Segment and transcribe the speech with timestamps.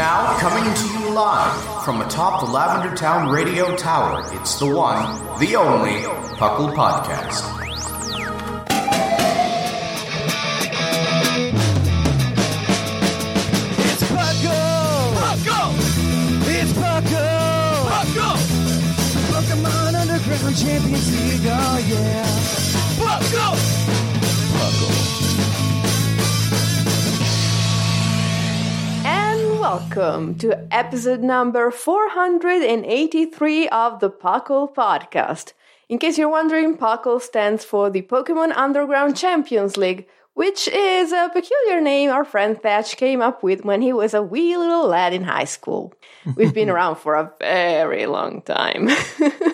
[0.00, 5.04] Now, coming to you live from atop the Lavender Town Radio Tower, it's the one,
[5.38, 6.00] the only,
[6.38, 7.44] Puckle Podcast.
[13.76, 15.12] It's Puckle!
[15.20, 15.70] Puckle!
[16.48, 17.84] It's Puckle!
[17.92, 18.38] Puckle!
[19.28, 22.24] Pokemon Underground Champions League, oh yeah!
[22.96, 23.80] Puckle!
[24.62, 25.19] And
[29.60, 35.52] welcome to episode number 483 of the Puckle Podcast.
[35.86, 41.28] In case you're wondering, Puckle stands for the Pokemon Underground Champions League, which is a
[41.30, 45.12] peculiar name our friend Thatch came up with when he was a wee little lad
[45.12, 45.92] in high school.
[46.36, 48.88] We've been around for a very long time.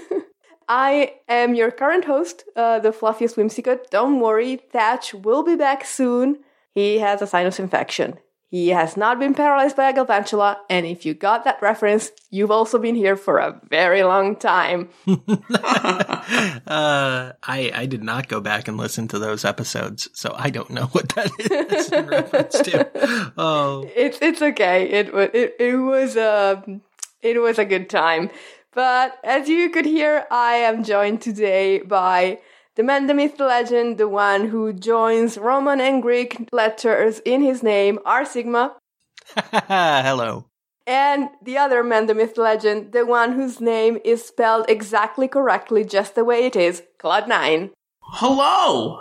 [0.69, 3.91] I am your current host, uh, the fluffiest whimsicott.
[3.91, 6.45] Don't worry, Thatch will be back soon.
[6.77, 8.21] He has a sinus infection.
[8.49, 12.53] He has not been paralyzed by a Galvantula, and if you got that reference, you've
[12.53, 14.89] also been here for a very long time.
[16.67, 20.71] Uh, I I did not go back and listen to those episodes, so I don't
[20.71, 23.33] know what that is in reference to.
[23.39, 24.89] Oh, It's it's okay.
[24.91, 26.83] It was it, it was um
[27.23, 28.31] it was a good time.
[28.75, 32.41] But as you could hear, I am joined today by
[32.77, 37.43] the man, the myth, the legend, the one who joins Roman and Greek letters in
[37.43, 38.77] his name, R Sigma,
[39.35, 40.45] hello.
[40.87, 45.27] and the other man, the myth, the legend, the one whose name is spelled exactly
[45.27, 47.71] correctly, just the way it is, Cloud9.
[48.03, 49.01] Hello!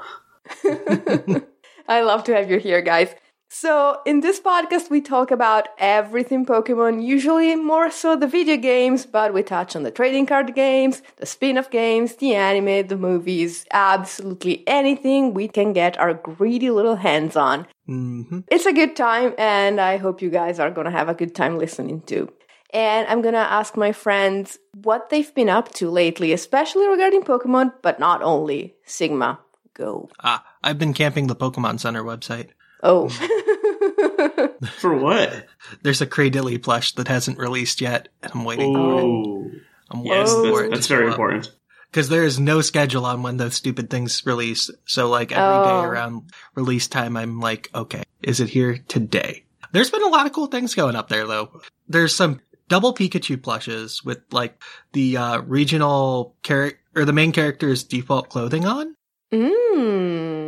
[1.88, 3.14] I love to have you here, guys.
[3.57, 9.05] So, in this podcast, we talk about everything Pokemon, usually more so the video games,
[9.05, 12.97] but we touch on the trading card games, the spin off games, the anime, the
[12.97, 17.66] movies, absolutely anything we can get our greedy little hands on.
[17.85, 21.33] hmm It's a good time, and I hope you guys are gonna have a good
[21.33, 22.27] time listening too.
[22.73, 27.72] And I'm gonna ask my friends what they've been up to lately, especially regarding Pokemon,
[27.81, 28.75] but not only.
[28.83, 29.39] Sigma,
[29.73, 30.09] go.
[30.19, 32.49] Ah, I've been camping the Pokemon Center website.
[32.84, 33.09] Oh.
[34.80, 35.47] For what?
[35.81, 39.03] There's a Cradily plush that hasn't released yet, and I'm waiting for it.
[39.03, 39.52] Oh.
[39.91, 40.72] I'm waiting Yes, for that's, it.
[40.72, 41.52] that's very important.
[41.91, 44.69] Because there is no schedule on when those stupid things release.
[44.85, 45.84] So like every day Oh.
[45.84, 46.24] around
[46.56, 49.46] release time, I'm like, okay, is it here today?
[49.72, 51.62] There's been a lot of cool things going up there though.
[51.88, 54.62] There's some double Pikachu plushes with like
[54.94, 58.96] the uh, regional character or the main character's default clothing on.
[59.34, 60.04] Mm.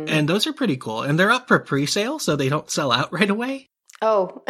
[0.08, 1.02] And those are pretty cool.
[1.02, 3.70] And they're up for pre-sale, so they don't sell out right away.
[4.00, 4.42] Oh.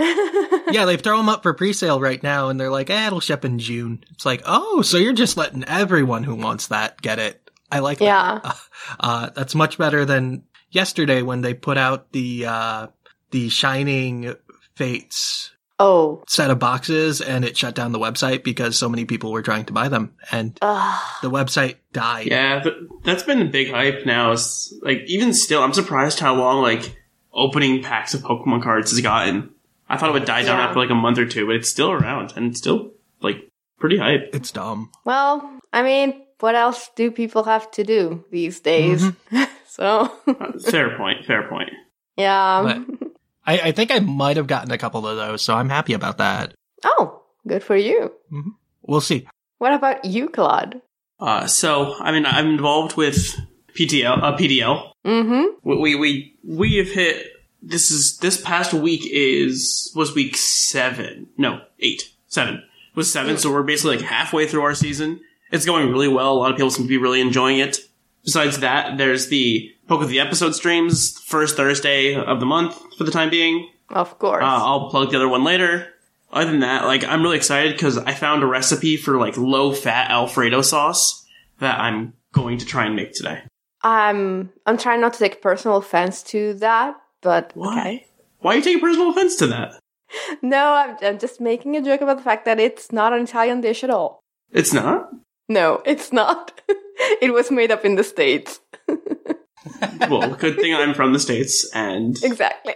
[0.70, 3.44] yeah, they throw them up for pre-sale right now, and they're like, eh, it'll ship
[3.44, 4.04] in June.
[4.10, 7.50] It's like, oh, so you're just letting everyone who wants that get it.
[7.70, 8.04] I like that.
[8.04, 8.52] Yeah.
[9.00, 12.86] Uh, that's much better than yesterday when they put out the, uh,
[13.32, 14.34] the Shining
[14.76, 15.50] Fates
[15.81, 16.25] Oh.
[16.27, 19.65] set of boxes and it shut down the website because so many people were trying
[19.66, 21.03] to buy them and Ugh.
[21.22, 22.27] the website died.
[22.27, 22.75] Yeah, th-
[23.05, 24.33] that's been a big hype now.
[24.33, 26.97] It's, like, even still, I'm surprised how long, like,
[27.33, 29.50] opening packs of Pokemon cards has gotten.
[29.88, 30.67] I thought it would die down Yeah.
[30.67, 32.91] after, like, a month or two, but it's still around, and it's still,
[33.21, 34.31] like, pretty hype.
[34.34, 34.91] It's dumb.
[35.05, 39.05] Well, I mean, what else do people have to do these days?
[39.69, 41.71] so, Uh, fair point, fair point.
[42.17, 42.62] yeah.
[43.00, 43.07] But-
[43.48, 46.19] I, I think I might have gotten a couple of those, so I'm happy about
[46.19, 46.53] that.
[46.84, 48.12] Oh, good for you.
[48.82, 49.26] We'll see.
[49.56, 50.82] What about you, Claude?
[51.19, 53.34] Uh, so, I mean, I'm involved with
[53.75, 54.91] PTL, uh, PDL.
[55.06, 55.44] Mm-hmm.
[55.62, 57.26] We, we, we, we have hit,
[57.62, 61.28] this is, this past week is, was week seven.
[61.38, 62.02] No, eight.
[62.26, 62.56] Seven.
[62.56, 65.20] It was seven, so we're basically like halfway through our season.
[65.50, 66.34] It's going really well.
[66.34, 67.78] A lot of people seem to be really enjoying it.
[68.25, 73.05] Besides that, there's the Poke of the Episode streams, first Thursday of the month for
[73.05, 73.70] the time being.
[73.88, 74.43] Of course.
[74.43, 75.88] Uh, I'll plug the other one later.
[76.31, 79.73] Other than that, like, I'm really excited because I found a recipe for like low
[79.73, 81.25] fat Alfredo sauce
[81.61, 83.43] that I'm going to try and make today.
[83.82, 87.81] I'm I'm trying not to take personal offense to that, but Why?
[87.81, 88.06] okay.
[88.40, 89.75] Why are you taking personal offense to that?
[90.40, 93.61] No, I'm, I'm just making a joke about the fact that it's not an Italian
[93.61, 94.20] dish at all.
[94.50, 95.11] It's not?
[95.50, 96.58] No, it's not.
[97.20, 98.61] it was made up in the States.
[100.09, 102.75] well, good thing I'm from the States and Exactly.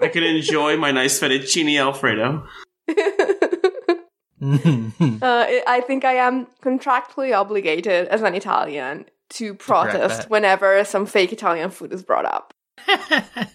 [0.00, 2.46] I can enjoy my nice fettuccine alfredo.
[4.44, 11.32] Uh, I think I am contractually obligated as an Italian to protest whenever some fake
[11.32, 12.52] Italian food is brought up.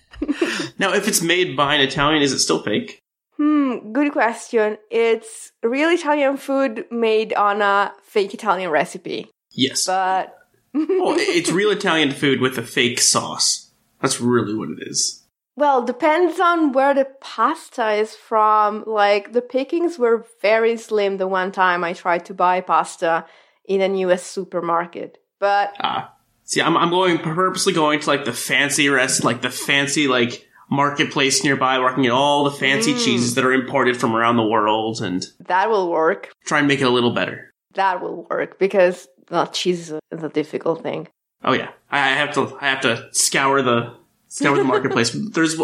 [0.79, 2.99] Now, if it's made by an Italian, is it still fake?
[3.35, 4.77] Hmm, good question.
[4.89, 9.85] It's real Italian food made on a fake Italian recipe, Yes.
[9.85, 10.36] but
[10.77, 13.71] oh, it's real Italian food with a fake sauce.
[14.01, 15.23] That's really what it is.
[15.55, 18.83] well, depends on where the pasta is from.
[18.85, 23.25] Like the pickings were very slim the one time I tried to buy pasta
[23.65, 25.17] in a US supermarket.
[25.39, 26.13] But Ah.
[26.43, 30.47] See, I'm, I'm going purposely going to like the fancy rest, like the fancy like
[30.69, 34.37] marketplace nearby, where I can get all the fancy cheeses that are imported from around
[34.37, 36.31] the world and that will work.
[36.45, 37.53] try and make it a little better.
[37.73, 41.07] That will work because not cheese is a difficult thing.
[41.43, 43.95] Oh yeah, I I have to I have to scour the
[44.27, 45.11] scour the marketplace.
[45.11, 45.57] There's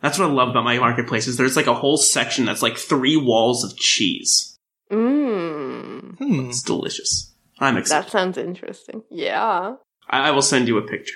[0.00, 2.78] that's what I love about my marketplace is there's like a whole section that's like
[2.78, 4.56] three walls of cheese.
[4.90, 6.16] Mmm.
[6.16, 6.48] Hmm.
[6.48, 7.32] It's delicious.
[7.58, 8.06] I'm excited.
[8.06, 9.02] That sounds interesting.
[9.10, 9.74] Yeah.
[10.08, 11.14] I, I will send you a picture.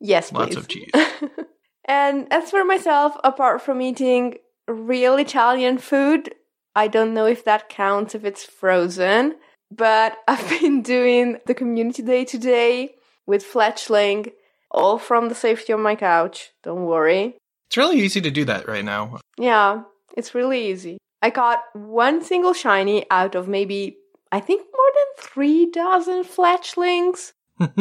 [0.00, 0.38] Yes, please.
[0.38, 0.90] Lots of cheese.
[1.86, 4.34] And as for myself, apart from eating
[4.66, 6.34] real Italian food,
[6.74, 9.36] I don't know if that counts if it's frozen,
[9.70, 12.94] but I've been doing the community day today
[13.26, 14.32] with Fletchling,
[14.70, 16.52] all from the safety of my couch.
[16.62, 17.36] Don't worry.
[17.68, 19.18] It's really easy to do that right now.
[19.38, 19.82] Yeah,
[20.16, 20.98] it's really easy.
[21.22, 23.96] I got one single shiny out of maybe,
[24.30, 27.32] I think, more than three dozen Fletchlings.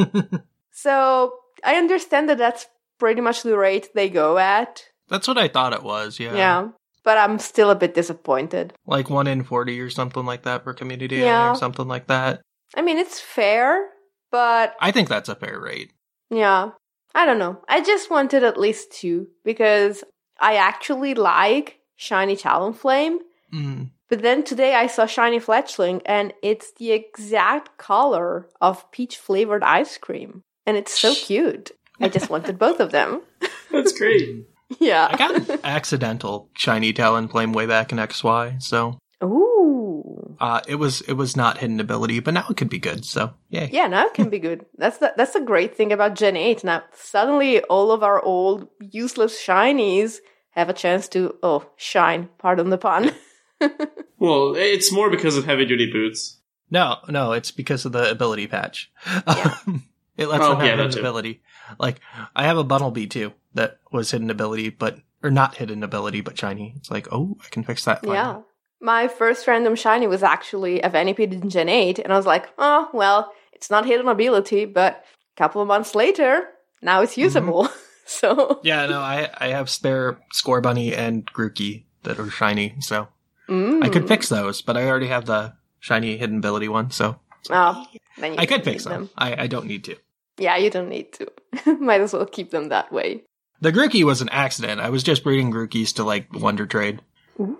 [0.75, 1.33] So
[1.63, 2.67] I understand that that's
[2.99, 4.83] pretty much the rate they go at.
[5.07, 6.35] That's what I thought it was, yeah.
[6.35, 6.67] Yeah.
[7.05, 8.73] But I'm still a bit disappointed.
[8.85, 11.51] Like 1 in 40 or something like that for community Yeah.
[11.51, 12.41] or something like that.
[12.75, 13.89] I mean, it's fair,
[14.31, 15.91] but I think that's a fair rate.
[16.29, 16.71] yeah.
[17.17, 17.61] I don't know.
[17.69, 20.03] I just wanted at least two because
[20.37, 23.19] I actually like Shiny Talonflame.
[23.53, 23.91] Mm.
[24.09, 29.63] But then today I saw Shiny Fletchling and it's the exact color of peach flavored
[29.63, 30.41] ice cream.
[30.65, 31.71] And it's so cute.
[32.01, 33.21] I just wanted both of them.
[33.71, 34.45] That's great.
[34.79, 35.07] Yeah.
[35.11, 40.35] I got an accidental shiny Talonflame way back in XY, so Ooh.
[40.39, 43.05] uh, it was it was not hidden ability, but now it could be good.
[43.05, 43.69] So yay!
[43.71, 44.65] Yeah, now it can be good.
[44.77, 46.63] That's the, that's the great thing about Gen 8.
[46.63, 50.17] Now, suddenly all of our old useless shinies
[50.51, 52.29] have a chance to, oh, shine.
[52.37, 53.11] Pardon the pun.
[54.17, 56.39] Well, it's more because of heavy duty boots.
[56.71, 58.89] No, no, it's because of the ability patch.
[59.27, 59.55] Yeah.
[60.17, 60.99] it lets Oh, them have yeah, that hidden too.
[61.01, 61.41] ability.
[61.77, 61.99] Like
[62.35, 66.37] I have a Bunnelby too that was hidden ability, but or not hidden ability, but
[66.37, 66.73] shiny.
[66.77, 68.01] It's like, oh, I can fix that.
[68.01, 68.17] finally.
[68.17, 68.41] yeah.
[68.79, 72.49] My first random shiny was actually a Venipede in Gen 8, and I was like,
[72.57, 75.03] oh, well, it's not hidden ability, but
[75.35, 76.49] a couple of months later,
[76.81, 77.69] now it's usable.
[78.05, 83.07] so, Yeah, no, I I have spare Scorbunny and Grookey that are shiny, so
[83.49, 83.83] mm.
[83.83, 87.19] I could fix those, but I already have the shiny hidden ability one, so
[87.49, 87.85] Oh,
[88.17, 89.09] then you I could fix need them.
[89.17, 89.97] I, I don't need to.
[90.37, 91.31] Yeah, you don't need to.
[91.79, 93.23] Might as well keep them that way.
[93.61, 94.81] The Grookey was an accident.
[94.81, 97.01] I was just breeding Grookeys to like Wonder Trade,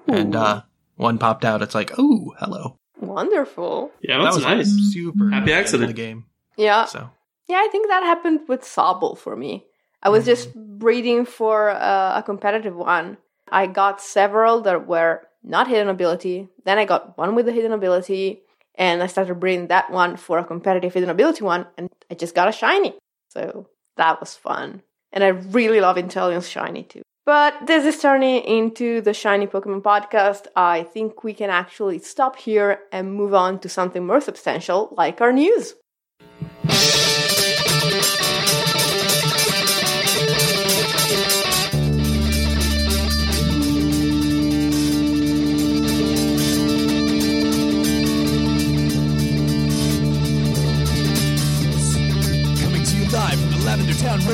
[0.08, 0.62] and uh
[0.96, 1.62] one popped out.
[1.62, 2.78] It's like, oh, hello.
[3.00, 3.92] Wonderful.
[4.02, 4.94] Yeah, that that's was nice.
[4.94, 5.88] super Happy in accident.
[5.88, 6.26] the game.
[6.58, 6.86] Yeah.
[6.86, 7.10] So
[7.48, 9.66] Yeah, I think that happened with Sobble for me.
[10.02, 13.18] I was just breeding for uh, a competitive one.
[13.52, 16.48] I got several that were not hidden ability.
[16.64, 18.42] Then I got one with the hidden ability,
[18.76, 22.36] and I started breeding that one for a competitive hidden ability one, and I just
[22.36, 22.94] got a shiny.
[23.30, 23.68] So
[23.98, 24.82] that was fun.
[25.16, 27.02] And I really love Intelligence Shiny too.
[27.26, 30.46] But this is turning into the Shiny Pokemon podcast.
[30.56, 35.22] I think we can actually stop here and move on to something more substantial, like
[35.22, 35.74] our news.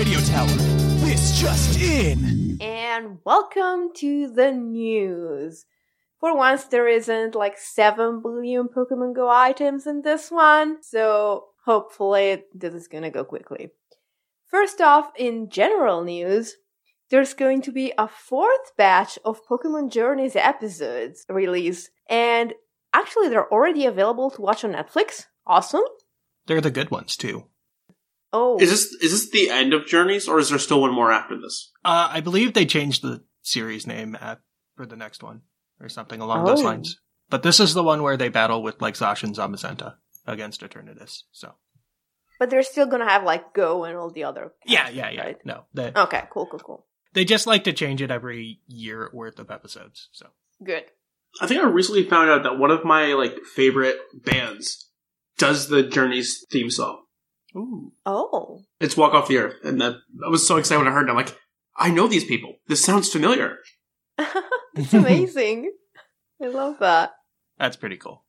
[0.02, 0.48] Radio Tower.
[1.06, 2.58] This just in.
[2.60, 5.68] And welcome to the news.
[6.20, 12.46] For once, there isn't like 7 billion Pokemon Go items in this one, so hopefully
[12.52, 13.70] this is gonna go quickly.
[14.48, 16.56] First off, in general news,
[17.12, 22.56] there's going to be a fourth batch of Pokemon Journeys episodes released, and
[22.92, 25.26] actually they're already available to watch on Netflix.
[25.46, 25.84] Awesome.
[26.48, 27.46] they're the good ones too.
[28.34, 31.12] Oh, Is this is this the end of Journeys, or is there still one more
[31.12, 31.72] after this?
[31.84, 34.40] Uh, I believe they changed the series name at,
[34.78, 35.42] for the next one
[35.82, 36.66] or something along those Oh.
[36.66, 36.98] lines.
[37.30, 39.96] But this is the one where they battle with like Zash and Zamazenta
[40.26, 41.24] against Eternatus.
[41.32, 41.56] So
[42.40, 44.54] But they're still gonna have like Go and all the other.
[44.66, 45.22] Yeah, yeah, yeah.
[45.24, 45.38] Right?
[45.46, 46.86] No, they, Okay, cool, cool, cool.
[47.14, 50.08] they just like to change it every year worth of episodes.
[50.14, 50.28] So
[50.64, 50.84] Good.
[51.42, 54.90] I think I recently found out that one of my like favorite bands
[55.38, 57.04] does the Journey's theme song.
[57.56, 57.92] Ooh.
[58.06, 58.62] Oh.
[58.80, 61.10] It's Walk Off the Earth, and that, I was so excited when I heard it.
[61.10, 61.36] I'm like,
[61.76, 62.56] I know these people.
[62.68, 63.58] This sounds familiar.
[64.74, 65.70] It's amazing.
[66.42, 67.12] I love that.
[67.58, 68.24] that's pretty cool.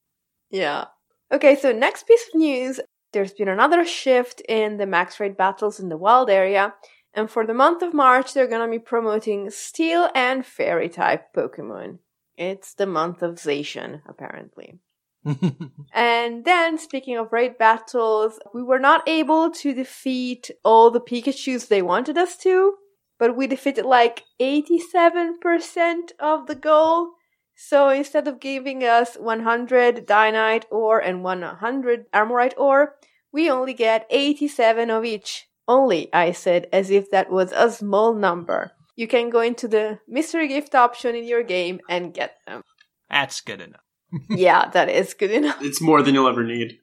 [0.51, 0.87] Yeah.
[1.31, 2.81] Okay, so next piece of news
[3.13, 6.75] there's been another shift in the max raid battles in the wild area,
[7.15, 11.99] and for the month of March, they're gonna be promoting steel and fairy type Pokemon.
[12.37, 14.81] It's the month of Zacian, apparently.
[15.95, 21.69] And then, speaking of raid battles, we were not able to defeat all the Pikachus
[21.69, 22.75] they wanted us to,
[23.19, 27.13] but we defeated like 87% of the goal.
[27.55, 32.97] So instead of giving us 100 Dynite ore and 100 Armorite ore,
[33.33, 35.47] we only get 87 of each.
[35.69, 38.73] Only, I said, as if that was a small number.
[38.97, 42.63] You can go into the mystery gift option in your game and get them.
[43.09, 43.81] that's good enough.
[44.29, 45.63] Yeah, that is good enough.
[45.63, 46.79] It's more than you'll ever need.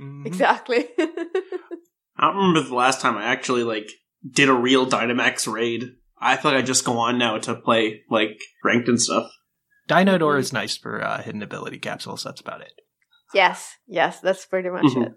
[0.00, 0.26] Mhm.
[0.26, 0.86] Exactly.
[0.98, 3.90] I don't remember the last time I actually like
[4.30, 5.84] did a real Dynamax raid.
[6.18, 9.30] I feel like I just go on now to play like ranked and stuff.
[9.86, 12.22] Dynite Ore is nice for uh, hidden ability capsules.
[12.24, 12.72] That's about it.
[13.34, 15.06] yes, yes, that's pretty much Mhm.
[15.06, 15.12] it.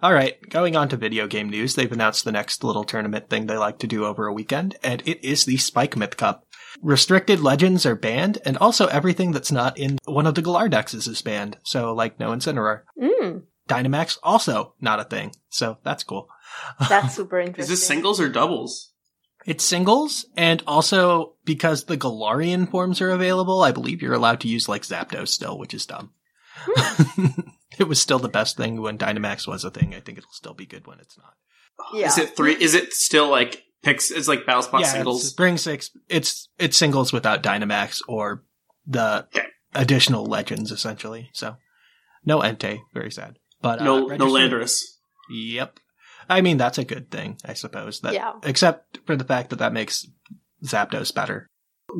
[0.00, 1.74] All right, going on to video game news.
[1.74, 5.02] They've announced the next little tournament thing they like to do over a weekend, and
[5.04, 6.46] it is the Spike Myth Cup.
[6.82, 11.22] Restricted legends are banned, and also everything that's not in one of the Galardexes is
[11.22, 11.58] banned.
[11.62, 12.82] So, like no Incineroar.
[13.00, 15.32] Mm, Dynamax also not a thing.
[15.50, 16.28] So that's cool.
[16.88, 17.62] that's super interesting.
[17.62, 18.92] Is this singles or doubles?
[19.46, 24.48] It's singles, and also because the Galarian forms are available, I believe you're allowed to
[24.48, 26.12] use like Zapdos still, which is dumb.
[27.78, 29.94] it was still the best thing when Dynamax was a thing.
[29.94, 31.34] I think it'll still be good when it's not.
[31.94, 32.08] Yeah.
[32.08, 32.54] Is it three?
[32.54, 34.10] Is it still like picks?
[34.10, 35.22] It's like Battle Spot yeah, singles.
[35.22, 35.90] It's Spring Six.
[36.08, 38.44] It's it's singles without Dynamax or
[38.86, 39.46] the Okay.
[39.74, 41.30] additional legends essentially.
[41.32, 41.56] So
[42.24, 43.38] no Entei, very sad.
[43.60, 44.80] But uh, no, no Landorus.
[45.30, 45.78] Yep.
[46.28, 48.00] I mean that's a good thing, I suppose.
[48.00, 48.34] That, Yeah.
[48.42, 50.06] Except for the fact that that makes
[50.64, 51.46] Zapdos better.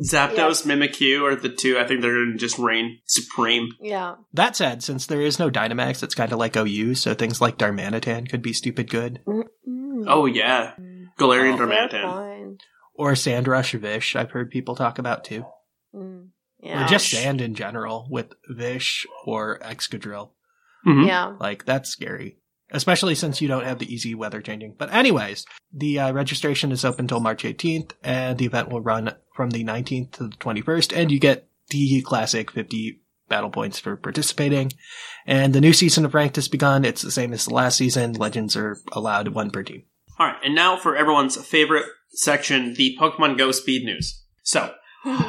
[0.03, 1.79] Zapdos, Mimikyu are the two.
[1.79, 3.69] I think they're going to just reign supreme.
[3.81, 4.15] Yeah.
[4.33, 7.57] That said, since there is no Dynamax, it's kind of like OU, so things like
[7.57, 9.19] Darmanitan could be stupid good.
[9.25, 10.03] Mm-mm.
[10.05, 10.73] Oh yeah,
[11.19, 12.03] Galarian Oh, Fair Darmanitan.
[12.47, 12.63] point.
[12.95, 15.45] Or Sandrush Vish, I've heard people talk about too.
[15.95, 16.29] Mm.
[16.61, 16.85] Yeah.
[16.85, 20.31] Or just sand in general with Vish or Excadrill.
[20.85, 21.07] Mhm.
[21.07, 21.35] Yeah.
[21.39, 22.37] Like, that's scary.
[22.71, 24.75] Especially since you don't have the easy weather changing.
[24.77, 29.15] But anyways, the uh, registration is open until March 18th, and the event will run
[29.33, 33.95] from the 19th to the 21st, and you get the classic 50 battle points for
[33.95, 34.71] participating.
[35.25, 36.85] And the new season of Ranked has begun.
[36.85, 38.13] It's the same as the last season.
[38.13, 39.83] Legends are allowed one per team.
[40.19, 44.21] All right, and now for everyone's favorite section, the Pokemon Go speed news.
[44.43, 44.73] So,
[45.05, 45.23] here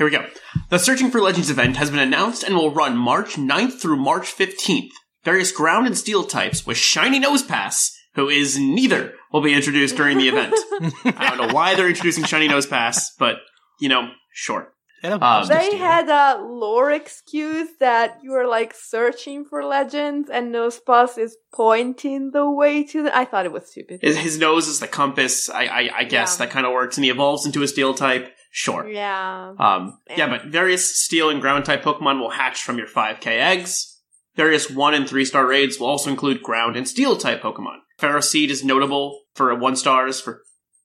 [0.00, 0.26] we go.
[0.70, 4.32] The Searching for Legends event has been announced and will run March 9th through March
[4.32, 4.92] 15th.
[5.24, 10.18] Various ground and steel types with Shiny Nosepass, who is neither, will be introduced during
[10.18, 10.54] the event.
[11.18, 13.38] I don't know why they're introducing Shiny Nosepass, but,
[13.80, 14.73] you know, sure.
[15.04, 20.30] It involves Um, They had a lore excuse that you were like searching for legends
[20.30, 23.16] and Nosepass is pointing the way to the.
[23.16, 24.00] I thought it was stupid.
[24.02, 25.50] His, his nose is the compass.
[25.50, 26.46] I, I, I guess Yeah.
[26.46, 28.32] that kind of works, and he evolves into a steel type.
[28.50, 28.88] Sure.
[28.88, 29.52] Yeah.
[29.58, 34.00] Um, yeah, but various steel and ground type Pokemon will hatch from your 5k eggs.
[34.36, 37.78] Various 1 and 3 star raids will also include ground and steel type Pokemon.
[38.00, 40.40] Ferroseed is notable for 1 stars for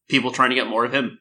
[0.09, 1.19] people trying to get more of him.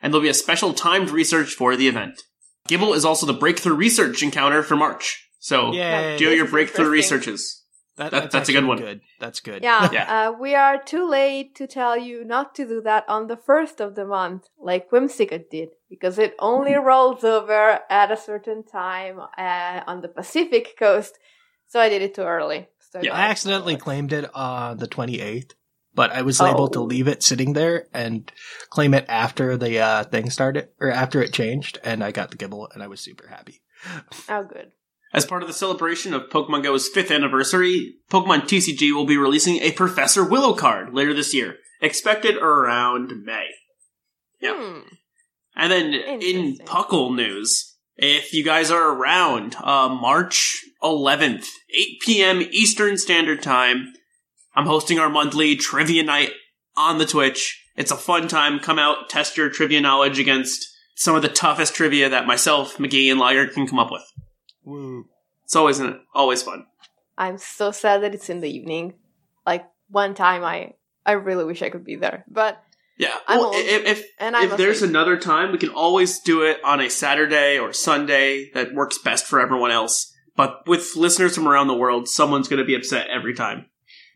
[0.00, 2.22] And there'll be a special timed research for the event.
[2.68, 5.28] Gible is also the breakthrough research encounter for March.
[5.38, 6.16] So Yay.
[6.18, 7.62] do your breakthrough researches.
[7.96, 8.78] That- that- that's a good one.
[8.78, 9.00] Good.
[9.20, 9.62] That's good.
[9.62, 10.28] Yeah, Yeah.
[10.28, 13.80] Uh, we are too late to tell you not to do that on the first
[13.80, 19.18] of the month, like Whimsicott did, because it only rolls over at a certain time
[19.38, 21.18] uh, on the Pacific coast.
[21.68, 22.68] So I did it too early.
[22.92, 25.52] So Yeah, I got accidentally claimed it on the 28th,
[25.96, 26.46] but I was Oh.
[26.46, 28.30] able to leave it sitting there and
[28.70, 32.36] claim it after the uh, thing started, or after it changed, and I got the
[32.36, 33.62] Gible, and I was super happy.
[34.28, 34.70] Oh, good.
[35.12, 39.56] As part of the celebration of Pokemon Go's fifth anniversary, Pokemon TCG will be releasing
[39.56, 43.46] a Professor Willow card later this year, expected around May.
[44.40, 44.54] Yeah.
[44.56, 44.80] Hmm.
[45.54, 52.42] And then in Puckle news, if you guys are around, uh, March 11th, 8 p.m.
[52.50, 53.94] Eastern Standard Time,
[54.56, 56.30] I'm hosting our monthly trivia night
[56.76, 57.62] on the Twitch.
[57.76, 58.58] It's a fun time.
[58.58, 63.10] Come out, test your trivia knowledge against some of the toughest trivia that myself, McGee,
[63.10, 64.04] and Liger can come up with.
[64.64, 65.04] Woo.
[65.44, 65.80] It's always
[66.14, 66.66] always fun.
[67.18, 68.94] I'm so sad that it's in the evening.
[69.46, 70.72] Like one time I
[71.04, 72.24] I really wish I could be there.
[72.28, 72.60] But
[72.98, 73.14] Yeah.
[73.28, 74.90] I'm well, old, if if, and I'm if there's asleep.
[74.90, 79.26] another time, we can always do it on a Saturday or Sunday that works best
[79.26, 80.12] for everyone else.
[80.34, 83.66] But with listeners from around the world, someone's going to be upset every time.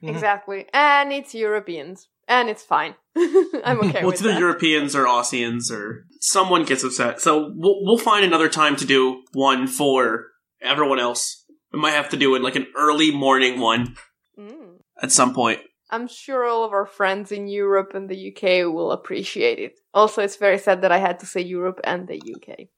[0.03, 0.11] Mhm.
[0.11, 0.67] exactly.
[0.73, 2.09] And it's Europeans.
[2.29, 2.95] And it's fine.
[3.17, 4.39] I'm okay well, with it's either that.
[4.39, 7.21] Europeans or Aussians or someone gets upset.
[7.21, 10.27] So we'll, we'll find another time to do one for
[10.63, 11.45] everyone else.
[11.73, 13.97] We might have to do it like an early morning one
[14.39, 14.79] Mm.
[15.03, 15.61] at some point.
[15.91, 19.75] I'm sure all of our friends in Europe and the UK will appreciate it.
[19.93, 22.69] Also, it's very sad that I had to say Europe and the UK.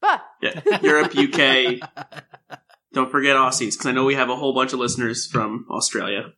[0.00, 1.80] But Yeah, Europe, UK.
[2.94, 6.32] Don't forget Aussies because I know we have a whole bunch of listeners from Australia.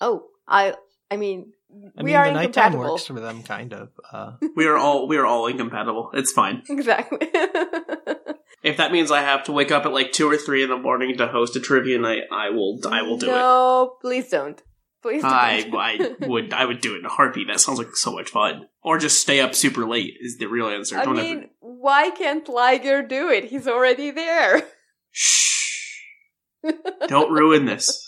[0.00, 0.74] Oh, I
[1.10, 1.52] I mean,
[1.98, 2.92] I we mean, are the nighttime incompatible.
[2.92, 3.90] works for them, kind of.
[4.12, 6.10] Uh, We are all we are all incompatible.
[6.14, 6.62] It's fine.
[6.68, 7.28] Exactly.
[8.60, 10.76] If that means I have to wake up at like two or three in the
[10.76, 12.80] morning to host a trivia night, I will.
[12.90, 13.30] I will do it.
[13.30, 14.60] No, please don't.
[15.00, 15.30] Please don't.
[15.32, 17.46] I I would I would do it in a heartbeat.
[17.46, 18.66] That sounds like so much fun.
[18.82, 20.98] Or just stay up super late is the real answer.
[20.98, 21.46] I Don't mean, ever.
[21.60, 23.44] why can't Liger do it?
[23.44, 24.62] He's already there.
[25.12, 26.00] Shh.
[27.06, 28.04] Don't ruin this.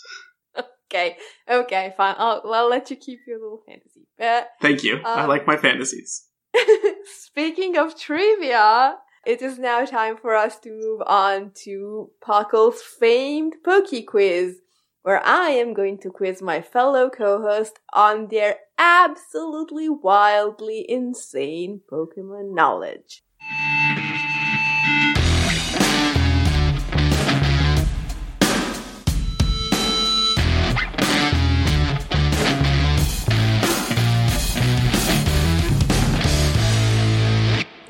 [0.91, 1.15] Okay,
[1.49, 2.15] okay, fine.
[2.17, 4.07] I'll, I'll let you keep your little fantasy.
[4.17, 4.99] But Thank you.
[5.05, 6.27] I Um, like my fantasies.
[7.05, 13.53] speaking of trivia, it is now time for us to move on to Puckle's famed
[13.63, 14.57] Poke Quiz,
[15.03, 22.53] where I am going to quiz my fellow co-host on their absolutely wildly insane Pokemon
[22.53, 23.23] knowledge.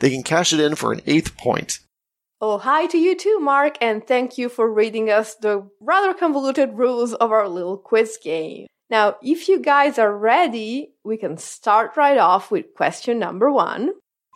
[0.00, 1.80] they can cash it in for an eighth point.
[2.42, 6.72] Oh, hi to you too, Mark, and thank you for reading us the rather convoluted
[6.72, 8.66] rules of our little quiz game.
[8.88, 13.90] Now, if you guys are ready, we can start right off with question number one.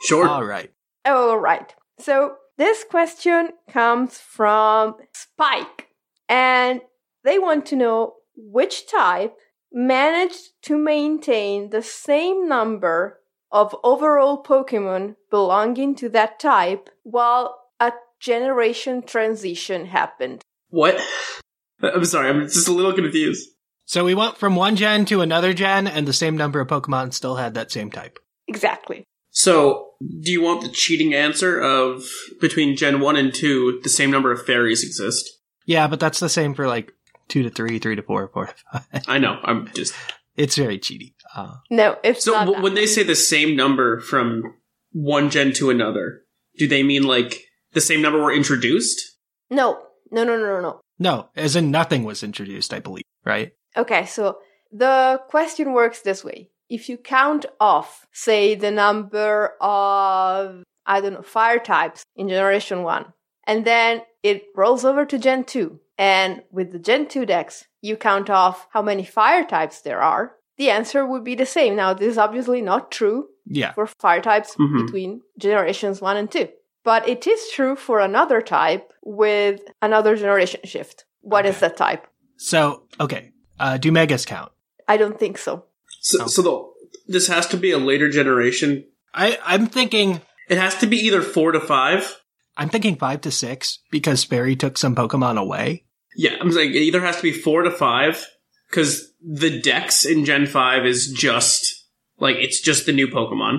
[0.07, 0.29] Sure.
[0.29, 0.71] all right.
[1.07, 1.75] All right.
[1.99, 5.89] So this question comes from Spike,
[6.29, 6.83] and
[7.25, 9.35] they want to know which type
[9.73, 13.21] managed to maintain the same number
[13.55, 20.43] of overall Pokemon belonging to that type while a generation transition happened.
[20.69, 21.01] What?
[21.81, 22.29] I'm sorry.
[22.29, 23.49] I'm just a little confused.
[23.87, 27.13] So we went from one gen to another gen, and the same number of Pokemon
[27.13, 28.19] still had that same type.
[28.49, 29.05] Exactly.
[29.31, 32.05] So, do you want the cheating answer of
[32.41, 35.39] between Gen 1 and 2, the same number of fairies exist?
[35.67, 36.93] Yeah, but that's the same for like
[37.29, 39.03] two to three, three to four, four to five.
[39.07, 39.39] I know.
[39.43, 39.95] I'm just.
[40.37, 41.14] It's very cheaty.
[41.35, 42.41] Uh, No, it's So, not.
[42.41, 42.63] w- that.
[42.63, 44.55] when they say the same number from
[44.93, 46.23] one gen to another,
[46.59, 47.43] do they mean like
[47.73, 49.19] the same number were introduced?
[49.51, 49.79] no,
[50.11, 50.81] no, no, no, no, no.
[50.99, 53.53] no, as in nothing was introduced, I believe, right?
[53.77, 54.39] Okay, so
[54.71, 56.51] the question works this way.
[56.69, 62.83] If you count off, say, the number of, I don't know, fire types in Generation
[62.85, 63.07] 1,
[63.47, 67.97] and then it rolls over to Gen 2, and with the Gen 2 decks, you
[67.97, 71.77] count off how many fire types there are, the answer would be the same.
[71.77, 73.73] Now, this is obviously not true Yeah.
[73.73, 74.87] for fire types Mhm.
[74.87, 76.49] between generations 1 and 2.
[76.85, 81.05] But it is true for another type with another generation shift.
[81.21, 81.69] What is Okay.
[81.69, 82.07] that type?
[82.37, 83.31] So, okay.
[83.59, 84.53] Uh, do megas count?
[84.87, 85.65] I don't think so.
[86.01, 86.27] So, Oh.
[86.27, 88.85] so the, this has to be a later generation.
[89.15, 92.21] I, I'm thinking, It has to be either four to five.
[92.57, 95.85] I'm thinking five to six because Fairy took some Pokemon away.
[96.17, 98.27] Yeah, I'm saying it either has to be four to five
[98.75, 101.87] because the Dex in Gen Five is just
[102.19, 103.59] like it's just the new Pokemon.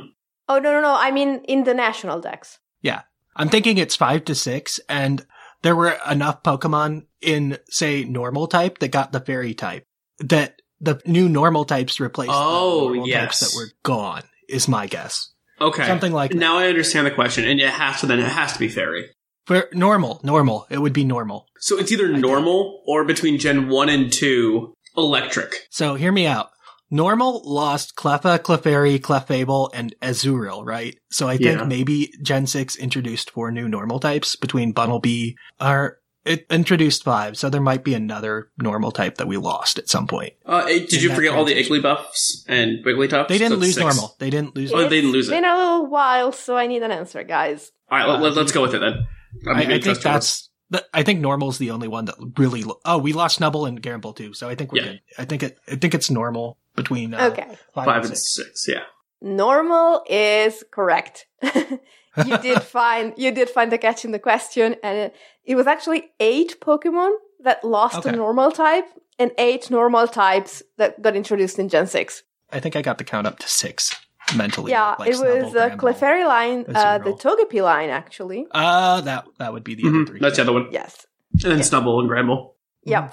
[0.49, 0.95] Oh no no no!
[0.97, 2.59] I mean in the national decks.
[2.81, 3.01] Yeah.
[3.35, 5.25] I'm thinking it's five to six and
[5.61, 9.83] there were enough Pokemon in, say, normal type that got the fairy type
[10.19, 13.39] that the new normal types replaced Oh, the normal yes.
[13.39, 15.31] types that were gone is my guess.
[15.59, 16.37] Okay, Something like that.
[16.37, 19.09] now I understand the question, and it has to then it has to be Fairy.
[19.47, 21.47] For normal, normal, it would be normal.
[21.59, 25.67] So it's either normal or between Gen One and Two, Electric.
[25.69, 26.49] So hear me out.
[26.91, 30.97] Normal lost Cleffa, Clefairy, Clefable, and Azurill, right?
[31.09, 31.63] So I think Yeah.
[31.65, 35.33] maybe Gen 6 introduced four new normal types between Bunnelby.
[35.59, 39.87] Are it introduced five, so there might be another normal type that we lost at
[39.89, 40.33] some point.
[40.45, 41.83] Uh, eh, did you forget all the transition.
[41.83, 43.27] Igglybuffs and Wigglytuffs?
[43.27, 43.83] They didn't That's lose six.
[43.83, 44.15] normal.
[44.19, 44.71] They didn't lose.
[44.73, 45.37] Oh, they didn't lose It's it.
[45.41, 47.71] been a little while, so I need an answer, guys.
[47.91, 49.05] All right, let, us go with it then.
[49.47, 50.03] I'm I, think trust yours.
[50.03, 50.49] that's.
[50.71, 52.63] Th- I think normal's the only one that really.
[52.63, 54.91] Lo- oh, we lost Snubbull and Granbull too, so I think we're Yeah.
[54.91, 55.01] good.
[55.19, 55.57] I think it.
[55.67, 57.47] I think it's normal between uh, Okay.
[57.73, 58.35] five, five and and six.
[58.35, 58.67] six.
[58.67, 58.83] Yeah.
[59.21, 61.25] Normal is correct.
[61.43, 65.67] you did find you did find the catch in the question, and it, it was
[65.67, 67.11] actually eight Pokemon
[67.43, 68.09] that lost Okay.
[68.09, 68.85] a normal type,
[69.19, 72.23] and eight normal types that got introduced in Gen Six.
[72.51, 73.95] I think I got the count up to six
[74.35, 74.71] mentally.
[74.71, 75.77] yeah, like it was the Granbull.
[75.77, 77.35] Clefairy line, uh, the zero.
[77.37, 78.47] Togepi line, actually.
[78.51, 80.19] Uh, that that would be the other Mhm, three.
[80.19, 80.67] That's the other one.
[80.71, 81.05] Yes.
[81.43, 82.53] And then Snubbull and Granbull.
[82.83, 83.11] Yeah.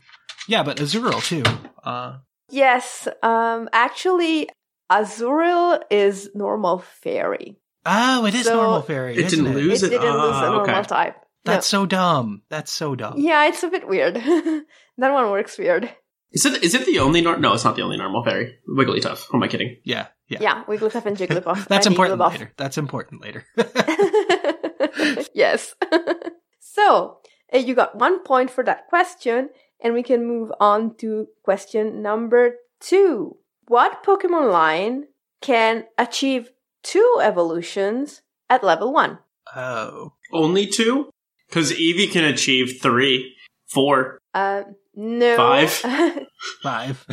[0.49, 1.43] Yeah, but Azurill too.
[1.83, 2.19] Uh,
[2.51, 3.09] Yes.
[3.23, 3.69] Um.
[3.73, 4.49] Actually,
[4.91, 7.59] Azurill is normal fairy.
[7.87, 9.13] oh, it is So- normal fairy.
[9.15, 9.63] It isn't didn't it?
[9.65, 10.01] lose it it?
[10.01, 10.83] didn't lose a Ah, normal okay.
[10.83, 11.17] type.
[11.45, 11.53] No.
[11.53, 12.43] That's so dumb.
[12.51, 13.15] That's so dumb.
[13.17, 14.15] Yeah, it's a bit weird.
[14.99, 15.91] that one works weird.
[16.33, 17.53] Is it is it the only nor- no?
[17.55, 18.59] It's not the only normal fairy.
[18.69, 19.27] Wigglytuff.
[19.31, 19.77] Who am I kidding?
[19.85, 20.39] Yeah, yeah.
[20.41, 21.67] Yeah, Wigglytuff and Jigglypuff.
[21.69, 22.31] That's and important Igglybuff.
[22.33, 22.53] later.
[22.57, 23.45] That's important later.
[25.35, 25.75] yes.
[26.61, 27.19] so,
[27.53, 29.51] uh, you got one point for that question,
[29.83, 33.37] and we can move on to question number two.
[33.69, 35.05] What Pokemon line
[35.41, 36.51] can achieve
[36.83, 39.19] two evolutions at level one?
[39.55, 41.11] oh, Only two?
[41.49, 43.35] Because Eevee can achieve three,
[43.69, 44.19] four.
[44.35, 44.63] Uh,
[44.95, 45.37] no.
[45.37, 45.71] Five?
[46.63, 47.05] five.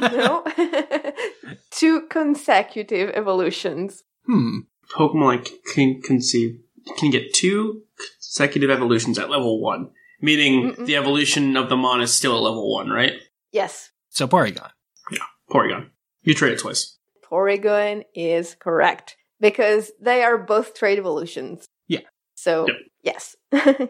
[0.00, 0.44] no.
[1.70, 4.02] two consecutive evolutions.
[4.26, 4.58] hmm.
[4.94, 6.58] Pokemon like can conceive
[6.98, 7.82] can get two
[8.20, 10.86] consecutive evolutions at level one, meaning Mm-mm.
[10.86, 13.12] the evolution of the Mon is still at level one, right?
[13.52, 14.70] Yes, So Porygon.
[15.10, 15.88] Yeah, Porygon.
[16.22, 16.98] You trade it twice.
[17.24, 21.64] Porygon is correct because they are both trade evolutions.
[21.88, 22.00] Yeah.
[22.34, 22.76] So, Yep.
[23.02, 23.36] yes.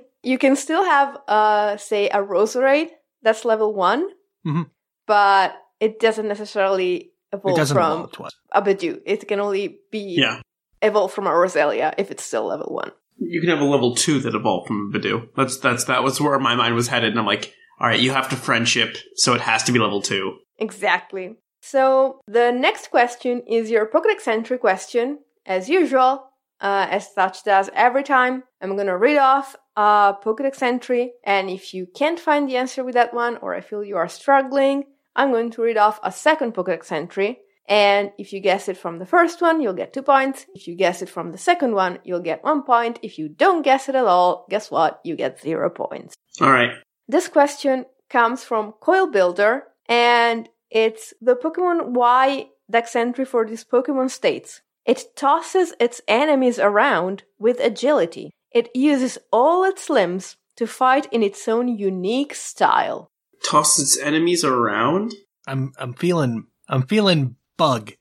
[0.22, 2.90] you can still have, uh, say, a Roserade
[3.24, 4.08] that's level one,
[4.46, 4.66] Mhm.
[5.06, 6.94] but it doesn't necessarily
[7.32, 8.32] It evolve doesn't from evolve twice.
[8.52, 9.00] a Budew.
[9.04, 10.40] It can only be Yeah.
[10.82, 12.92] evolved from a Roselia if it's still level one.
[13.18, 15.28] You can have a level two that evolved from Budew.
[15.36, 18.10] That's that's that was where my mind was headed, and I'm like, all right, you
[18.12, 20.38] have to friendship, so it has to be level two.
[20.58, 21.36] Exactly.
[21.62, 26.30] So the next question is your Pokedex entry question, as usual.
[26.64, 28.42] Uh, as such does every time.
[28.62, 32.94] I'm gonna read off a Pokedex entry, and if you can't find the answer with
[32.94, 36.54] that one, or I feel you are struggling, I'm going to read off a second
[36.54, 37.40] Pokedex entry.
[37.66, 40.46] And if you guess it from the first one, you'll get two points.
[40.54, 42.98] If you guess it from the second one, you'll get one point.
[43.02, 45.00] If you don't guess it at all, guess what?
[45.04, 46.14] You get zero points.
[46.40, 46.70] All right.
[47.08, 53.64] This question comes from Coil Builder, and it's the Pokemon Y dex entry for this
[53.64, 54.60] Pokemon states.
[54.86, 58.30] It tosses its enemies around with agility.
[58.52, 63.10] It uses all its limbs to fight in its own unique style.
[63.44, 65.14] Toss its enemies around.
[65.46, 67.92] I'm I'm feeling I'm feeling bug.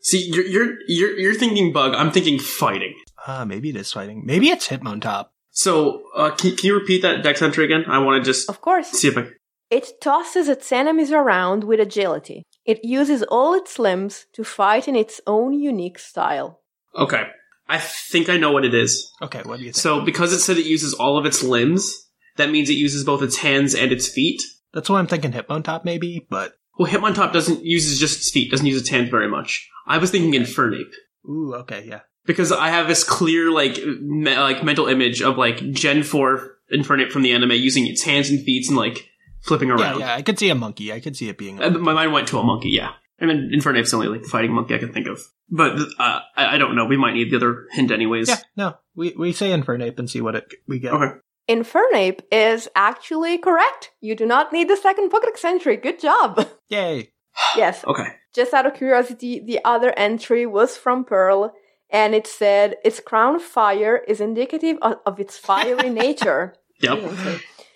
[0.00, 1.94] See, you're you're you're, you're thinking bug.
[1.94, 2.94] I'm thinking fighting.
[3.26, 4.22] Uh, maybe it is fighting.
[4.24, 5.26] Maybe it's Hitmontop.
[5.54, 7.84] So, uh, can, can you repeat that dex entry again?
[7.86, 9.26] I want to just Of course, see if I.
[9.70, 12.42] it tosses its enemies around with agility.
[12.64, 16.60] It uses all its limbs to fight in its own unique style.
[16.96, 17.24] Okay,
[17.68, 19.10] I think I know what it is.
[19.20, 19.80] Okay, what do you think?
[19.80, 23.22] So, because it said it uses all of its limbs, that means it uses both
[23.22, 24.42] its hands and its feet.
[24.72, 28.66] That's why I'm thinking Hitmontop maybe, but Well, Hitmontop doesn't uses just its feet, doesn't
[28.66, 29.68] use its hands very much.
[29.86, 30.92] I was thinking Infernape
[31.28, 32.00] ooh, okay, yeah.
[32.24, 37.10] because I have this clear like me- like mental image of like Gen Four Infernape
[37.10, 39.08] from the anime using its hands and feet and like
[39.42, 40.00] flipping around.
[40.00, 40.92] yeah, I could see a monkey.
[40.92, 42.92] I could see it being a Uh, My mind went to a monkey, yeah.
[43.20, 45.20] I mean, Infernape's the only like fighting monkey I can think of.
[45.48, 46.86] But uh, I, I don't know.
[46.86, 48.28] We might need the other hint anyways.
[48.28, 48.74] Yeah, no.
[48.96, 50.92] We we say Infernape and see what it we get.
[50.92, 51.12] Okay.
[51.48, 53.90] Infernape is actually correct.
[54.00, 55.76] You do not need the second Pokedex entry.
[55.76, 56.46] Good job.
[56.68, 57.12] Yay.
[57.56, 57.84] yes.
[57.86, 58.08] Okay.
[58.34, 61.52] Just out of curiosity, the other entry was from Pearl,
[61.90, 66.54] and it said its crown fire is indicative of, of its fiery nature.
[66.80, 67.12] Yep.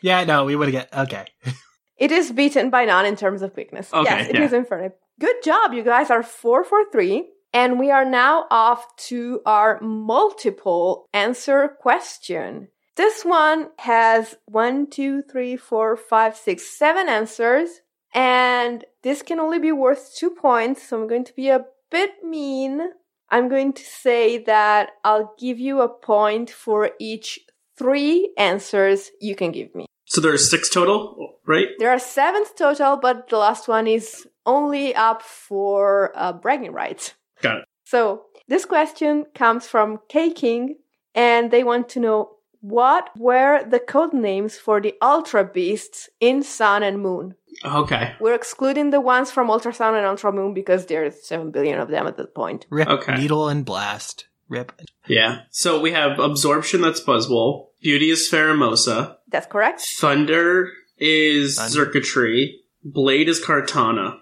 [0.07, 1.27] Yeah, no, we would get okay.
[1.99, 3.91] It is beaten by none in terms of quickness.
[3.93, 4.45] Okay, yes, it yeah.
[4.45, 4.93] is Infernape.
[5.19, 7.31] Good job, you guys are four for three.
[7.55, 12.69] And we are now off to our multiple answer question.
[12.97, 17.81] This one has one, two, three, four, five, six, seven answers.
[18.13, 20.87] And this can only be worth two points.
[20.87, 22.83] So I'm going to be a bit mean.
[23.31, 27.41] I'm going to say that I'll give you a point for each
[27.79, 29.86] three answers you can give me.
[30.07, 31.69] So there are six total, right?
[31.79, 37.15] There are seven total, but the last one is only up for uh, bragging rights.
[37.43, 37.65] Got it.
[37.85, 40.77] So this question comes from K King,
[41.15, 46.43] and they want to know what were the code names for the Ultra Beasts in
[46.43, 47.35] Sun and Moon?
[47.65, 48.15] Okay.
[48.21, 51.89] We're excluding the ones from Ultra Sun and Ultra Moon because there's 7 billion of
[51.89, 52.67] them at that point.
[52.71, 53.15] Rip, Okay.
[53.17, 54.27] needle, and blast.
[54.49, 54.73] Rip.
[55.07, 55.43] Yeah.
[55.51, 56.81] So we have absorption.
[56.81, 57.69] That's Buzzwole.
[57.81, 59.17] Beauty is Pheromosa.
[59.29, 59.83] That's correct?
[59.99, 61.73] Thunder is Thunder.
[61.73, 62.61] Circuitry.
[62.85, 64.19] Blade is Kartana.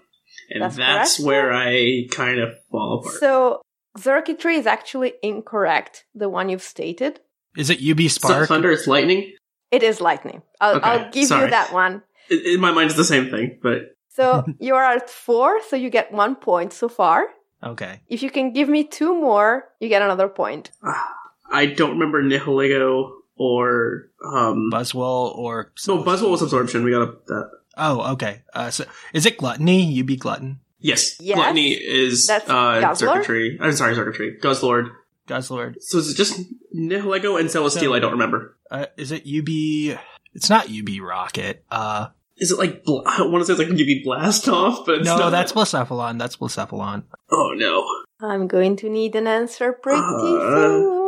[0.49, 3.15] And That's that's, where I kind of fall apart.
[3.19, 3.61] So,
[3.97, 7.19] Circuitry is actually incorrect, the one you've stated.
[7.57, 8.47] Is it UB So Spark?
[8.49, 9.33] Thunder is lightning.
[9.71, 10.41] It is lightning.
[10.61, 11.45] I'll, Okay, I'll give sorry.
[11.45, 12.03] you that one.
[12.29, 15.89] In in my mind, it's the same thing, but So, you're at four, so you
[15.89, 17.27] get one point so far.
[17.63, 18.01] okay.
[18.07, 20.71] If you can give me two more, you get another point.
[20.83, 21.07] Ah,
[21.51, 24.69] I don't remember Nihilego or um.
[24.71, 25.71] Buzzwole or.
[25.87, 26.83] no, Buzzwole was absorption.
[26.83, 27.51] We got that.
[27.77, 28.41] Oh, okay.
[28.53, 29.99] Uh, so is it Gluttony?
[29.99, 30.59] UB Glutton?
[30.79, 31.35] Yes, Yes.
[31.35, 32.97] Gluttony is That's uh, Guzzlord?
[32.97, 33.57] circuitry.
[33.59, 34.37] I'm sorry, circuitry.
[34.41, 34.91] Guzzlord.
[35.27, 35.75] Guzzlord.
[35.81, 36.39] So is it just
[36.75, 37.95] Nihilego and Celesteela?
[37.95, 38.55] I don't remember.
[38.69, 39.97] Uh, is it UB?
[40.35, 41.63] It's not UB Rocket.
[41.71, 44.99] Uh, Is it like bl- I want to say it's like UV blast off, but
[44.99, 45.29] it's no, not.
[45.31, 46.19] that's Blacephalon.
[46.19, 47.03] That's Blacephalon.
[47.31, 47.85] oh no.
[48.25, 50.19] I'm going to need an answer pretty Uh.
[50.19, 51.04] soon.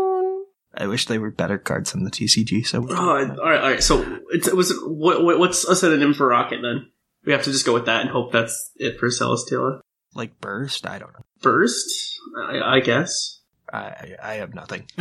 [0.77, 2.65] I wish they were better cards than the TCG.
[2.65, 3.83] So we Oh, all right, all right.
[3.83, 6.91] So it's, it was what, what, what's a synonym for rocket then?
[7.25, 9.81] We have to just go with that and hope that's it for Celesteela.
[10.13, 10.85] like burst.
[10.87, 11.25] I don't know.
[11.41, 13.41] Burst, I, I guess.
[13.73, 14.85] I I, I have nothing.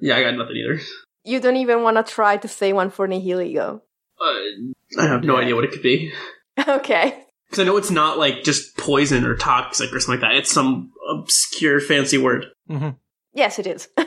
[0.00, 0.80] Yeah, I got nothing either.
[1.24, 3.80] You don't even want to try to say one for Nihilego.
[4.20, 4.24] Uh,
[5.00, 5.42] I have no Yeah.
[5.44, 6.12] idea what it could be
[6.68, 7.24] Okay.
[7.48, 10.36] because I know it's not like just poison or toxic or something like that.
[10.38, 12.46] It's some obscure fancy word.
[12.68, 12.90] Mm-hmm.
[13.34, 13.88] Yes, it is.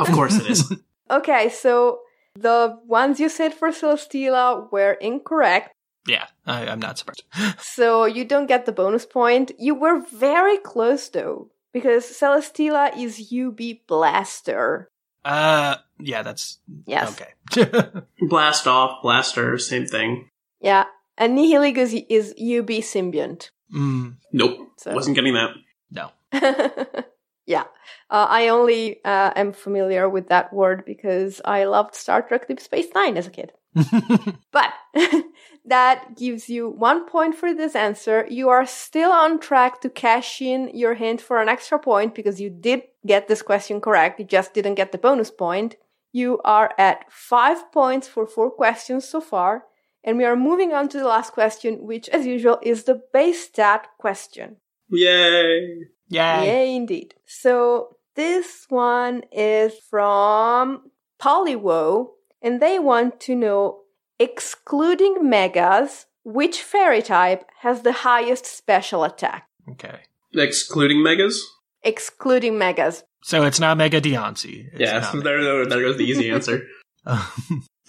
[0.06, 0.72] of course it is.
[1.10, 2.00] okay, so
[2.34, 5.72] the ones you said for Celesteela were incorrect,
[6.06, 7.24] Yeah, I, I'm not surprised.
[7.60, 9.52] so you don't get the bonus point.
[9.58, 14.88] You were very close though, because Celesteela is UB Blaster.
[15.24, 17.10] Uh, yeah, that's Yes.
[17.12, 17.32] okay.
[18.28, 20.30] Blast off, blaster, same thing.
[20.60, 20.84] Yeah.
[21.18, 23.50] And Nihilego is, is UB Symbiont.
[23.74, 24.94] mm, Nope, So.
[24.94, 25.50] wasn't getting that.
[25.90, 26.10] no.
[27.48, 27.64] Yeah.
[28.10, 32.60] Uh, I only uh, am familiar with that word because I loved Star Trek Deep
[32.60, 33.52] Space Nine as a kid.
[34.52, 34.72] But
[35.64, 38.26] that gives you one point for this answer.
[38.28, 42.38] You are still on track to cash in your hint for an extra point because
[42.38, 44.20] you did get this question correct.
[44.20, 45.76] You just didn't get the bonus point.
[46.12, 49.64] You are at five points for four questions so far.
[50.04, 53.46] And we are moving on to the last question, which, as usual, is the base
[53.46, 54.56] stat question.
[54.90, 55.88] Yay!
[56.08, 56.46] Yay.
[56.46, 57.14] Yay, indeed.
[57.26, 60.90] So this one is from
[61.20, 62.10] Polywo,
[62.42, 63.80] and they want to know,
[64.18, 69.48] excluding megas, which fairy type has the highest special attack?
[69.70, 70.00] Okay.
[70.34, 71.42] Excluding megas.
[71.82, 73.04] Excluding megas.
[73.22, 74.68] So it's not Mega Diancie.
[74.72, 76.66] It's yeah, so there, there, there goes the easy answer.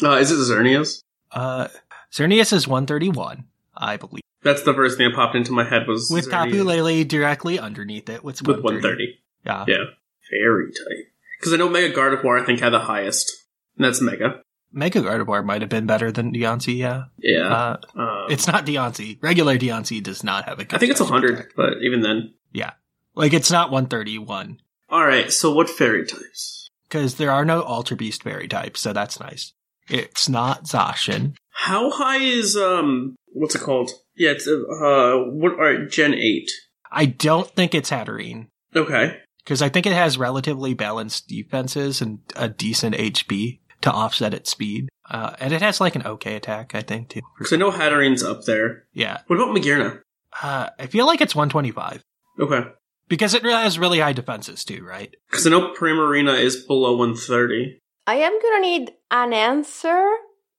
[0.01, 1.01] Uh, is it Xerneas?
[1.33, 1.67] uh,
[2.09, 3.43] Xerneas is 131,
[3.75, 4.21] I believe.
[4.43, 8.09] That's the first thing that popped into my head was With Tapu Lele directly underneath
[8.09, 8.23] it.
[8.23, 9.19] What's with 130.
[9.45, 9.65] Yeah.
[9.67, 9.83] Yeah,
[10.29, 11.11] fairy type.
[11.39, 13.31] Because I know Mega Gardevoir I think had the highest,
[13.77, 14.41] and that's Mega.
[14.71, 17.05] Mega Gardevoir might have been better than Diancie, yeah.
[17.17, 19.17] Yeah, Uh, uh, it's not Diancie.
[19.21, 21.47] Regular Diancie does not have a good I think it's 100, attack.
[21.55, 22.33] but even then.
[22.53, 22.71] Yeah.
[23.15, 24.59] Like, it's not 131.
[24.89, 26.69] All right, so what fairy types?
[26.87, 29.53] Because there are no Ultra Beast fairy types, so that's nice.
[29.89, 31.35] It's not Zacian.
[31.51, 33.91] How high is um what's it called?
[34.15, 36.49] Yeah, it's uh what all right, Gen 8.
[36.91, 38.47] I don't think it's Hatterene.
[38.75, 39.17] Okay.
[39.43, 44.51] Because I think it has relatively balanced defenses and a decent HP to offset its
[44.51, 44.89] speed.
[45.09, 47.21] Uh, and it has like an okay attack, I think, too.
[47.39, 48.83] Cuz I know Hatterene's up there.
[48.93, 49.21] Yeah.
[49.27, 50.01] What about Magearna?
[50.41, 52.03] Uh, I feel like it's 125.
[52.39, 52.69] Okay.
[53.07, 55.15] Because it has really high defenses, too, right?
[55.31, 57.79] Cuz I know Primarina is below 130.
[58.09, 60.09] I am gonna need an answer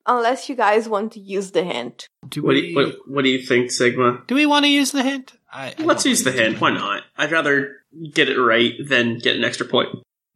[0.07, 2.07] unless you guys want to use the hint.
[2.29, 4.23] Do What do you, what, what do you think, Sigma?
[4.29, 5.33] do we want to use the hint?
[5.53, 6.61] I, I Let's use the hint.
[6.61, 7.03] Why not?
[7.19, 7.79] I'd rather
[8.15, 9.89] get it right than get an extra point.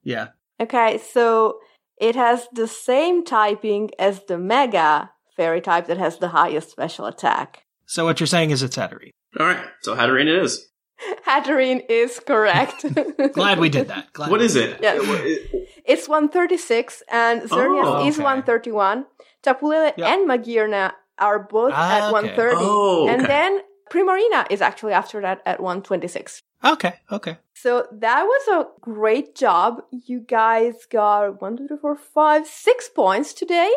[0.03, 0.31] Yeah.
[0.59, 1.61] Okay, so
[2.01, 7.07] it has the same typing as the Mega fairy type that has the highest special
[7.07, 7.63] attack.
[7.87, 9.11] So what you're saying is it's Hatterene.
[9.39, 9.65] All right.
[9.83, 10.69] So Hatterene it is.
[11.27, 12.85] Hatterene is correct.
[13.33, 14.13] Glad we did that.
[14.13, 14.79] Glad What we is did it?
[14.83, 15.61] Yeah.
[15.85, 19.07] It's 136, and Xerneas Oh, is 131.
[19.43, 20.15] Tapu Lele Yeah.
[20.15, 22.13] and Magearna are both Ah, at okay.
[22.13, 22.57] 130.
[22.59, 26.41] Oh, And then Primarina is actually after that at 126.
[26.65, 27.37] Okay, okay.
[27.53, 29.83] So that was a great job.
[29.91, 33.71] You guys got one, two, three, four, five, six points today.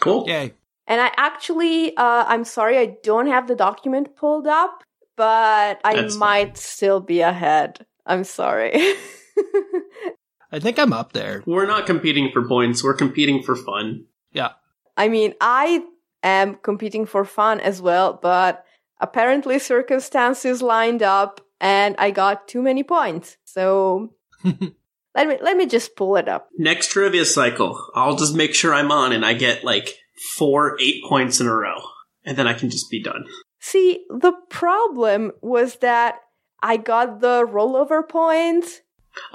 [0.00, 0.24] Cool.
[0.26, 0.54] Yay.
[0.86, 4.82] And I actually, uh, I'm sorry, I don't have the document pulled up,
[5.20, 6.18] but I That's fine.
[6.18, 7.84] might still be ahead.
[8.06, 8.72] I'm sorry.
[10.50, 11.42] I think I'm up there.
[11.44, 12.82] We're not competing for points.
[12.82, 14.06] We're competing for fun.
[14.32, 14.52] Yeah.
[14.96, 15.84] I mean, I
[16.22, 18.64] am competing for fun as well, but
[18.98, 23.36] apparently circumstances lined up and I got too many points.
[23.44, 26.48] So let me let me just pull it up.
[26.56, 29.98] Next trivia cycle, I'll just make sure I'm on and I get like
[30.38, 31.76] four eight points in a row.
[32.24, 33.26] And then I can just be done.
[33.60, 36.16] See, the problem was that
[36.62, 38.80] I got the rollover points.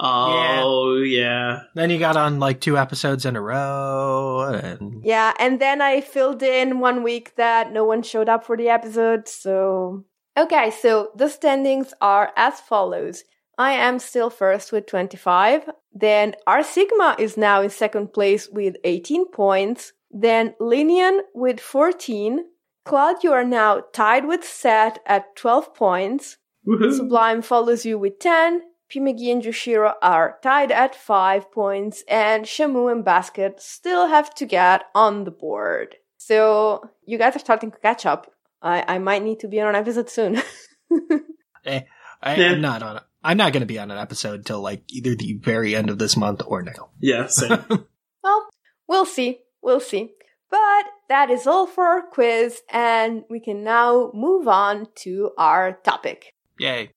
[0.00, 1.62] Oh, yeah.
[1.74, 6.00] Then you got on like two episodes in a row, and Yeah, and then I
[6.00, 10.04] filled in one week that no one showed up for the episode, so
[10.36, 13.24] Okay, so the standings are as follows.
[13.56, 15.70] I am still first with 25.
[15.94, 19.92] Then R Sigma is now in second place with 18 points.
[20.10, 22.44] Then Linian with 14.
[22.86, 26.36] Claude, you are now tied with Seth at 12 points.
[26.66, 26.96] Woohoo.
[26.96, 28.62] Sublime follows you with 10.
[28.88, 32.04] Pimegi and Jushiro are tied at 5 points.
[32.08, 35.96] And Shamu and Basket still have to get on the board.
[36.16, 38.32] So you guys are starting to catch up.
[38.62, 40.36] I, I might need to be on an episode soon.
[41.64, 41.80] eh,
[42.22, 42.52] I, Yeah.
[42.52, 43.00] I'm not on.
[43.24, 45.98] I'm not going to be on an episode till like either the very end of
[45.98, 46.90] this month or now.
[47.00, 47.64] Yeah, same.
[48.22, 48.48] well,
[48.86, 49.40] we'll see.
[49.60, 50.12] We'll see.
[50.48, 55.72] But that is all for our quiz, and we can now move on to our
[55.84, 56.34] topic.
[56.58, 56.90] Yay!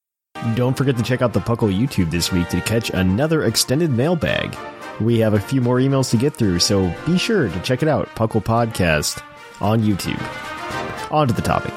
[0.55, 4.55] Don't forget to check out the Puckle YouTube this week to catch another extended mailbag.
[5.01, 7.89] We have a few more emails to get through, so be sure to check it
[7.89, 9.21] out, Puckle Podcast
[9.61, 10.21] on YouTube.
[11.11, 11.73] On to the topic.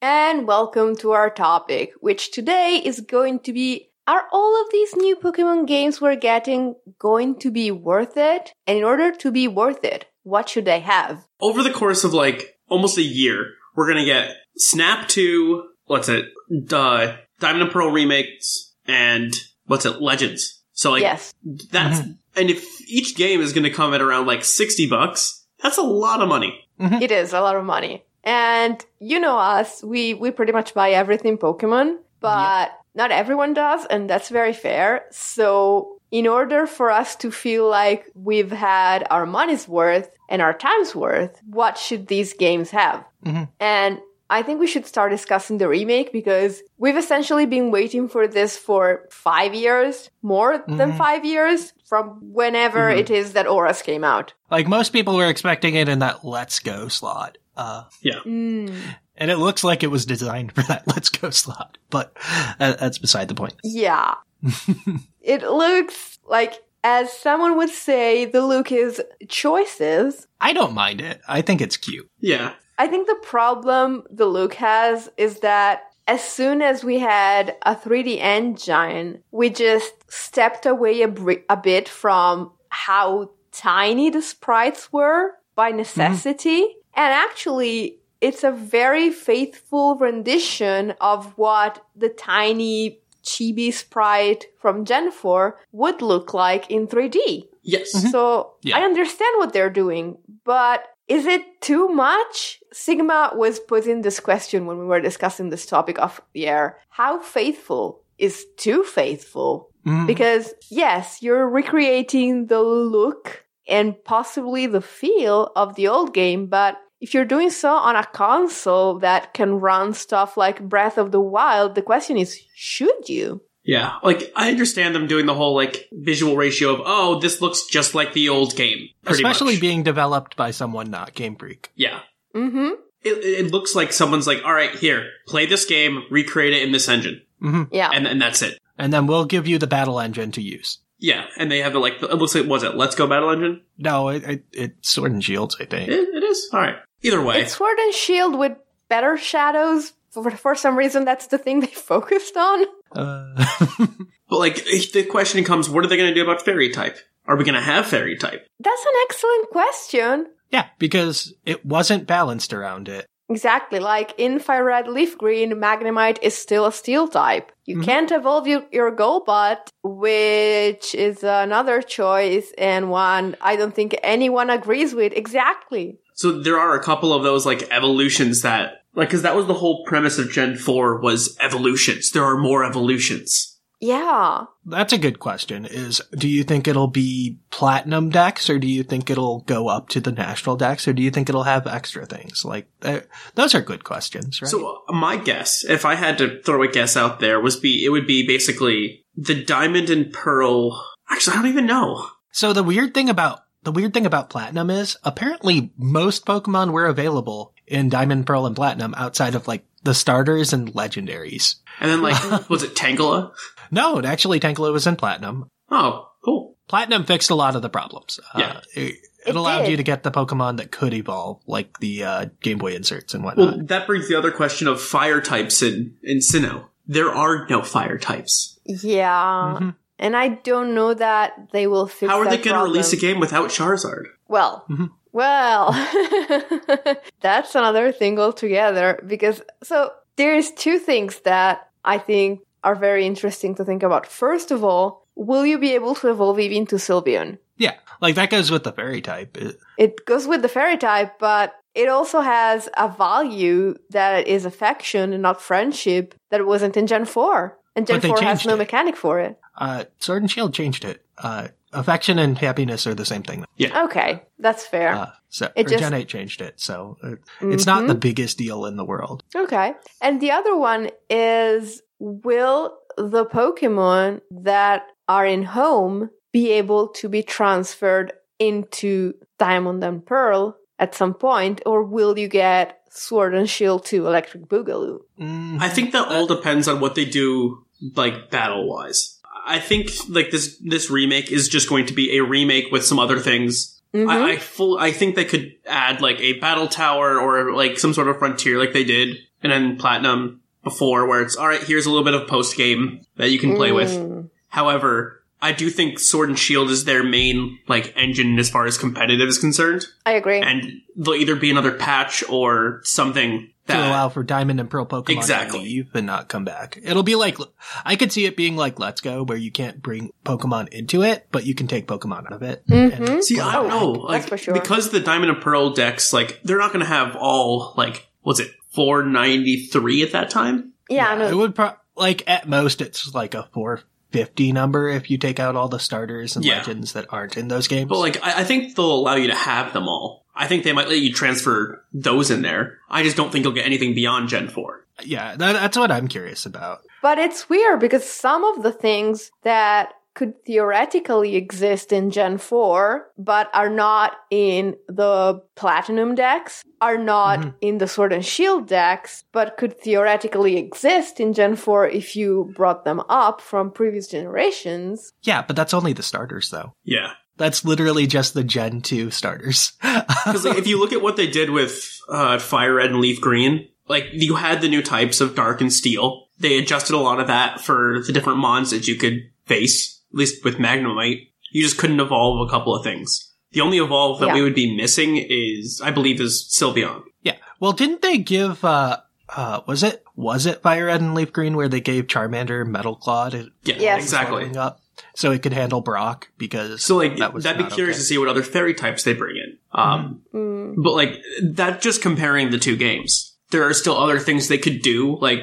[0.00, 4.96] And welcome to our topic, which today is going to be Are all of these
[4.96, 8.52] new Pokemon games we're getting going to be worth it?
[8.66, 11.26] And in order to be worth it, what should they have?
[11.40, 16.26] Over the course of like almost a year, we're gonna get Snap 2, what's it,
[16.72, 19.34] uh, Diamond and Pearl remakes, and
[19.66, 20.62] what's it, Legends.
[20.72, 21.34] So like, yes.
[21.70, 22.00] that's,
[22.36, 26.22] and if each game is gonna come at around like 60 bucks, that's a lot
[26.22, 26.58] of money.
[26.78, 28.04] It is a lot of money.
[28.24, 33.86] And you know us, we, we pretty much buy everything Pokemon, but not everyone does,
[33.86, 35.06] and that's very fair.
[35.10, 40.52] So in order for us to feel like we've had our money's worth and our
[40.52, 43.04] time's worth, what should these games have?
[43.24, 43.48] Mhm.
[43.58, 43.98] And
[44.30, 48.56] I think we should start discussing the remake because we've essentially been waiting for this
[48.56, 50.96] for five years, more than Mhm.
[50.98, 52.98] five years from whenever Mhm.
[52.98, 54.32] it is that ORAS came out.
[54.50, 57.84] Like most people were expecting it in that "Let's Go" slot, uh,
[58.24, 58.72] Mm.
[59.18, 61.76] and it looks like it was designed for that "Let's Go" slot.
[61.90, 62.16] But
[62.58, 63.54] uh, that's beside the point.
[63.62, 64.14] Yeah.
[65.20, 70.26] it looks like, as someone would say, the look is choices.
[70.40, 71.20] I don't mind it.
[71.28, 72.10] I think it's cute.
[72.20, 72.54] Yeah.
[72.78, 77.76] I think the problem the look has is that as soon as we had a
[77.76, 84.92] 3D engine, we just stepped away a, bri- a bit from how tiny the sprites
[84.92, 85.78] were by mm-hmm.
[85.78, 86.60] necessity.
[86.94, 95.10] And actually, it's a very faithful rendition of what the tiny chibi sprite from Gen
[95.10, 97.48] 4 would look like in 3D.
[97.62, 97.90] Yes.
[98.10, 98.78] So Yeah.
[98.78, 102.60] I understand what they're doing, but is it too much?
[102.72, 106.78] Sigma was posing this question when we were discussing this topic off the air.
[106.88, 109.68] How faithful is too faithful?
[109.86, 110.06] Mhm.
[110.06, 116.76] Because yes, you're recreating the look and possibly the feel of the old game, but
[117.02, 121.20] if you're doing so on a console that can run stuff like Breath of the
[121.20, 123.42] Wild, the question is, should you?
[123.64, 123.96] Yeah.
[124.04, 127.96] Like, I understand them doing the whole, like, visual ratio of, oh, this looks just
[127.96, 128.88] like the old game.
[129.04, 129.60] Especially much.
[129.60, 131.72] being developed by someone not Game Freak.
[131.74, 132.00] Yeah.
[132.36, 132.74] Mm-hmm.
[133.02, 136.70] It, it looks like someone's like, all right, here, play this game, recreate it in
[136.70, 137.22] this engine.
[137.42, 137.74] Mm-hmm.
[137.74, 137.90] Yeah.
[137.92, 138.58] And, and that's it.
[138.78, 140.78] And then we'll give you the battle engine to use.
[141.02, 141.26] Yeah.
[141.36, 143.60] And they have the, like, it looks like, was it Let's Go Battle Engine?
[143.76, 145.88] No, it, it, it's Sword and Shields, I think.
[145.90, 146.48] It, it is?
[146.52, 146.76] All right.
[147.02, 147.42] Either way.
[147.42, 148.56] It's Sword and Shield with
[148.88, 149.92] better shadows.
[150.12, 152.64] For, for some reason, that's the thing they focused on.
[152.92, 153.44] Uh,
[154.30, 156.96] But, like, the question comes, what are they going to do about fairy type?
[157.26, 158.46] Are we going to have fairy type?
[158.60, 160.26] That's an excellent question.
[160.50, 163.06] yeah, because it wasn't balanced around it.
[163.32, 167.50] Exactly, like in Fire Red Leaf Green, Magnemite is still a steel type.
[167.64, 167.84] You mm-hmm.
[167.84, 174.50] can't evolve your, your Golbat, which is another choice and one I don't think anyone
[174.50, 175.14] agrees with.
[175.14, 175.98] Exactly.
[176.12, 179.54] So there are a couple of those, like, evolutions that, like, because that was the
[179.54, 182.10] whole premise of Gen 4 was evolutions.
[182.10, 183.51] There are more evolutions.
[183.82, 184.44] Yeah.
[184.64, 185.66] That's a good question.
[185.66, 189.88] Is do you think it'll be platinum dex, or do you think it'll go up
[189.88, 192.44] to the national dex, or do you think it'll have extra things?
[192.44, 193.00] Like uh,
[193.34, 194.48] those are good questions, right?
[194.48, 197.84] So uh, my guess, if I had to throw a guess out there, was be
[197.84, 200.86] it would be basically the diamond and pearl.
[201.10, 202.08] Actually, I don't even know.
[202.30, 206.86] So the weird thing about the weird thing about Platinum is apparently most Pokemon were
[206.86, 211.56] available in Diamond, Pearl, and Platinum outside of like the starters and legendaries.
[211.80, 213.32] And then like, was it Tangela?
[213.70, 215.48] No, it actually Tangela was in Platinum.
[215.70, 216.56] Oh, cool.
[216.68, 218.18] Platinum fixed a lot of the problems.
[218.36, 218.44] Yeah.
[218.46, 219.70] Uh, it, it, It allowed did.
[219.72, 223.22] you to get the Pokemon that could evolve, like the uh, Game Boy inserts and
[223.24, 223.56] whatnot.
[223.56, 226.66] Well, that brings the other question of fire types in in Sinnoh.
[226.86, 228.58] There are no fire types.
[228.64, 229.58] Yeah.
[229.60, 229.76] Mhm.
[229.98, 232.96] And I don't know that they will fix How are they going to release a
[232.96, 234.06] game without Charizard?
[234.26, 234.90] Well, Mhm.
[235.12, 235.72] Well,
[237.20, 243.54] that's another thing altogether because so there's two things that I think are very interesting
[243.56, 244.06] to think about.
[244.06, 247.38] First of all, will you be able to evolve Eevee into Sylveon?
[247.56, 249.36] yeah, like that goes with the fairy type.
[249.36, 254.44] It- It goes with the fairy type, but it also has a value that is
[254.44, 257.56] affection and not friendship that wasn't in Gen 4.
[257.76, 258.58] And Gen 4 has no it.
[258.58, 259.38] mechanic for it.
[259.58, 261.04] uh, Sword and Shield changed it.
[261.16, 263.44] Uh, affection and happiness are the same thing.
[263.56, 263.84] Yeah.
[263.84, 264.94] Okay, that's fair.
[264.94, 268.66] Uh, so It just- Gen 8 changed it, so uh, it's not the biggest deal
[268.66, 269.22] in the world.
[269.34, 269.74] Okay.
[270.00, 277.08] And the other one is will the Pokemon that are in home be able to
[277.08, 283.48] be transferred into Diamond and Pearl at some point, or will you get Sword and
[283.48, 285.00] Shield to Electric Boogaloo?
[285.20, 287.64] Mm, I think that all depends on what they do,
[287.94, 289.18] like battle wise.
[289.46, 292.98] I think like this this remake is just going to be a remake with some
[292.98, 293.80] other things.
[293.94, 294.08] Mhm.
[294.10, 297.92] I, I full I think they could add like a battle tower or like some
[297.92, 301.84] sort of frontier like they did and then platinum before where it's all right here's
[301.86, 304.30] a little bit of post game that you can play with Mm.
[304.48, 308.78] however i do think sword and shield is their main like engine as far as
[308.78, 310.40] competitive is concerned I agree.
[310.40, 315.10] and there'll either be another patch or something to allow for Diamond and Pearl Pokemon
[315.16, 315.58] Exactly.
[315.60, 316.78] to leave and not come back.
[316.82, 317.38] It'll be like
[317.84, 321.26] I could see it being like Let's Go, where you can't bring Pokemon into it,
[321.30, 322.66] but you can take Pokemon out of it.
[322.68, 323.22] Mhm.
[323.22, 323.90] See, I don't know.
[323.92, 324.54] Like, That's for sure.
[324.54, 328.40] because the Diamond and Pearl dex, like, they're not going to have all, like, what's
[328.40, 330.72] it, 493 at that time?
[330.88, 335.38] yeah, it would pro- like at most it's like a 450 number if you take
[335.40, 336.58] out all the starters and Yeah.
[336.58, 337.88] legends that aren't in those games.
[337.88, 340.21] But, like, I, I think they'll allow you to have them all.
[340.34, 342.78] I think they might let you transfer those in there.
[342.88, 344.86] I just don't think you'll get anything beyond Gen 4.
[345.04, 346.80] yeah, that, that's what I'm curious about.
[347.02, 353.08] But it's weird because some of the things that could theoretically exist in Gen 4,
[353.16, 357.54] but are not in the Platinum dex, are not Mhm.
[357.62, 362.52] in the Sword and Shield dex, but could theoretically exist in Gen 4 if you
[362.54, 365.12] brought them up from previous generations.
[365.22, 366.74] Yeah, but that's only the starters though.
[366.84, 367.12] Yeah.
[367.42, 369.72] That's literally just the Gen 2 starters.
[370.24, 373.20] Because, like, if you look at what they did with uh, Fire Red and Leaf
[373.20, 376.26] Green, like, you had the new types of Dark and Steel.
[376.38, 380.18] They adjusted a lot of that for the different mons that you could face, at
[380.18, 381.26] least with Magnemite.
[381.50, 383.32] You just couldn't evolve a couple of things.
[383.50, 384.34] The only evolve that Yeah.
[384.34, 387.02] we would be missing is, I believe, is Sylveon.
[387.22, 387.36] yeah.
[387.58, 391.56] Well, didn't they give uh uh was it was it Fire Red and Leaf Green
[391.56, 394.02] where they gave Charmander Metal Claw to Yeah, Yes.
[394.04, 394.56] exactly.
[394.56, 394.80] up
[395.14, 398.00] so it could handle Brock because So, like, that was that'd be curious okay.
[398.02, 399.58] to see what other fairy types they bring in.
[399.72, 400.74] Um, Mm.
[400.82, 404.80] But like that, just comparing the two games, there are still other things they could
[404.82, 405.40] do, like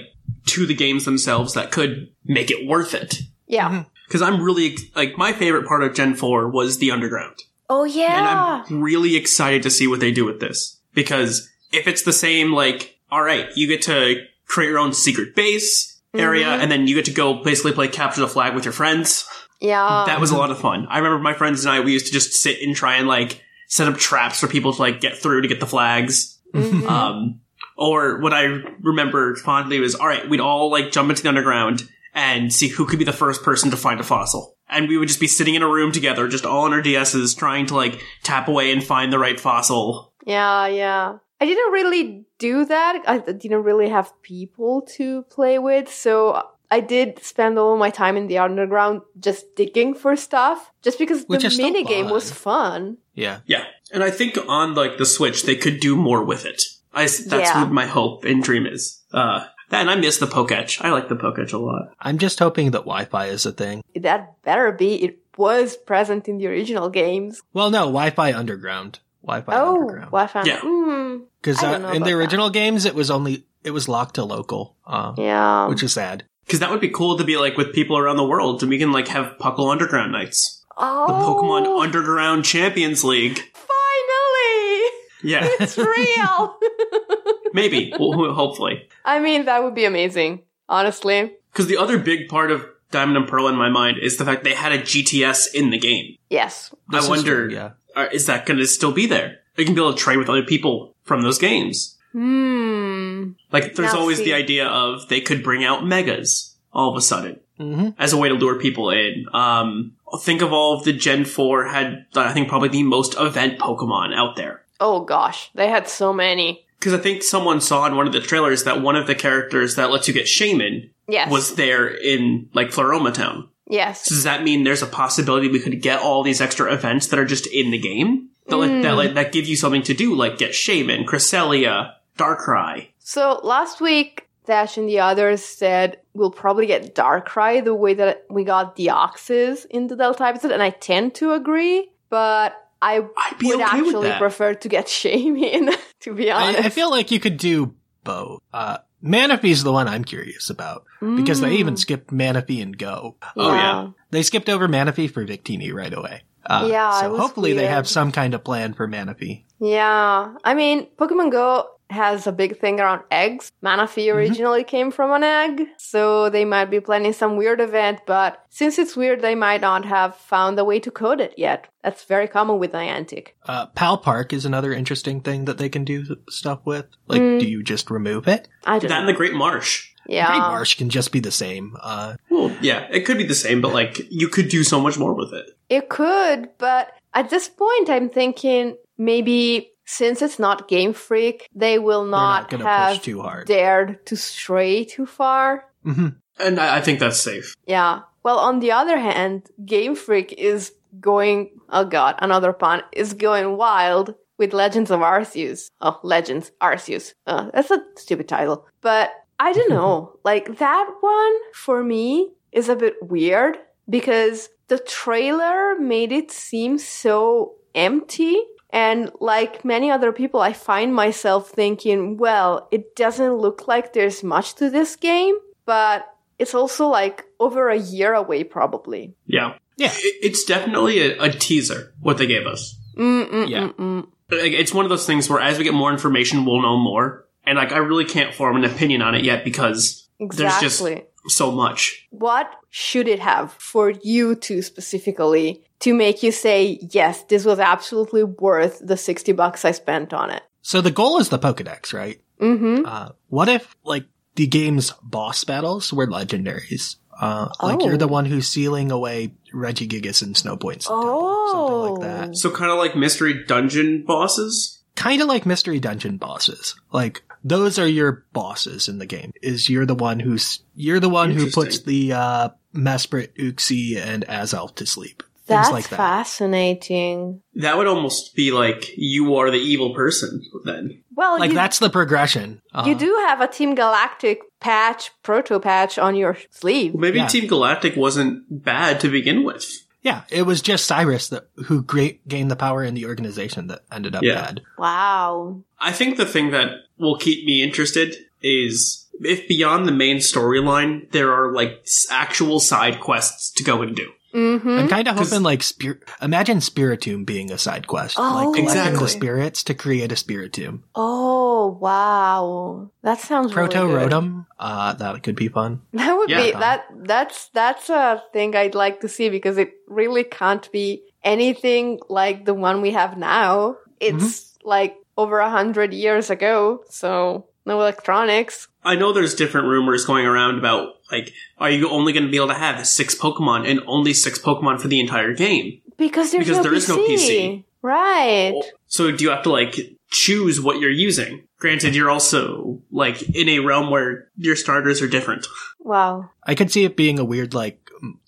[0.47, 3.19] to the games themselves, that could make it worth it.
[3.47, 3.69] Yeah.
[3.69, 3.85] Mhm.
[4.07, 8.17] Because I'm really like my favorite part of Gen Four was the underground, Oh, yeah,
[8.17, 8.63] and yeah.
[8.75, 10.77] I'm really excited to see what they do with this.
[10.95, 15.35] Because if it's the same, like, all right, you get to create your own secret
[15.35, 16.59] base area, Mhm.
[16.63, 19.25] and then you get to go basically play capture the flag with your friends.
[19.61, 20.03] Yeah.
[20.07, 20.87] That was a lot of fun.
[20.89, 23.43] I remember my friends and I, we used to just sit and try and like
[23.67, 26.39] set up traps for people to like get through to get the flags.
[26.55, 26.89] Mhm.
[26.89, 27.39] Um,
[27.77, 28.43] or what I
[28.81, 32.85] remember fondly was, all right, we'd all like jump into the underground and see who
[32.85, 34.55] could be the first person to find a fossil.
[34.69, 37.35] And we would just be sitting in a room together, just all on our DSs,
[37.37, 40.13] trying to like tap away and find the right fossil.
[40.25, 41.13] Yeah, yeah.
[41.41, 43.03] I didn't really do that.
[43.07, 48.17] I didn't really have people to play with, so I did spend all my time
[48.17, 52.97] in the underground just digging for stuff, just because Which the mini game was fun.
[53.13, 53.39] yeah.
[53.45, 53.63] Yeah.
[53.91, 56.61] And I think on like the Switch, they could do more with it.
[56.93, 57.63] I, s- that's Yeah.
[57.63, 59.01] what my hope and dream is.
[59.13, 60.83] Uh, and I miss the Poketch.
[60.83, 61.93] I like the Poketch a lot.
[61.99, 63.83] I'm just hoping that Wi-Fi is a thing.
[63.95, 64.95] That better be.
[65.03, 67.41] It was present in the original games.
[67.53, 68.99] Well, no, Wi-Fi underground.
[69.23, 70.11] Wi-Fi oh, underground.
[70.11, 70.43] Wi-Fi.
[70.45, 70.59] Yeah.
[70.61, 73.71] Mm, Because I don't know uh, in the about original games, it was only it
[73.71, 75.67] was locked to local, uh, yeah.
[75.67, 76.25] which is sad.
[76.45, 78.77] Because that would be cool to be like with people around the world, and we
[78.77, 83.39] can like have Puckle Underground nights, oh, the Pokemon Underground Champions League.
[83.53, 84.89] Finally,
[85.23, 86.57] Yeah, it's real.
[87.53, 88.87] maybe, Well, hopefully.
[89.05, 90.43] I mean, that would be amazing.
[90.67, 91.33] Honestly.
[91.51, 94.43] Because the other big part of Diamond and Pearl in my mind is the fact
[94.43, 96.15] they had a GTS in the game.
[96.29, 96.73] Yes.
[96.89, 97.71] This I is wonder, true, yeah.
[97.95, 99.39] uh, is that going to still be there?
[99.57, 101.97] You can be able to trade with other people from those games.
[102.13, 103.31] Hmm.
[103.51, 106.95] Like, there's Now, always see- the idea of they could bring out megas all of
[106.97, 107.95] a sudden Mhm.
[107.99, 109.25] as a way to lure people in.
[109.33, 113.59] Um, think of all of the Gen 4 had, I think, probably the most event
[113.59, 114.63] Pokemon out there.
[114.79, 116.65] Oh gosh, they had so many.
[116.79, 119.75] Because I think someone saw in one of the trailers that one of the characters
[119.75, 121.29] that lets you get Shaymin Yes.
[121.29, 123.49] was there in, like, Floaroma Town.
[123.69, 124.05] yes.
[124.05, 127.19] So does that mean there's a possibility we could get all these extra events that
[127.19, 128.29] are just in the game?
[128.49, 132.87] That, like, that, like, that give you something to do, like get Shaymin, Cresselia, Darkrai.
[132.99, 138.25] So last week, Dash and the others said we'll probably get Darkrai the way that
[138.29, 143.37] we got Deoxys in the Delta episode, and I tend to agree, but I I'd
[143.37, 146.59] be would okay actually prefer to get Shaymin, to be honest.
[146.59, 148.41] I, I feel like you could do both.
[148.53, 153.15] Uh, Manaphy's the one I'm curious about because they even skipped Manaphy and Go.
[153.37, 153.89] Oh, yeah.
[154.11, 156.23] They skipped over Manaphy for Victini right away.
[156.45, 159.43] Uh, Yeah, so hopefully they have some kind of plan for Manaphy.
[159.59, 163.51] Yeah, I mean, Pokemon Go has a big thing around eggs.
[163.63, 168.43] Manaphy originally came from an egg, so they might be planning some weird event, but
[168.49, 171.67] since it's weird, they might not have found a way to code it yet.
[171.83, 173.29] That's very common with Niantic.
[173.47, 176.85] Uh, Pal Park is another interesting thing that they can do stuff with.
[177.07, 177.39] Like, Mm.
[177.39, 178.47] do you just remove it?
[178.65, 178.99] I don't That know.
[178.99, 179.89] and the Great Marsh.
[180.07, 180.27] yeah.
[180.27, 181.75] Great Marsh can just be the same.
[181.81, 184.97] Uh, Well, yeah, it could be the same, but like you could do so much
[184.99, 185.57] more with it.
[185.69, 191.79] It could, but at this point, I'm thinking maybe since it's not Game Freak, they
[191.79, 193.47] will not, not to have push too hard.
[193.47, 195.65] dared to stray too far.
[195.83, 197.55] hmm And I, I think that's safe.
[197.65, 198.01] Yeah.
[198.21, 203.57] Well, on the other hand, Game Freak is going, oh god, another pun, is going
[203.57, 205.71] wild with Legends of Arceus.
[205.81, 207.13] Oh, Legends, Arceus.
[207.25, 208.67] Uh, that's a stupid title.
[208.81, 209.09] But
[209.39, 210.19] I don't know.
[210.23, 213.57] like, that one, for me, is a bit weird
[213.89, 218.37] because the trailer made it seem so empty.
[218.71, 224.23] And like many other people, I find myself thinking, well, it doesn't look like there's
[224.23, 226.07] much to this game, but
[226.37, 229.15] it's also like over a year away, probably.
[229.25, 229.55] Yeah.
[229.77, 229.91] Yeah.
[229.93, 232.79] It's definitely a, a teaser, what they gave us.
[232.95, 233.49] Mm-mm-mm-mm.
[233.49, 233.69] Yeah.
[233.69, 234.07] Mm, mm.
[234.31, 237.25] It's one of those things where as we get more information, we'll know more.
[237.45, 240.85] And like, I really can't form an opinion on it yet because there's just
[241.27, 242.07] so much.
[242.11, 247.59] What should it have for you two specifically to make you say, yes, this was
[247.59, 250.43] absolutely worth the 60 bucks I spent on it?
[250.61, 252.21] So the goal is the Pokedex, right?
[252.41, 252.85] Mm-hmm.
[252.85, 254.05] Uh, what if, like,
[254.35, 256.97] the game's boss battles were legendaries?
[257.19, 257.85] Uh, like Oh.
[257.85, 260.85] you're the one who's sealing away Regigigas and Snowpoints.
[260.89, 261.51] Oh.
[261.51, 262.37] Something like that.
[262.37, 264.81] So kind of like mystery dungeon bosses.
[264.95, 266.75] Kind of like mystery dungeon bosses.
[266.93, 269.31] Like, those are your bosses in the game.
[269.41, 274.25] Is you're the one who's, you're the one who puts the, uh, Mesprit, Uxie, and
[274.27, 275.23] Azelf to sleep.
[275.49, 275.97] That's like that.
[275.97, 277.41] fascinating.
[277.55, 281.03] That would almost be like you are the evil person then.
[281.15, 282.61] Well, Like, you, that's the progression.
[282.73, 286.93] Uh, you do have a Team Galactic patch, proto patch on your sleeve.
[286.93, 287.27] Well, maybe Yeah.
[287.27, 289.65] Team Galactic wasn't bad to begin with.
[290.01, 293.81] Yeah, it was just Cyrus that, who great, gained the power in the organization that
[293.91, 294.35] ended up Yeah.
[294.41, 294.61] bad.
[294.77, 295.61] Wow.
[295.77, 301.11] I think the thing that will keep me interested is if beyond the main storyline,
[301.11, 304.09] there are like actual side quests to go and do.
[304.33, 304.69] Mm-hmm.
[304.69, 308.21] I'm kind of hoping like spir- imagine Spiritomb being a side quest, Oh.
[308.21, 308.99] like collecting Exactly.
[308.99, 310.81] the spirits to create a Spiritomb.
[310.95, 312.91] Oh, wow.
[313.03, 314.07] That sounds Proto really.
[314.09, 315.81] Rotom, uh, that could be fun.
[315.93, 316.41] That would Yeah.
[316.43, 321.03] be that that's that's a thing I'd like to see because it really can't be
[321.23, 323.75] anything like the one we have now.
[323.99, 324.67] It's Mm-hmm.
[324.69, 328.68] like over a hundred years ago, so no electronics.
[328.83, 332.37] I know there's different rumors going around about like, are you only going to be
[332.37, 335.81] able to have six Pokemon and only six Pokemon for the entire game?
[335.97, 336.75] Because there's Because no there PC.
[336.77, 337.63] is no PC.
[337.81, 338.53] Right.
[338.55, 339.75] Oh, so do you have to like
[340.11, 341.43] choose what you're using?
[341.59, 345.45] Granted, you're also like in a realm where your starters are different.
[345.79, 346.29] Wow.
[346.43, 347.78] I could see it being a weird like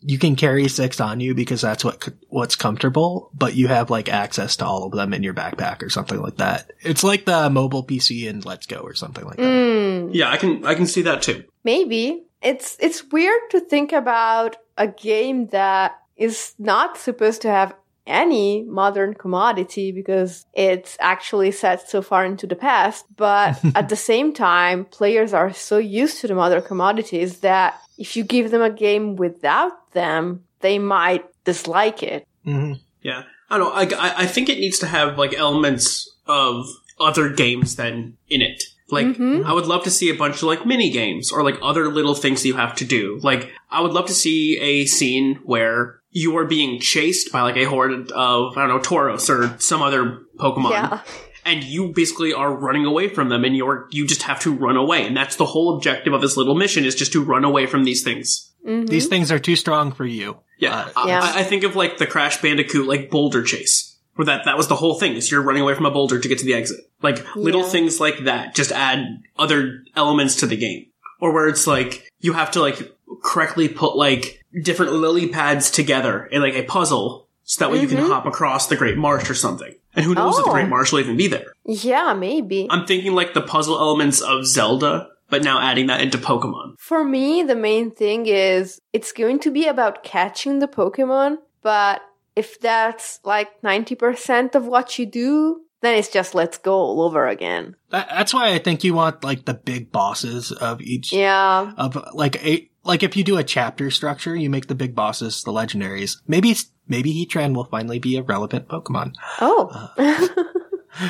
[0.01, 4.09] you can carry six on you because that's what what's comfortable, but you have like
[4.09, 6.71] access to all of them in your backpack or something like that.
[6.81, 9.43] It's like the mobile PC in Let's Go or something like that.
[9.43, 11.43] Mm, Yeah, I can I can see that too.
[11.63, 12.23] maybe.
[12.41, 17.75] It's it's weird to think about a game that is not supposed to have
[18.07, 23.05] any modern commodity because it's actually set so far into the past.
[23.15, 28.15] But at the same time, players are so used to the modern commodities that if
[28.17, 32.27] you give them a game without them, they might dislike it.
[32.43, 33.97] hmm Yeah, I don't know.
[33.97, 36.65] I, I, I think it needs to have like elements of
[36.99, 38.63] other games than in it.
[38.89, 39.45] Like, Mhm.
[39.45, 42.13] I would love to see a bunch of like mini games or like other little
[42.15, 43.19] things you have to do.
[43.23, 47.55] Like, I would love to see a scene where you are being chased by like
[47.57, 50.03] a horde of, I don't know, Tauros or some other
[50.37, 50.71] Pokemon.
[50.71, 50.99] Yeah.
[51.45, 54.77] And you basically are running away from them and you're, you just have to run
[54.77, 55.05] away.
[55.07, 57.83] And that's the whole objective of this little mission is just to run away from
[57.83, 58.51] these things.
[58.67, 58.87] Mhm.
[58.87, 60.37] These things are too strong for you.
[60.59, 60.89] Yeah.
[60.95, 61.21] Uh, Yeah.
[61.23, 63.97] I, I think of like the Crash Bandicoot, like boulder chase.
[64.15, 66.27] Where that, that was the whole thing, is you're running away from a boulder to
[66.27, 66.81] get to the exit.
[67.01, 67.69] Like, little Yeah.
[67.69, 70.87] things like that just add other elements to the game.
[71.21, 76.25] Or where it's like, you have to like, correctly put like, different lily pads together
[76.25, 79.33] in like a puzzle, so that way you can hop across the Great Marsh or
[79.33, 79.73] something.
[79.95, 80.53] And who knows if the Oh.
[80.53, 81.53] Great Marsh will even be there.
[81.65, 82.67] Yeah, maybe.
[82.69, 86.75] I'm thinking like the puzzle elements of Zelda, but now adding that into Pokemon.
[86.79, 92.01] For me, the main thing is it's going to be about catching the Pokemon, but
[92.35, 97.27] if that's like 90% of what you do, then it's just let's go all over
[97.27, 97.75] again.
[97.89, 101.73] That, that's why I think you want like the big bosses of each Yeah.
[101.77, 105.43] of like a like if you do a chapter structure, you make the big bosses
[105.43, 106.17] the legendaries.
[106.27, 109.13] Maybe it's, maybe Heatran will finally be a relevant Pokemon.
[109.39, 109.93] Oh.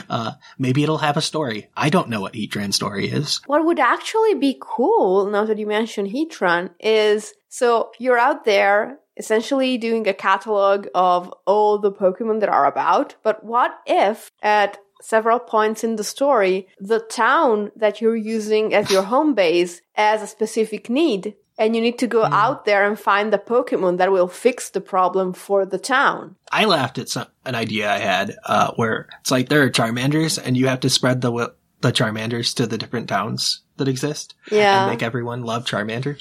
[0.10, 1.68] Uh, maybe it'll have a story.
[1.76, 3.42] I don't know what Heatran's story is.
[3.48, 9.00] what would actually be cool, now that you mention Heatran, is so you're out there
[9.18, 14.78] essentially doing a catalog of all the Pokemon that are about, but what if at
[15.02, 20.22] several points in the story, the town that you're using as your home base has
[20.22, 21.36] a specific need?
[21.62, 24.82] And you need to go out there and find the Pokemon that will fix the
[24.82, 26.36] problem for the town.
[26.52, 30.42] I laughed at some, an idea I had, uh, where it's like there are Charmanders
[30.44, 34.82] and you have to spread the, the Charmanders to the different towns that exist Yeah.
[34.82, 36.20] and make everyone love Charmander.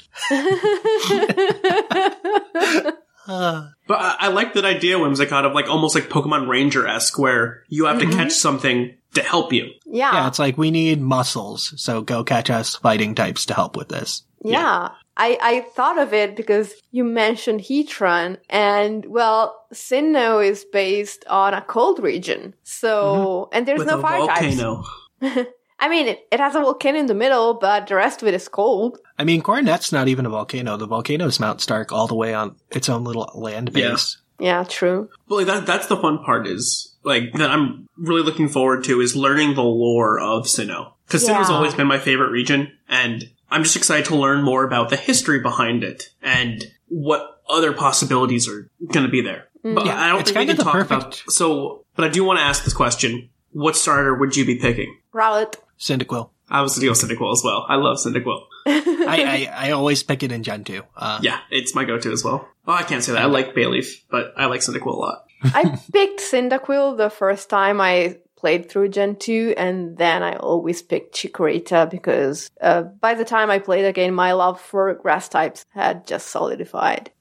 [3.27, 7.17] Uh, But I, I like that idea, Whimsicott, of like almost like Pokemon Ranger esque,
[7.17, 9.71] where you have to catch something to help you.
[9.85, 10.13] yeah.
[10.13, 13.89] yeah, it's like we need muscles, so go catch us fighting types to help with
[13.89, 14.23] this.
[14.43, 14.89] Yeah.
[15.17, 21.53] I, I thought of it because you mentioned Heatran, and well, Sinnoh is based on
[21.53, 22.55] a cold region.
[22.63, 23.57] So, mm-hmm.
[23.57, 24.83] and there's with no a fire volcano.
[25.21, 25.49] types.
[25.79, 28.35] I mean, it, it has a volcano in the middle, but the rest of it
[28.35, 28.99] is cold.
[29.17, 30.77] I mean, Coronet's not even a volcano.
[30.77, 34.17] The volcano's Mount Stark all the way on its own little land base.
[34.39, 35.09] Yeah, true.
[35.27, 39.01] But like that, that's the fun part is like that I'm really looking forward to
[39.01, 40.93] is learning the lore of Sinnoh.
[41.05, 44.89] Because Sinnoh's always been my favorite region, and I'm just excited to learn more about
[44.89, 49.49] the history behind it and what other possibilities are going to be there.
[49.63, 51.23] But Yeah, I don't think we can talk perfect- about.
[51.27, 54.97] So, but I do want to ask this question: What starter would you be picking?
[55.13, 55.55] Rowlet.
[55.79, 56.29] Cyndaquil.
[56.49, 57.65] I was deal Cyndaquil as well.
[57.67, 58.41] I love Cyndaquil.
[58.67, 60.83] I, I, I always pick it in Gen 2.
[60.95, 62.47] Uh, Yeah, it's my go-to as well.
[62.67, 63.21] Oh, I can't say that.
[63.21, 65.25] I like Bayleef, but I like Cyndaquil a lot.
[65.43, 70.81] I picked Cyndaquil the first time I played through Gen 2, and then I always
[70.81, 75.63] picked Chikorita because uh, by the time I played again, my love for grass types
[75.69, 77.11] had just solidified.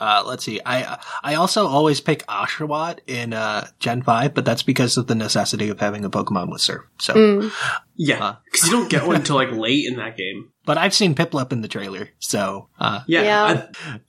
[0.00, 0.60] Uh, let's see.
[0.64, 5.16] I I also always pick Oshawott in uh, Gen 5, but that's because of the
[5.16, 6.84] necessity of having a Pokemon with Surf.
[6.98, 7.52] So, Mm.
[7.96, 10.52] Yeah, because you don't get one until like late in that game.
[10.64, 13.44] but I've seen Piplup in the trailer, so uh, Yeah, Yeah.
[13.44, 14.00] I-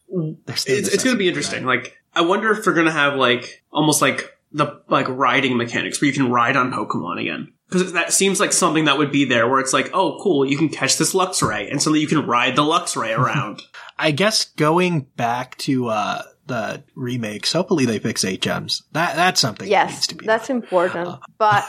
[0.47, 1.65] it's, it's going to be interesting.
[1.65, 6.01] Like, I wonder if we're going to have like almost like the like riding mechanics
[6.01, 7.53] where you can ride on Pokemon again.
[7.69, 10.57] Because that seems like something that would be there, where it's like, oh, cool, you
[10.57, 13.61] can catch this Luxray, and suddenly you can ride the Luxray around.
[13.99, 18.81] I guess going back to uh, the remakes, hopefully they fix HMs.
[18.93, 20.25] That that's something that needs Yes, to be.
[20.25, 20.57] that's done.
[20.57, 21.19] important.
[21.37, 21.65] But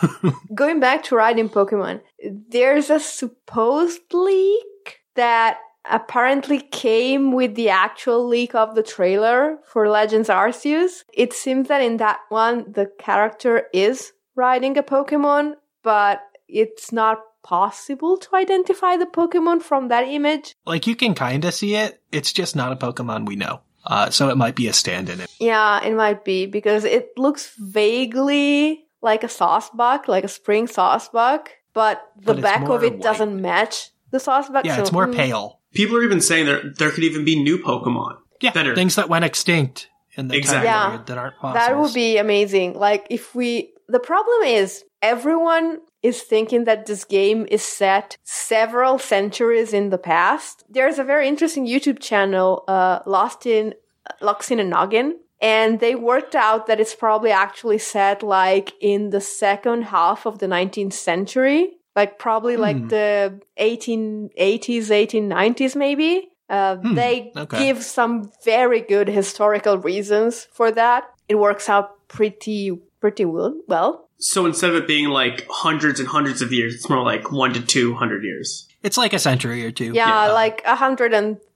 [0.54, 2.00] going back to riding Pokemon,
[2.48, 5.58] there's a supposed leak that
[5.90, 11.04] apparently came with the actual leak of the trailer for Legends Arceus.
[11.12, 17.18] It seems that in that one, the character is riding a Pokemon, but it's not
[17.42, 20.54] possible to identify the Pokemon from that image.
[20.66, 22.00] like you can kind of see it.
[22.12, 23.60] It's just not a Pokemon we know.
[23.84, 25.22] Uh, so it might be a stand-in.
[25.38, 31.48] Yeah, it might be because it looks vaguely like a Sawsbuck, like a spring Sawsbuck,
[31.72, 33.02] but the But back of it white.
[33.02, 34.64] doesn't match the Sawsbuck.
[34.64, 35.59] Yeah, so, it's more mm, pale.
[35.72, 38.16] People are even saying there there could even be new Pokemon.
[38.40, 40.68] Yeah, that are things that went extinct in the Exactly.
[40.68, 41.54] time period that aren't fossils.
[41.54, 42.74] That would be amazing.
[42.74, 48.98] Like if we, the problem is everyone is thinking that this game is set several
[48.98, 50.64] centuries in the past.
[50.70, 53.74] There's a very interesting YouTube channel, uh, Lost in,
[54.22, 55.16] Lost in a Noggin.
[55.42, 60.38] And they worked out that it's probably actually set like in the second half of
[60.38, 61.72] the 19th century.
[62.00, 62.88] Like probably like Hmm.
[62.88, 66.28] the 1880s, 1890s maybe.
[66.48, 67.58] Uh, Hmm, They okay.
[67.66, 71.04] give some very good historical reasons for that.
[71.28, 72.62] It works out pretty
[73.00, 73.54] pretty well.
[73.68, 77.32] Well, So instead of it being like hundreds and hundreds of years, it's more like
[77.32, 78.66] one to two hundred years.
[78.82, 79.92] It's like a century or two.
[79.92, 80.32] Yeah, Yeah.
[80.42, 80.62] like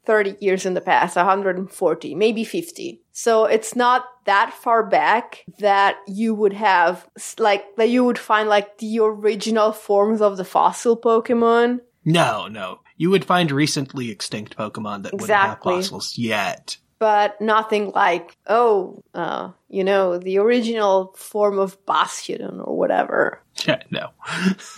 [0.07, 3.00] 130 years in the past, 140, maybe 50.
[3.12, 7.07] So it's not that far back that you would have,
[7.38, 11.80] like, that you would find, like, the original forms of the fossil Pokemon.
[12.05, 12.80] No, no.
[12.96, 15.74] You would find recently extinct Pokemon that wouldn't Exactly.
[15.74, 16.76] have fossils yet.
[16.98, 23.42] But nothing like, oh, uh, you know, the original form of Bastion or whatever.
[23.66, 24.11] Yeah, no.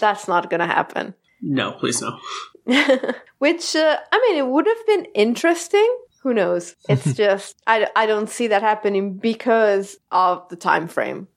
[0.00, 1.14] That's not gonna happen.
[1.42, 2.18] No, please no.
[3.38, 5.98] Which, uh, I mean, it would have been interesting.
[6.22, 6.74] Who knows?
[6.88, 11.28] It's just, I, I don't see that happening because of the time frame.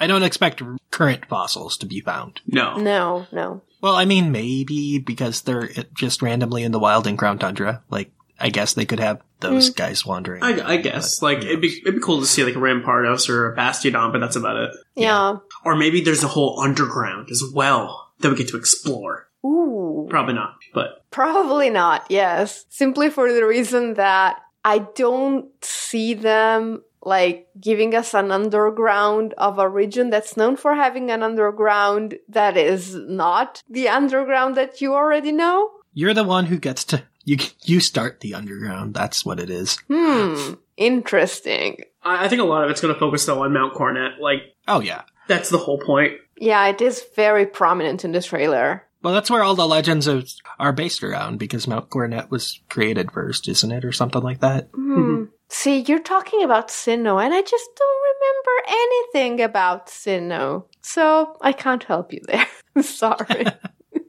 [0.00, 2.40] I don't expect current fossils to be found.
[2.46, 2.76] No.
[2.76, 3.62] No, no.
[3.80, 7.82] Well, I mean, maybe because they're uh, just randomly in the wild in Crown Tundra.
[7.88, 10.42] Like, I guess they could have those guys wandering.
[10.42, 13.52] I, I guess like it'd be it'd be cool to see like a Rampardos or
[13.52, 14.70] a Bastiodon, but that's about it.
[14.94, 15.36] Yeah.
[15.64, 19.27] Or maybe there's a whole underground as well that we get to explore.
[19.44, 20.06] Ooh.
[20.10, 22.66] Probably not, but Probably not, yes.
[22.68, 29.58] Simply for the reason that I don't see them like giving us an underground of
[29.58, 34.94] a region that's known for having an underground that is not the underground that you
[34.94, 35.70] already know.
[35.94, 37.38] You're the one who gets to you.
[37.62, 38.94] You start the underground.
[38.94, 39.78] That's what it is.
[39.90, 40.54] Hmm.
[40.76, 41.82] Interesting.
[42.02, 44.20] I, I think a lot of it's going to focus though on Mount Coronet.
[44.20, 45.02] Like Oh yeah.
[45.28, 46.14] that's the whole point.
[46.36, 48.84] Yeah, it is very prominent in the trailer.
[49.02, 50.28] Well, that's where all the legends of,
[50.58, 54.68] are based around because Mount Coronet was created first, isn't it, or something like that?
[54.74, 55.24] Hmm.
[55.48, 58.82] See, you're talking about Sinnoh, and I just don't remember
[59.14, 60.64] anything about Sinnoh.
[60.82, 62.46] So I can't help you there.
[62.82, 63.46] Sorry.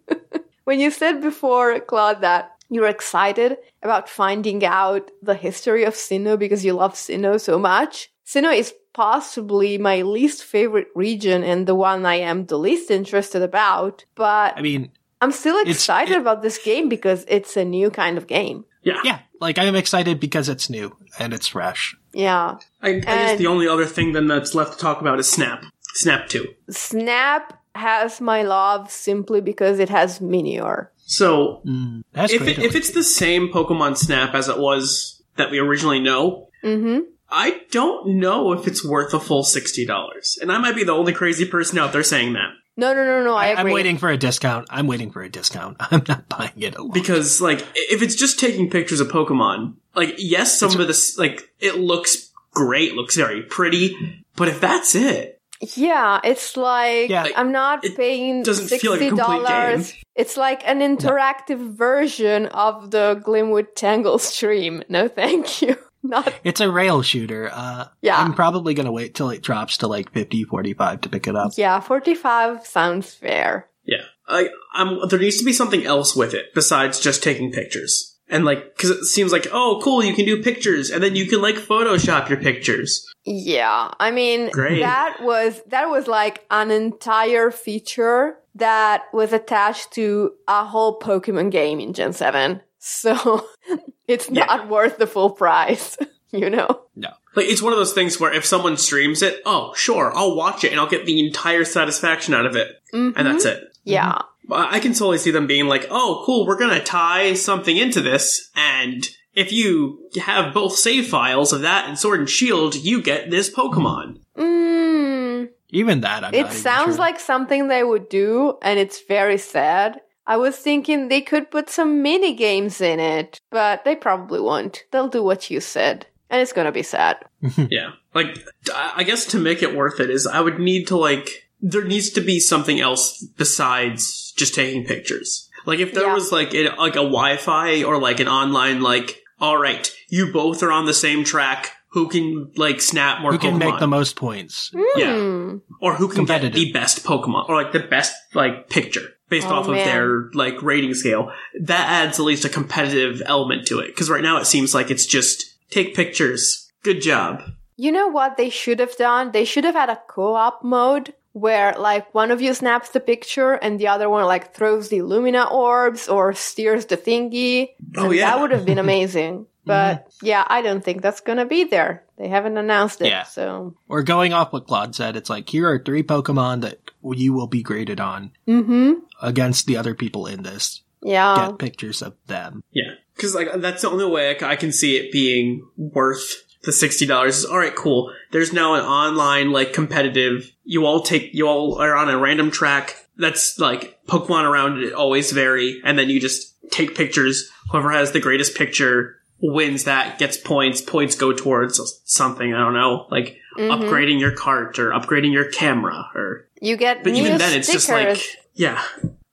[0.63, 6.37] when you said before, Claude, that you're excited about finding out the history of Sinnoh
[6.37, 11.73] because you love Sinnoh so much, Sinnoh is possibly my least favorite region and the
[11.75, 14.05] one I am the least interested about.
[14.15, 18.17] But I mean, I'm still excited it- about this game because it's a new kind
[18.17, 18.65] of game.
[18.83, 19.01] Yeah.
[19.03, 21.95] yeah, like I'm excited because it's new and it's fresh.
[22.13, 22.57] Yeah.
[22.81, 25.63] I, I guess the only other thing then that's left to talk about is Snap.
[25.95, 26.47] Snap Two.
[26.69, 30.87] Snap has my love simply because it has Minior.
[30.97, 32.57] So Mm, that's if great.
[32.59, 36.99] it, if it's the same Pokemon Snap as it was that we originally know, Mm-hmm.
[37.31, 40.37] I don't know if it's worth a full sixty dollars.
[40.41, 42.49] And I might be the only crazy person out there saying that.
[42.77, 43.35] No, no, no, no.
[43.35, 43.71] I, I, agree.
[43.71, 44.67] am waiting for a discount.
[44.69, 45.75] I'm waiting for a discount.
[45.91, 46.91] I'm not buying it alone.
[46.91, 51.49] because like if it's just taking pictures of Pokemon, like yes, some of this like
[51.59, 53.95] it looks great, looks very pretty,
[54.35, 55.39] but if that's it,
[55.75, 57.27] Yeah, it's like Yeah.
[57.35, 59.93] I'm not It paying doesn't sixty feel like a complete dollars.
[60.15, 64.83] It's like an interactive version of the Glimwood Tangle stream.
[64.89, 65.75] No, thank you.
[66.03, 67.49] Not It's a rail shooter.
[67.51, 68.17] Uh, Yeah.
[68.17, 71.35] I'm probably going to wait till it drops to like 50, 45 to pick it
[71.35, 71.51] up.
[71.57, 71.79] yeah.
[71.79, 73.67] Forty-five sounds fair.
[73.83, 78.15] yeah, I, I'm there needs to be something else with it besides just taking pictures.
[78.31, 81.25] And like, because it seems like, oh, cool, you can do pictures, and then you
[81.25, 83.03] can like Photoshop your pictures.
[83.25, 84.81] Yeah, I mean Great.
[84.81, 91.49] that was that was like an entire feature that was attached to a whole Pokemon
[91.51, 92.61] game in Gen 7.
[92.79, 93.45] So
[94.07, 94.45] it's Yeah.
[94.45, 95.97] not worth the full price,
[96.31, 96.81] you know.
[96.95, 97.09] No.
[97.35, 100.63] Like, it's one of those things where if someone streams it, oh, sure, I'll watch
[100.63, 103.63] it and I'll get the entire satisfaction out of it, and that's it.
[103.83, 104.21] Yeah.
[104.51, 108.01] I I can totally see them being like, oh, cool, we're gonna tie something into
[108.01, 113.01] this, and if you have both save files of that and Sword and Shield, you
[113.01, 114.17] get this Pokemon.
[114.35, 116.99] Mm, Even that, I'm it not even sounds sure.
[116.99, 120.01] like something they would do, and it's very sad.
[120.29, 124.83] I was thinking they could put some mini games in it, but they probably won't.
[124.91, 127.17] They'll do what you said, and it's gonna be sad.
[127.69, 127.89] Yeah.
[128.13, 128.37] Like,
[128.73, 131.27] I I guess to make it worth it is I would need to, like,
[131.61, 133.03] there needs to be something else
[133.37, 135.49] besides just taking pictures.
[135.65, 136.13] Like, if there Yeah.
[136.13, 140.63] was, like, a, like a Wi Fi or, like, an online, like, alright, you both
[140.63, 143.59] are on the same track, who can, like, snap more Who can Pokemon?
[143.71, 144.71] make the most points?
[144.95, 145.15] Yeah.
[145.17, 145.57] Hmm.
[145.81, 149.55] or who can get the best Pokemon, or like the best like picture based Oh,
[149.55, 151.31] off of their like rating scale.
[151.61, 153.87] That adds at least a competitive element to it.
[153.87, 156.69] Because right now it seems like it's just take pictures.
[156.83, 157.43] Good job.
[157.77, 159.31] You know what they should have done?
[159.31, 163.53] They should have had a co-op mode where like one of you snaps the picture
[163.53, 167.69] and the other one like throws the Lumina orbs or steers the thingy.
[167.95, 168.31] Oh, yeah.
[168.31, 169.45] That would have been amazing.
[169.65, 170.25] But mm-hmm.
[170.25, 172.03] yeah, I don't think that's gonna be there.
[172.17, 173.23] They haven't announced it, Yeah.
[173.23, 177.33] so Or going off what Claude said, it's like, here are three Pokemon that you
[177.33, 178.93] will be graded on Mm-hmm.
[179.21, 180.81] against the other people in this.
[181.01, 181.47] Yeah.
[181.47, 182.63] Get pictures of them.
[182.71, 187.05] Yeah, because like that's the only way I can see it being worth the sixty
[187.05, 187.73] dollars is all right.
[187.75, 188.13] Cool.
[188.31, 190.51] There's now an online like competitive.
[190.65, 194.91] You all take you all are on a random track that's like Pokemon around it
[194.93, 197.49] always vary, and then you just take pictures.
[197.71, 199.85] Whoever has the greatest picture wins.
[199.85, 200.81] That gets points.
[200.81, 202.53] Points go towards something.
[202.53, 206.47] I don't know, like upgrading your cart or upgrading your camera or.
[206.61, 208.19] You get But even then, it's just like
[208.53, 208.81] yeah.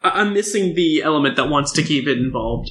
[0.03, 2.71] I- I'm missing the element that wants to keep it involved.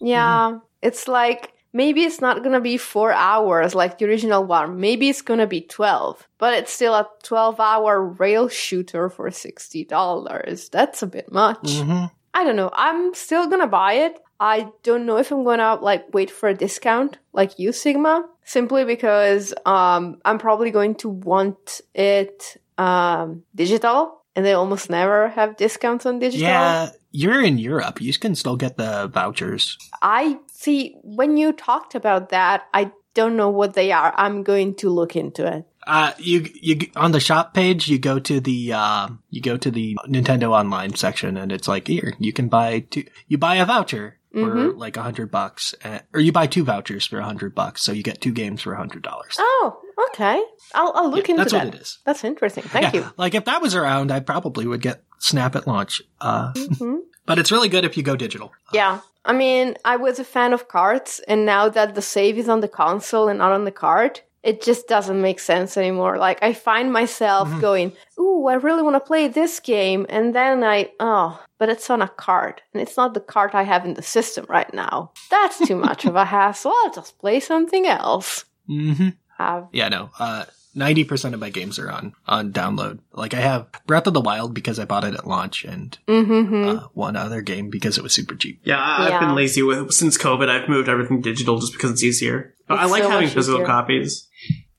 [0.00, 4.80] Yeah, it's like maybe it's not gonna be four hours like the original one.
[4.80, 10.70] Maybe it's gonna be twelve, but it's still a twelve-hour rail shooter for sixty dollars.
[10.70, 11.62] That's a bit much.
[11.62, 12.06] Mm-hmm.
[12.32, 12.70] I don't know.
[12.72, 14.18] I'm still gonna buy it.
[14.40, 18.84] I don't know if I'm gonna like wait for a discount like you, Sigma, simply
[18.84, 25.58] because um I'm probably going to want it um digital, and they almost never have
[25.58, 26.48] discounts on digital.
[26.48, 28.00] Yeah, you're in Europe.
[28.00, 29.76] You can still get the vouchers.
[30.00, 34.14] I see when you talked about that, I don't know what they are.
[34.16, 35.66] I'm going to look into it.
[35.86, 39.70] Uh, you you on the shop page, you go to the uh, you go to
[39.70, 43.04] the Nintendo Online section, and it's like here you can buy two.
[43.28, 47.06] You buy a voucher for like a hundred bucks, uh, or you buy two vouchers
[47.06, 49.36] for a hundred bucks, so you get two games for a hundred dollars.
[49.38, 49.80] Oh,
[50.12, 50.42] okay.
[50.74, 51.64] I'll, I'll look Yeah, into that's that.
[51.66, 51.98] what it is.
[52.06, 52.64] That's interesting.
[52.64, 53.12] Thank Yeah, you.
[53.16, 56.00] Like if that was around, I probably would get Snap at launch.
[56.20, 57.00] Uh, Mhm.
[57.26, 58.52] but it's really good if you go digital.
[58.72, 59.00] Yeah.
[59.24, 62.60] I mean, I was a fan of cards, and now that the save is on
[62.60, 66.16] the console and not on the cart, it just doesn't make sense anymore.
[66.18, 67.60] Like, I find myself Mm-hmm.
[67.60, 70.06] going, Ooh, I really want to play this game.
[70.08, 73.64] And then I, oh, but it's on a cart, and it's not the cart I
[73.64, 75.12] have in the system right now.
[75.30, 76.72] That's too much of a hassle.
[76.84, 78.44] I'll just play something else.
[78.68, 79.08] Mm-hmm.
[79.38, 80.10] Have Yeah, no.
[80.18, 83.00] Uh, ninety percent of my games are on on download.
[83.12, 86.68] Like I have Breath of the Wild because I bought it at launch, and Mm-hmm.
[86.78, 88.60] uh, one other game because it was super cheap.
[88.64, 89.20] Yeah, I- I've Yeah.
[89.20, 90.48] been lazy with since COVID.
[90.48, 92.54] I've moved everything digital just because it's easier.
[92.68, 93.66] But I like so having physical easier.
[93.66, 94.28] copies.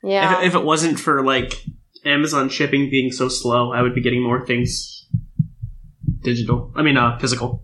[0.04, 0.40] Yeah.
[0.40, 1.54] If, if it wasn't for like
[2.06, 5.06] Amazon shipping being so slow, I would be getting more things
[6.24, 6.72] digital.
[6.76, 7.64] I mean, uh, physical.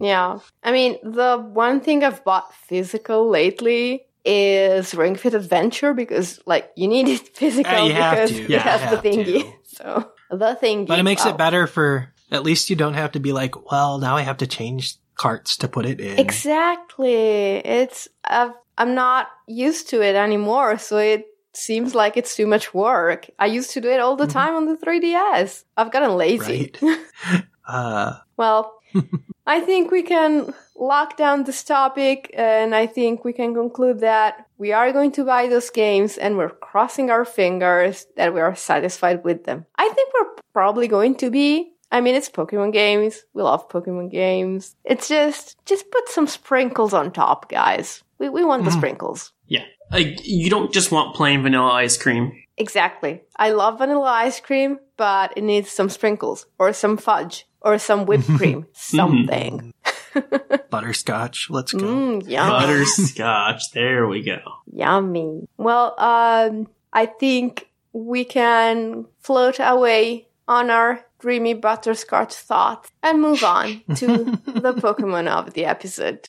[0.00, 0.38] Yeah.
[0.62, 6.70] I mean, the one thing I've bought physical lately is Ring Fit Adventure because, like,
[6.76, 8.42] you need it physical Yeah, you have because to.
[8.44, 9.42] it Yeah, has you the have thingy.
[9.42, 9.52] to.
[9.74, 10.86] So, the thingy.
[10.86, 11.32] But it makes wow.
[11.32, 14.36] it better for at least you don't have to be like, well, now I have
[14.38, 16.18] to change carts to put it in.
[16.18, 17.56] Exactly.
[17.56, 22.74] It's, I've, I'm not used to it anymore, so it seems like it's too much
[22.74, 23.28] work.
[23.38, 25.64] I used to do it all the time on the 3DS.
[25.76, 26.72] I've gotten lazy.
[26.80, 27.44] Right.
[27.68, 28.80] uh, Well,
[29.46, 34.46] I think we can lock down this topic, and I think we can conclude that
[34.58, 38.54] we are going to buy those games, and we're crossing our fingers that we are
[38.54, 39.66] satisfied with them.
[39.76, 41.72] I think we're probably going to be.
[41.92, 43.22] I mean, it's Pokemon games.
[43.34, 44.74] We love Pokemon games.
[44.84, 48.02] It's just, just put some sprinkles on top, guys.
[48.18, 49.32] We, we want the sprinkles.
[49.46, 52.32] Yeah, like you don't just want plain vanilla ice cream.
[52.56, 53.22] Exactly.
[53.36, 58.06] I love vanilla ice cream, but it needs some sprinkles, or some fudge, or some
[58.06, 58.66] whipped cream.
[58.72, 59.72] Something.
[60.70, 61.48] butterscotch.
[61.50, 61.84] Let's go.
[61.86, 62.48] Mm, yum.
[62.48, 63.72] Butterscotch.
[63.72, 64.38] there we go.
[64.72, 65.48] Yummy.
[65.56, 73.42] Well, um, I think we can float away on our dreamy butterscotch thoughts and move
[73.42, 74.06] on to
[74.46, 76.28] the Pokemon of the episode.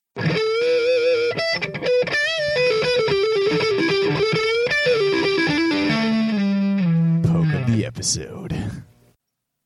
[8.05, 8.55] Episode.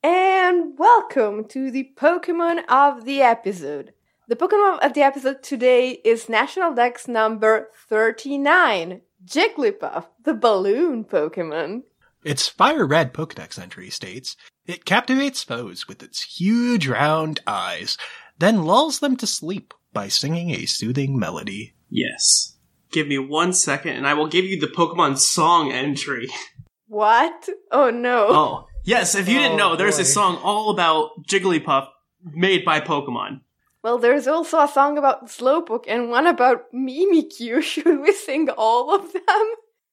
[0.02, 3.92] And welcome to the Pokemon of the episode.
[4.30, 11.82] The Pokemon of the episode today is National Dex number 39, Jigglypuff, the balloon Pokemon.
[12.24, 17.98] Its fire red Pokedex entry states, it captivates foes with its huge round eyes,
[18.38, 21.74] then lulls them to sleep by singing a soothing melody.
[21.90, 22.56] Yes.
[22.94, 26.30] Give me one second, and I will give you the Pokemon song entry.
[26.90, 27.48] What?
[27.72, 28.28] Oh no.
[28.30, 29.16] Oh, yes.
[29.16, 30.02] If you didn't Oh, know, there's boy.
[30.02, 31.88] a song all about Jigglypuff
[32.34, 33.42] made by Pokemon.
[33.84, 37.62] Well, there's also a song about Slowpoke and one about Mimikyu.
[37.64, 39.46] Should we sing all of them?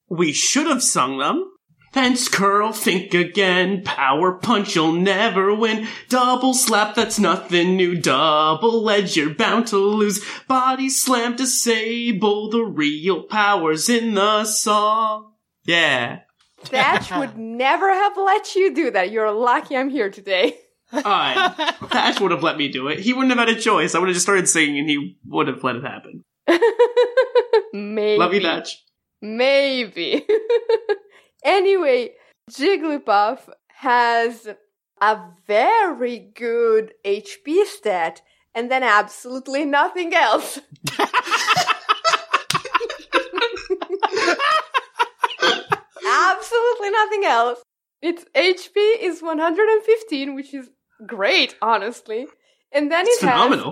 [0.08, 1.52] We should have sung them.
[1.92, 3.82] Fence curl, think again.
[3.84, 5.86] Power punch, you'll never win.
[6.08, 7.96] Double slap, that's nothing new.
[8.00, 10.22] Double edge, you're bound to lose.
[10.48, 12.50] Body slam, disable.
[12.50, 15.32] The real power's in the song.
[15.64, 16.20] Yeah.
[16.60, 19.10] Thatch would never have let you do that.
[19.10, 20.58] You're lucky I'm here today.
[20.92, 21.50] Uh,
[21.88, 23.00] Thatch would have let me do it.
[23.00, 23.96] He wouldn't have had a choice.
[23.96, 26.22] I would have just started singing and he would have let it happen.
[27.72, 28.16] Maybe.
[28.20, 28.84] Love you, Thatch.
[29.20, 30.24] Maybe.
[31.44, 32.12] anyway,
[32.52, 34.48] Jigglypuff has
[35.00, 38.22] a very good HP stat
[38.54, 40.60] and then absolutely nothing else.
[46.56, 47.62] Absolutely nothing else.
[48.02, 50.68] Its HP is 115, which is
[51.06, 52.26] great, honestly.
[52.72, 53.62] And then It's it has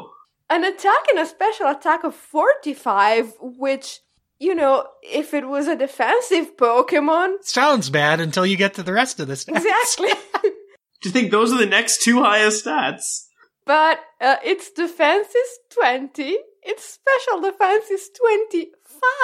[0.50, 4.00] an attack and a special attack of 45, which,
[4.38, 8.92] you know, if it was a defensive Pokemon, Sounds bad until you get to the
[8.92, 9.46] rest of this.
[9.48, 10.10] exactly.
[10.42, 13.26] Do you think those are the next two highest stats?
[13.66, 15.48] but uh, its defense is
[15.80, 18.10] 20, its special defense is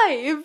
[0.06, 0.44] 25,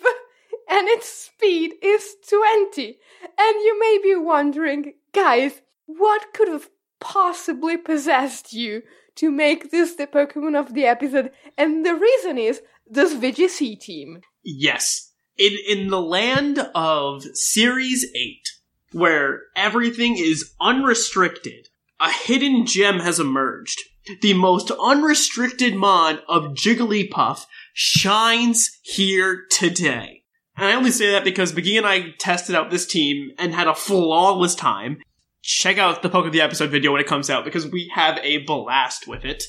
[0.68, 2.98] and its speed is 20.
[3.38, 6.68] And you may be wondering, guys, what could have
[7.00, 8.82] possibly possessed you
[9.16, 11.30] to make this the Pokemon of the episode?
[11.56, 14.20] And the reason is this VGC team.
[14.42, 15.12] Yes.
[15.38, 18.48] In in the land of Series 8,
[18.92, 21.68] where everything is unrestricted,
[22.00, 23.82] a hidden gem has emerged.
[24.22, 30.22] The most unrestricted mod of Jigglypuff shines here today.
[30.56, 33.66] And I only say that because McGee and I tested out this team and had
[33.68, 34.98] a flawless time.
[35.42, 38.18] Check out the Poke of the Episode video when it comes out because we have
[38.22, 39.44] a blast with it.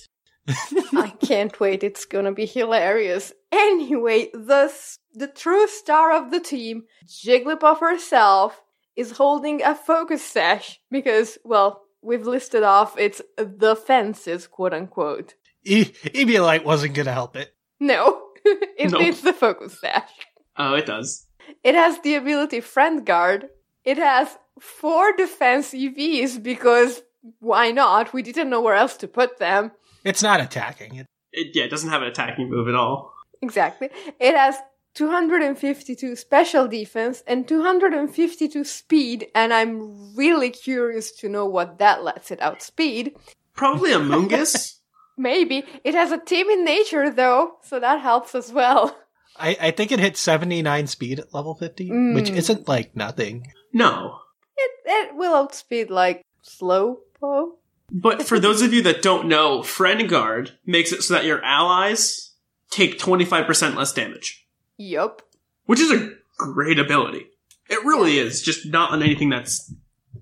[0.94, 1.84] I can't wait.
[1.84, 3.34] It's gonna be hilarious.
[3.52, 4.72] Anyway, the
[5.14, 8.62] the true star of the team, Jigglypuff herself,
[8.96, 15.34] is holding a focus sash because, well, we've listed off its the fences, quote unquote.
[15.66, 17.54] E- Eviolite wasn't gonna help it.
[17.80, 19.00] No, it No.
[19.00, 20.10] needs the focus sash.
[20.58, 21.26] Oh, it does.
[21.64, 23.50] It has the ability Friend Guard.
[23.84, 27.02] It has four defense EVs because
[27.40, 28.14] why not?
[28.14, 29.72] We didn't know where else to put them.
[30.04, 30.96] It's not attacking.
[30.96, 33.14] It, It, yeah, it doesn't have an attacking move at all.
[33.42, 33.90] Exactly.
[34.20, 34.56] It has
[34.96, 42.32] 252 special defense and 252 speed, and I'm really curious to know what that lets
[42.32, 43.16] it outspeed.
[43.56, 44.78] Probably Amoonguss.
[45.18, 45.64] Maybe.
[45.84, 48.98] It has a timid nature, though, so that helps as well.
[49.40, 52.16] I, I think it hit 79 speed at level 50, Mm.
[52.16, 53.52] which isn't like nothing.
[53.74, 54.20] no.
[54.60, 57.58] It, it will outspeed, like, slow po.
[57.92, 61.44] But for those of you that don't know, Friend Guard makes it so that your
[61.44, 62.34] allies
[62.72, 65.22] take 25% less damage, Yup.
[65.66, 66.10] which is a
[66.40, 67.28] great ability.
[67.70, 69.72] It really is, just not on anything that's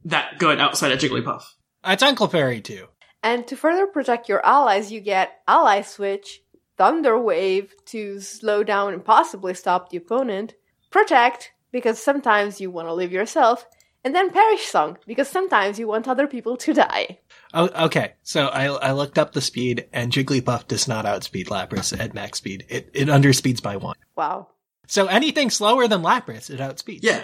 [0.03, 1.43] that good outside of Jigglypuff.
[1.85, 2.87] It's Uncle Fairy too.
[3.23, 6.41] And to further protect your allies, you get Ally Switch,
[6.77, 10.55] Thunder Wave to slow down and possibly stop the opponent,
[10.89, 13.65] Protect, because sometimes you want to live yourself,
[14.03, 17.19] and then Perish Song, because sometimes you want other people to die.
[17.53, 18.13] Oh, okay.
[18.23, 22.37] So I, I looked up the speed, and Jigglypuff does not outspeed Lapras at max
[22.37, 22.65] speed.
[22.69, 23.95] It, it underspeeds by one.
[24.15, 24.49] Wow.
[24.87, 26.99] So anything slower than Lapras, it outspeeds.
[27.01, 27.23] Yeah.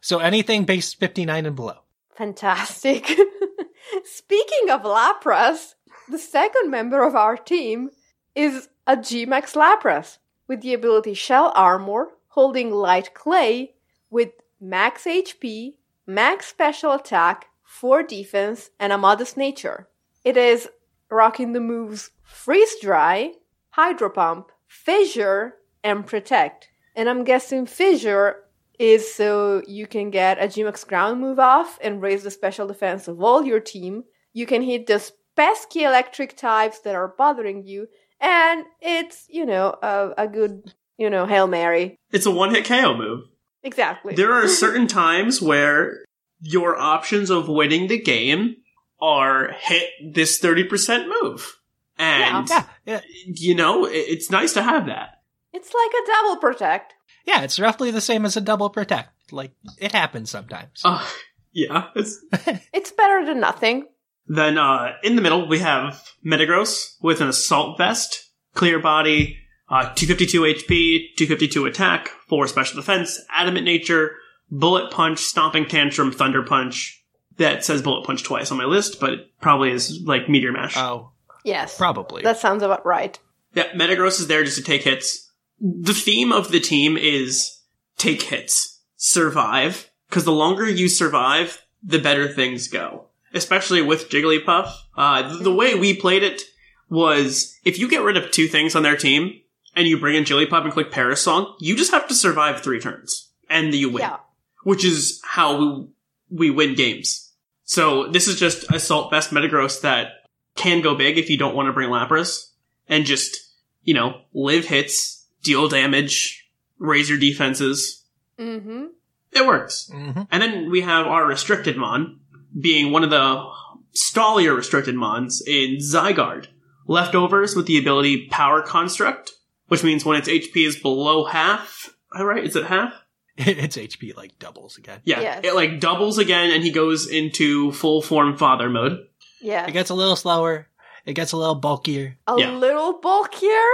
[0.00, 1.78] So anything base 59 and below.
[2.14, 3.06] Fantastic.
[4.04, 5.74] Speaking of Lapras,
[6.08, 7.90] the second member of our team
[8.34, 10.18] is a G-Max Lapras
[10.48, 13.74] with the ability Shell Armor, holding Light Clay
[14.10, 15.74] with max HP,
[16.06, 19.88] max special attack, 4 defense, and a modest nature.
[20.24, 20.68] It is
[21.10, 23.32] rocking the moves Freeze Dry,
[23.70, 26.68] Hydro Pump, Fissure, and Protect.
[26.94, 28.44] And I'm guessing Fissure
[28.78, 33.08] is so you can get a G-Max ground move off and raise the special defense
[33.08, 34.04] of all your team.
[34.32, 37.88] You can hit the pesky electric types that are bothering you,
[38.20, 41.98] and it's, you know, a, a good, you know, Hail Mary.
[42.12, 43.24] It's a one hit KO move.
[43.62, 44.14] Exactly.
[44.14, 46.04] There are certain times where
[46.40, 48.56] your options of winning the game
[49.00, 51.56] are hit this 30% move.
[51.98, 53.00] And, Yeah, yeah.
[53.26, 55.20] you know, it's nice to have that.
[55.52, 56.94] It's like a double protect.
[57.26, 59.10] Yeah, it's roughly the same as a double protect.
[59.32, 60.80] Like, it happens sometimes.
[60.84, 61.06] Uh,
[61.52, 61.88] yeah.
[61.94, 62.24] It's,
[62.72, 63.86] It's better than nothing.
[64.26, 69.92] Then, uh, in the middle, we have Metagross with an Assault Vest, Clear Body, uh,
[69.94, 74.16] 252 HP, 252 attack, 4 special defense, Adamant Nature,
[74.50, 76.96] Bullet Punch, Stomping Tantrum, Thunder Punch.
[77.36, 80.76] That says Bullet Punch twice on my list, but it probably is like Meteor Mash.
[80.76, 81.12] Oh,
[81.44, 81.76] Yes.
[81.78, 82.22] probably.
[82.22, 83.18] That sounds about right.
[83.54, 85.30] Yeah, Metagross is there just to take hits.
[85.60, 87.60] The theme of the team is
[87.96, 93.06] take hits, survive, because the longer you survive, the better things go.
[93.32, 94.72] Especially with Jigglypuff.
[94.96, 96.42] Uh, the way we played it
[96.88, 99.40] was if you get rid of two things on their team
[99.76, 102.80] and you bring in Jigglypuff and click Perish Song, you just have to survive three
[102.80, 104.00] turns and you win.
[104.00, 104.16] Yeah.
[104.64, 105.86] Which is how we,
[106.30, 107.30] we win games.
[107.64, 110.08] So this is just Assault Vest Metagross that
[110.56, 112.50] can go big if you don't want to bring Lapras
[112.88, 113.36] and just,
[113.84, 118.04] you know, live hits, deal damage, raise your defenses.
[118.38, 118.86] Mm-hmm.
[119.32, 119.88] It works.
[119.94, 120.26] Mhm.
[120.32, 122.18] And then we have our restricted mon
[122.58, 123.44] being one of the
[123.92, 126.46] stallier restricted mons in Zygarde.
[126.86, 129.32] Leftovers with the ability Power Construct,
[129.68, 132.92] which means when its HP is below half, all right, is it half?
[133.36, 135.00] its HP like doubles again.
[135.04, 135.40] Yeah, Yes.
[135.44, 139.06] it like doubles again, and he goes into full form father mode.
[139.40, 139.66] Yeah.
[139.66, 140.66] It gets a little slower.
[141.06, 142.18] It gets a little bulkier.
[142.26, 142.52] a Yeah.
[142.52, 143.68] little bulkier.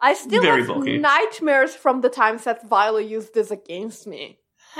[0.00, 0.98] I still Very have bulky.
[0.98, 4.38] nightmares from the times that Viola used this against me.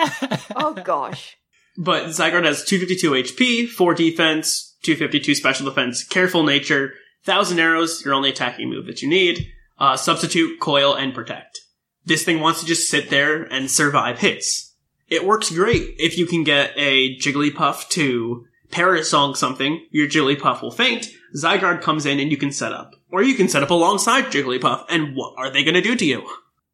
[0.57, 1.37] Oh gosh.
[1.77, 6.95] But Zygarde has 252 HP, 4 defense, 252 special defense, careful nature,
[7.25, 9.47] 1000 arrows, your only attacking move that you need,
[9.79, 11.61] uh, substitute, coil, and protect.
[12.05, 14.75] This thing wants to just sit there and survive hits.
[15.09, 20.63] It works great if you can get a Jigglypuff to Perish Song something, your Jigglypuff
[20.63, 22.95] will faint, Zygarde comes in and you can set up.
[23.11, 26.29] Or you can set up alongside Jigglypuff, and what are they gonna do to you?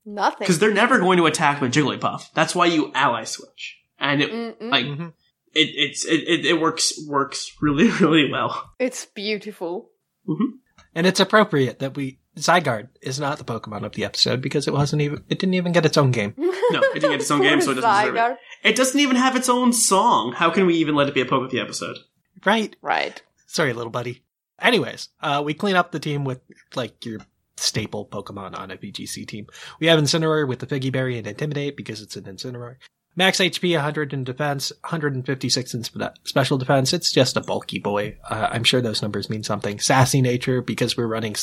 [0.07, 0.39] Nothing.
[0.39, 2.33] Because they're never going to attack with Jigglypuff.
[2.33, 3.78] That's why you ally switch.
[3.99, 4.71] And it, Mm-mm.
[4.71, 5.13] like, Mhm.
[5.55, 8.71] it, it's, it, it, it works, works really, really well.
[8.79, 9.91] it's beautiful.
[10.95, 14.73] And it's appropriate that we Zygarde is not the Pokemon of the episode because it
[14.75, 16.35] wasn't even it didn't even get its own game.
[16.71, 18.33] No, it didn't get its own game, so it doesn't deserve
[18.63, 18.69] it.
[18.69, 20.33] It doesn't even have its own song.
[20.37, 21.97] How can we even let it be a Pokemon of the episode?
[22.45, 22.77] Right?
[22.83, 23.23] Right.
[23.47, 24.23] Sorry, little buddy.
[24.61, 26.41] Anyways, uh, we clean up the team with
[26.75, 27.21] like your
[27.57, 29.47] staple Pokemon on a VGC team.
[29.81, 32.77] We have Incineroar with the Figy Berry and Intimidate because it's an Incineroar.
[33.19, 36.93] Max HP 100 in defense, 156 in spe- special defense.
[36.93, 38.17] It's just a bulky boy.
[38.23, 39.81] Uh, I'm sure those numbers mean something.
[39.81, 41.35] Sassy nature because we're running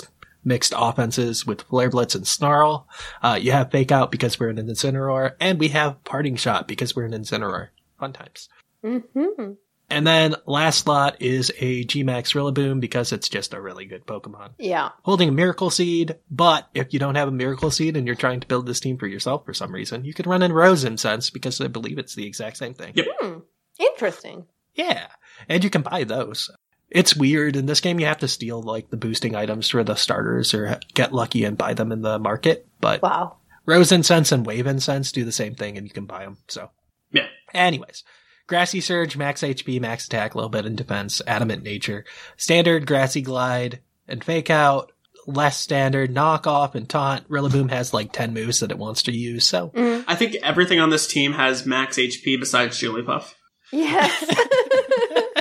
[0.46, 2.88] mixed offenses with Flare Blitz and Snarl.
[3.22, 6.96] Uh, you have Fake Out because we're an Incineroar, and we have Parting Shot because
[6.96, 7.68] we're an Incineroar.
[8.00, 8.48] Fun times.
[8.82, 9.52] hmm
[9.90, 14.52] And then last slot is a Gmax Rillaboom because it's just a really good Pokemon.
[14.58, 14.90] Yeah.
[15.04, 18.40] Holding a Miracle Seed, but if you don't have a Miracle Seed and you're trying
[18.40, 21.30] to build this team for yourself for some reason, you could run in Rose Incense
[21.30, 22.94] because I believe it's the exact same thing.
[22.96, 23.06] Yep.
[23.20, 23.40] Hmm.
[23.80, 24.46] Interesting.
[24.74, 25.08] Yeah.
[25.48, 26.50] And you can buy those.
[26.90, 27.56] It's weird.
[27.56, 30.80] In this game, you have to steal like the boosting items for the starters or
[30.94, 32.68] get lucky and buy them in the market.
[32.80, 33.38] But Wow.
[33.66, 36.38] Rose Incense and Wave Incense do the same thing and you can buy them.
[36.48, 36.70] So
[37.12, 37.28] Yeah.
[37.54, 38.04] Anyways,
[38.48, 42.06] Grassy Surge, max HP, max attack, a little bit in defense, adamant nature,
[42.38, 44.92] standard Grassy Glide, and Fake Out,
[45.26, 47.28] less standard, knockoff, and taunt.
[47.30, 50.04] Rillaboom has like 10 moves that it wants to use, so mm.
[50.08, 53.34] I think everything on this team has max HP besides Jigglypuff.
[53.72, 54.14] Yes.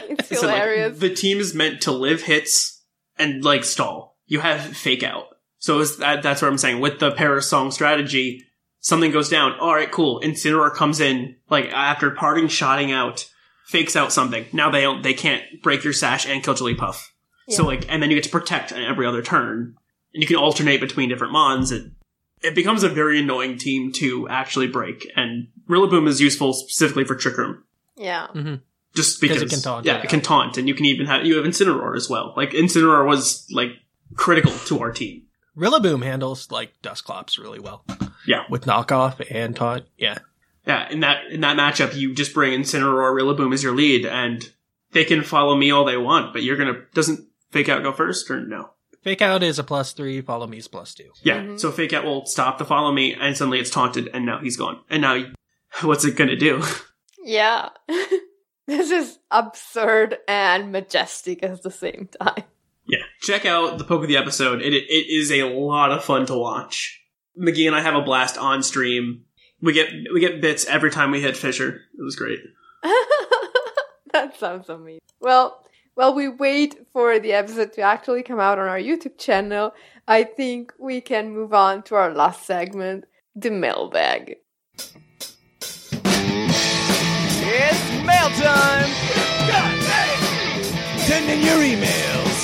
[0.09, 0.99] it's So, like, hilarious.
[0.99, 2.83] the team is meant to live hits
[3.19, 4.17] and like stall.
[4.27, 5.27] You have fake out.
[5.59, 6.81] So that that's what I'm saying.
[6.81, 8.45] With the Perish Song strategy,
[8.85, 9.59] something goes down.
[9.59, 10.21] All right, cool.
[10.21, 13.27] Incineroar comes in like after parting shotting out,
[13.67, 14.45] fakes out something.
[14.53, 17.03] Now they don't, they can't break your sash and kill Jigglypuff.
[17.49, 19.75] So like, and then you get to protect on every other turn,
[20.15, 21.73] and you can alternate between different mons.
[21.73, 21.91] It
[22.43, 25.07] it becomes a very annoying team to actually break.
[25.17, 27.65] And Rillaboom is useful specifically for Trick Room.
[27.97, 28.27] yeah.
[28.35, 28.57] Mm-hmm.
[28.95, 31.07] Just 'Cause because it can taunt Yeah, it it can taunt, and you can even
[31.07, 32.33] have you have Incineroar as well.
[32.37, 33.71] Like Incineroar was like
[34.15, 35.23] critical to our team.
[35.57, 37.85] Rillaboom handles like Dusclops really well.
[38.27, 38.45] Yeah.
[38.49, 40.19] With knockoff and taunt, yeah.
[40.67, 44.51] Yeah, in that in that matchup, you just bring Incineroar, Rillaboom as your lead, and
[44.93, 46.33] they can follow me all they want.
[46.33, 48.71] But you're gonna doesn't fake out go first or no?
[49.03, 51.11] Fake Out is a plus three, follow me is plus two.
[51.23, 51.57] Yeah, mm-hmm.
[51.59, 54.57] so fake out will stop the follow me, and suddenly it's taunted, and now he's
[54.57, 54.81] gone.
[54.89, 55.27] And now,
[55.83, 56.63] what's it gonna do?
[57.23, 57.71] Yeah.
[58.67, 62.45] this is absurd and majestic at the same time.
[62.87, 64.63] yeah, check out the poke of the episode.
[64.63, 67.04] It it is a lot of fun to watch.
[67.39, 69.25] McGee and I have a blast on stream.
[69.61, 71.81] We get we get bits every time we hit Fissure.
[71.99, 72.39] It was great.
[74.13, 75.01] that sounds amazing.
[75.21, 75.65] Well,
[75.95, 79.73] while we wait for the episode to actually come out on our YouTube channel,
[80.07, 83.05] I think we can move on to our last segment,
[83.35, 84.37] the mailbag.
[87.47, 88.91] It's mail time!
[90.99, 92.35] Send in your emails!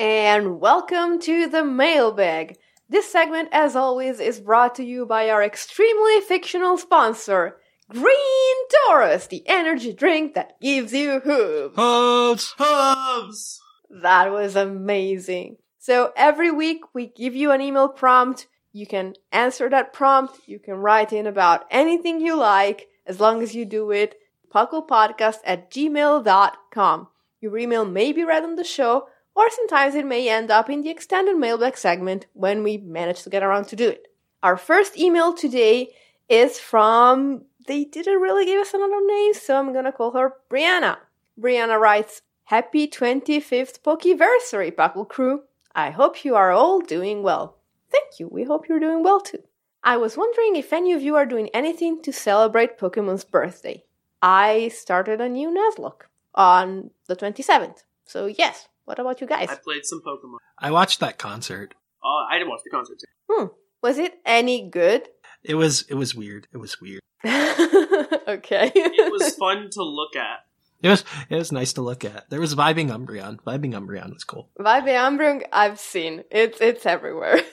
[0.00, 2.56] And welcome to the mailbag.
[2.88, 7.58] This segment, as always, is brought to you by our extremely fictional sponsor,
[7.90, 8.56] Green
[8.86, 11.74] Taurus, the energy drink that gives you hooves.
[11.76, 12.54] Hooves!
[12.56, 13.60] Hubs!
[13.90, 15.58] That was amazing.
[15.78, 18.46] So every week we give you an email prompt.
[18.72, 20.48] You can answer that prompt.
[20.48, 24.14] You can write in about anything you like as long as you do it.
[24.50, 27.08] Pucklepodcast at gmail.com.
[27.42, 29.06] Your email may be read on the show,
[29.40, 33.30] or sometimes it may end up in the extended mailbag segment when we manage to
[33.30, 34.08] get around to do it.
[34.42, 35.94] Our first email today
[36.28, 40.98] is from, they didn't really give us another name, so I'm gonna call her Brianna.
[41.40, 45.44] Brianna writes, Happy 25th Pokeversary, Puckle Crew.
[45.74, 47.56] I hope you are all doing well.
[47.90, 49.42] Thank you, we hope you're doing well too.
[49.82, 53.84] I was wondering if any of you are doing anything to celebrate Pokemon's birthday.
[54.20, 56.02] I started a new Nuzlocke
[56.34, 57.84] on the 27th.
[58.04, 59.48] So yes, what about you guys?
[59.48, 60.38] I played some Pokemon.
[60.58, 61.74] I watched that concert.
[62.04, 62.98] Uh, I didn't watch the concert.
[63.28, 63.52] Too.
[63.82, 65.08] Was it any good?
[65.44, 66.48] It was it was weird.
[66.52, 67.00] It was weird.
[67.24, 68.72] okay.
[68.74, 70.40] It was fun to look at.
[70.82, 72.28] It was it was nice to look at.
[72.30, 73.40] There was vibing Umbreon.
[73.46, 74.48] Vibing Umbreon was cool.
[74.58, 76.24] Vibing Umbreon, I've seen.
[76.30, 77.40] It's it's everywhere.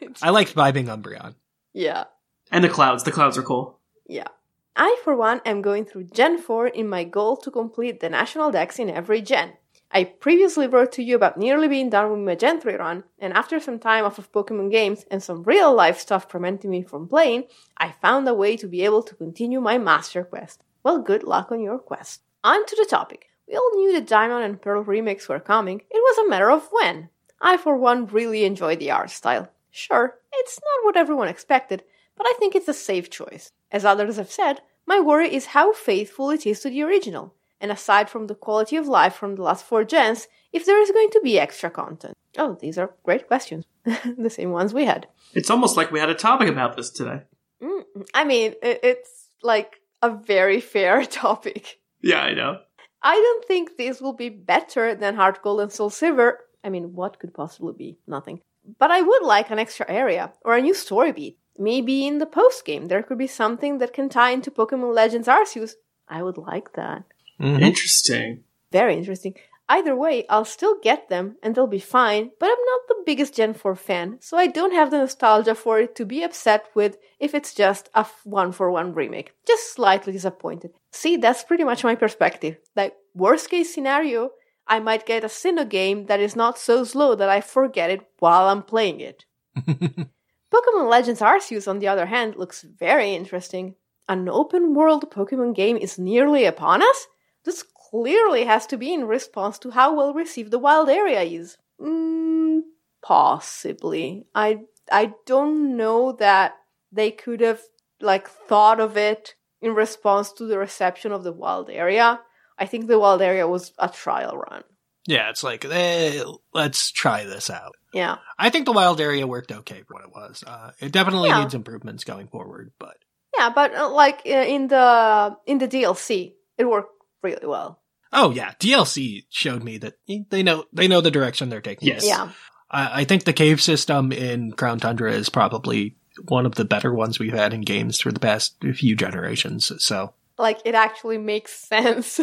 [0.00, 1.34] It's- I liked vibing Umbreon.
[1.74, 2.04] yeah.
[2.52, 3.02] And the clouds.
[3.02, 3.80] The clouds are cool.
[4.06, 4.28] Yeah.
[4.76, 8.50] I, for one, am going through Gen 4 in my goal to complete the national
[8.52, 9.54] dex in every gen.
[9.90, 13.32] I previously wrote to you about nearly being done with my Gen 3 run, and
[13.32, 17.08] after some time off of Pokemon games and some real life stuff preventing me from
[17.08, 17.44] playing,
[17.78, 20.62] I found a way to be able to continue my Master Quest.
[20.82, 22.22] Well, good luck on your quest.
[22.44, 23.30] On to the topic.
[23.48, 26.68] We all knew the Diamond and Pearl remakes were coming, it was a matter of
[26.72, 27.08] when.
[27.40, 29.48] I, for one, really enjoyed the art style.
[29.70, 31.84] Sure, it's not what everyone expected,
[32.16, 33.52] but I think it's a safe choice.
[33.70, 37.70] As others have said, my worry is how faithful it is to the original, and
[37.70, 41.10] aside from the quality of life from the last four gens, if there is going
[41.10, 42.16] to be extra content.
[42.38, 43.64] Oh, these are great questions.
[43.84, 45.06] the same ones we had.
[45.34, 47.22] It's almost like we had a topic about this today.
[47.62, 47.84] Mm,
[48.14, 51.78] I mean, it's like a very fair topic.
[52.02, 52.60] Yeah, I know.
[53.02, 56.40] I don't think this will be better than Heart Gold and Soul Silver.
[56.64, 57.98] I mean, what could possibly be?
[58.06, 58.40] Nothing.
[58.78, 61.38] But I would like an extra area or a new story beat.
[61.58, 65.28] Maybe in the post game there could be something that can tie into Pokemon Legends
[65.28, 65.74] Arceus.
[66.08, 67.04] I would like that.
[67.40, 67.62] Mhm.
[67.62, 68.44] Interesting.
[68.72, 69.34] Very interesting.
[69.68, 73.34] Either way, I'll still get them and they'll be fine, but I'm not the biggest
[73.34, 76.98] Gen 4 fan, so I don't have the nostalgia for it to be upset with
[77.18, 79.32] if it's just a one for one remake.
[79.44, 80.70] Just slightly disappointed.
[80.92, 82.58] See, that's pretty much my perspective.
[82.76, 84.30] Like, worst case scenario,
[84.68, 88.06] I might get a Sinnoh game that is not so slow that I forget it
[88.20, 89.24] while I'm playing it.
[89.56, 93.74] Pokemon Legends Arceus, on the other hand, looks very interesting.
[94.08, 97.08] An open world Pokemon game is nearly upon us?
[97.46, 101.56] This clearly has to be in response to how well received the wild area is.
[101.80, 102.60] Mm,
[103.02, 104.26] possibly.
[104.34, 104.60] I
[104.90, 106.56] I don't know that
[106.92, 107.60] they could have
[108.00, 112.20] like thought of it in response to the reception of the wild area.
[112.58, 114.64] I think the wild area was a trial run.
[115.06, 117.76] Yeah, it's like eh, let's try this out.
[117.92, 118.16] Yeah.
[118.38, 120.44] I think the wild area worked okay for what it was.
[120.46, 121.40] Uh, it definitely Yeah.
[121.40, 122.96] needs improvements going forward, but
[123.38, 127.80] Yeah, but uh, like uh, in the in the DLC, it worked really well.
[128.12, 129.94] oh yeah, DLC showed me that
[130.30, 131.88] they know they know the direction they're taking.
[131.88, 132.06] Yes.
[132.06, 132.30] Yeah.
[132.70, 135.96] I, I think the cave system in Crown Tundra is probably
[136.28, 139.70] one of the better ones we've had in games for the past few generations.
[139.84, 142.20] So, Like it actually makes sense.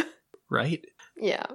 [0.49, 0.83] right?
[1.15, 1.45] Yeah.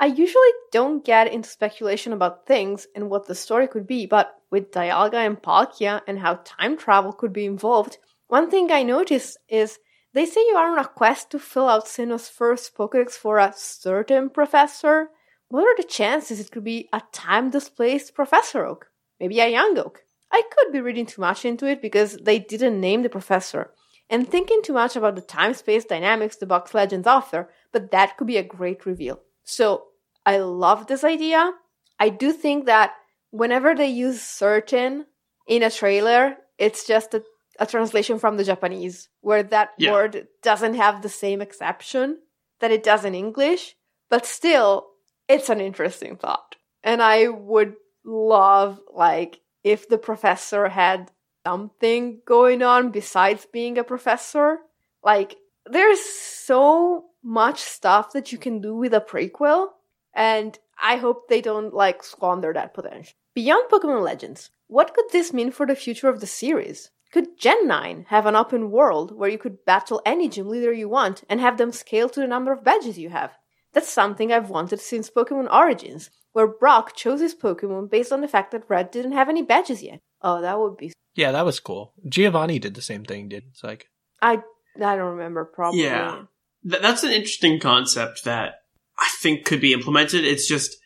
[0.00, 4.32] I usually don't get into speculation about things and what the story could be, but
[4.48, 7.98] with Dialga and Palkia and how time travel could be involved,
[8.28, 9.78] one thing I noticed is
[10.14, 13.52] they say you are on a quest to fill out Sinnoh's first Pokedex for a
[13.56, 15.08] certain professor.
[15.48, 18.90] What are the chances it could be a time displaced Professor Oak?
[19.20, 20.02] Maybe a young Oak?
[20.30, 23.72] I could be reading too much into it because they didn't name the professor
[24.10, 28.16] and thinking too much about the time space dynamics the box legends offer, but that
[28.16, 29.20] could be a great reveal.
[29.44, 29.84] So
[30.24, 31.52] I love this idea.
[31.98, 32.92] I do think that
[33.30, 35.06] whenever they use certain
[35.46, 37.22] in a trailer, it's just a,
[37.58, 39.92] a translation from the Japanese, where that Yeah.
[39.92, 42.22] word doesn't have the same exception
[42.60, 43.76] that it does in English,
[44.08, 44.90] but still,
[45.28, 46.56] it's an interesting thought.
[46.82, 51.10] And I would love, like, if the professor had
[51.46, 54.58] something going on besides being a professor.
[55.02, 59.68] Like, there's so much stuff that you can do with a prequel,
[60.14, 63.14] and I hope they don't, like, squander that potential.
[63.34, 66.90] Beyond Pokemon Legends, what could this mean for the future of the series?
[67.12, 70.88] Could Gen 9 have an open world where you could battle any gym leader you
[70.88, 73.32] want and have them scale to the number of badges you have?
[73.72, 78.28] That's something I've wanted since Pokemon Origins, where Brock chose his Pokemon based on the
[78.28, 80.00] fact that Red didn't have any badges yet.
[80.22, 80.92] Oh, that would be.
[81.14, 81.92] Yeah, that was cool.
[82.08, 83.86] Giovanni did the same thing, did it's like
[84.20, 84.42] I
[84.76, 85.82] I don't remember probably.
[85.82, 86.22] Yeah.
[86.68, 88.54] Th- that's an interesting concept that
[88.98, 90.24] I think could be implemented.
[90.24, 90.76] It's just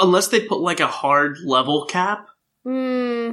[0.00, 2.28] unless they put like a hard level cap,
[2.64, 3.32] Hmm.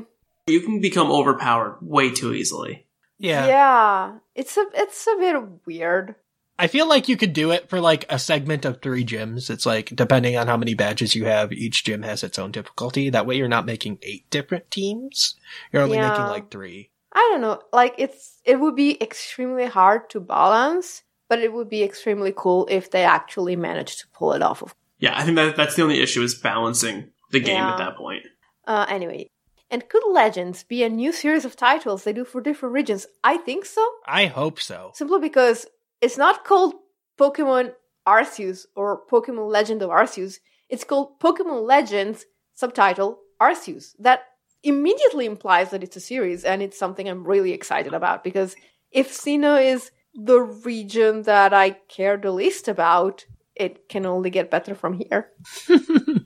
[0.49, 2.85] You can become overpowered way too easily.
[3.17, 3.45] yeah.
[3.47, 4.17] Yeah.
[4.35, 5.35] It's a it's a bit
[5.65, 6.15] weird.
[6.57, 9.49] I feel like you could do it for like a segment of three gyms.
[9.49, 13.09] It's like depending on how many badges you have, each gym has its own difficulty.
[13.09, 15.35] That way you're not making eight different teams.
[15.71, 16.09] You're only Yeah.
[16.09, 16.91] making like three.
[17.13, 17.61] I don't know.
[17.73, 22.67] Like it's it would be extremely hard to balance, but it would be extremely cool
[22.69, 24.61] if they actually managed to pull it off.
[24.61, 27.71] Of Yeah, I think that that's the only issue is balancing the game Yeah.
[27.71, 28.23] at that point.
[28.67, 29.29] uh, anyway.
[29.71, 33.05] And could Legends be a new series of titles they do for different regions?
[33.23, 33.87] I think so.
[34.05, 34.91] I hope so.
[34.95, 35.67] Simply because
[36.01, 36.73] it's not called
[37.19, 37.73] Pokemon
[38.07, 40.39] Arceus or Pokemon Legend of Arceus.
[40.69, 42.25] It's called Pokemon Legends
[42.55, 43.95] subtitle Arceus.
[43.99, 44.23] That
[44.63, 48.55] immediately implies that it's a series, and it's something I'm really excited about because
[48.91, 53.25] if Sinnoh is the region that I care the least about,
[53.55, 55.31] it can only get better from here.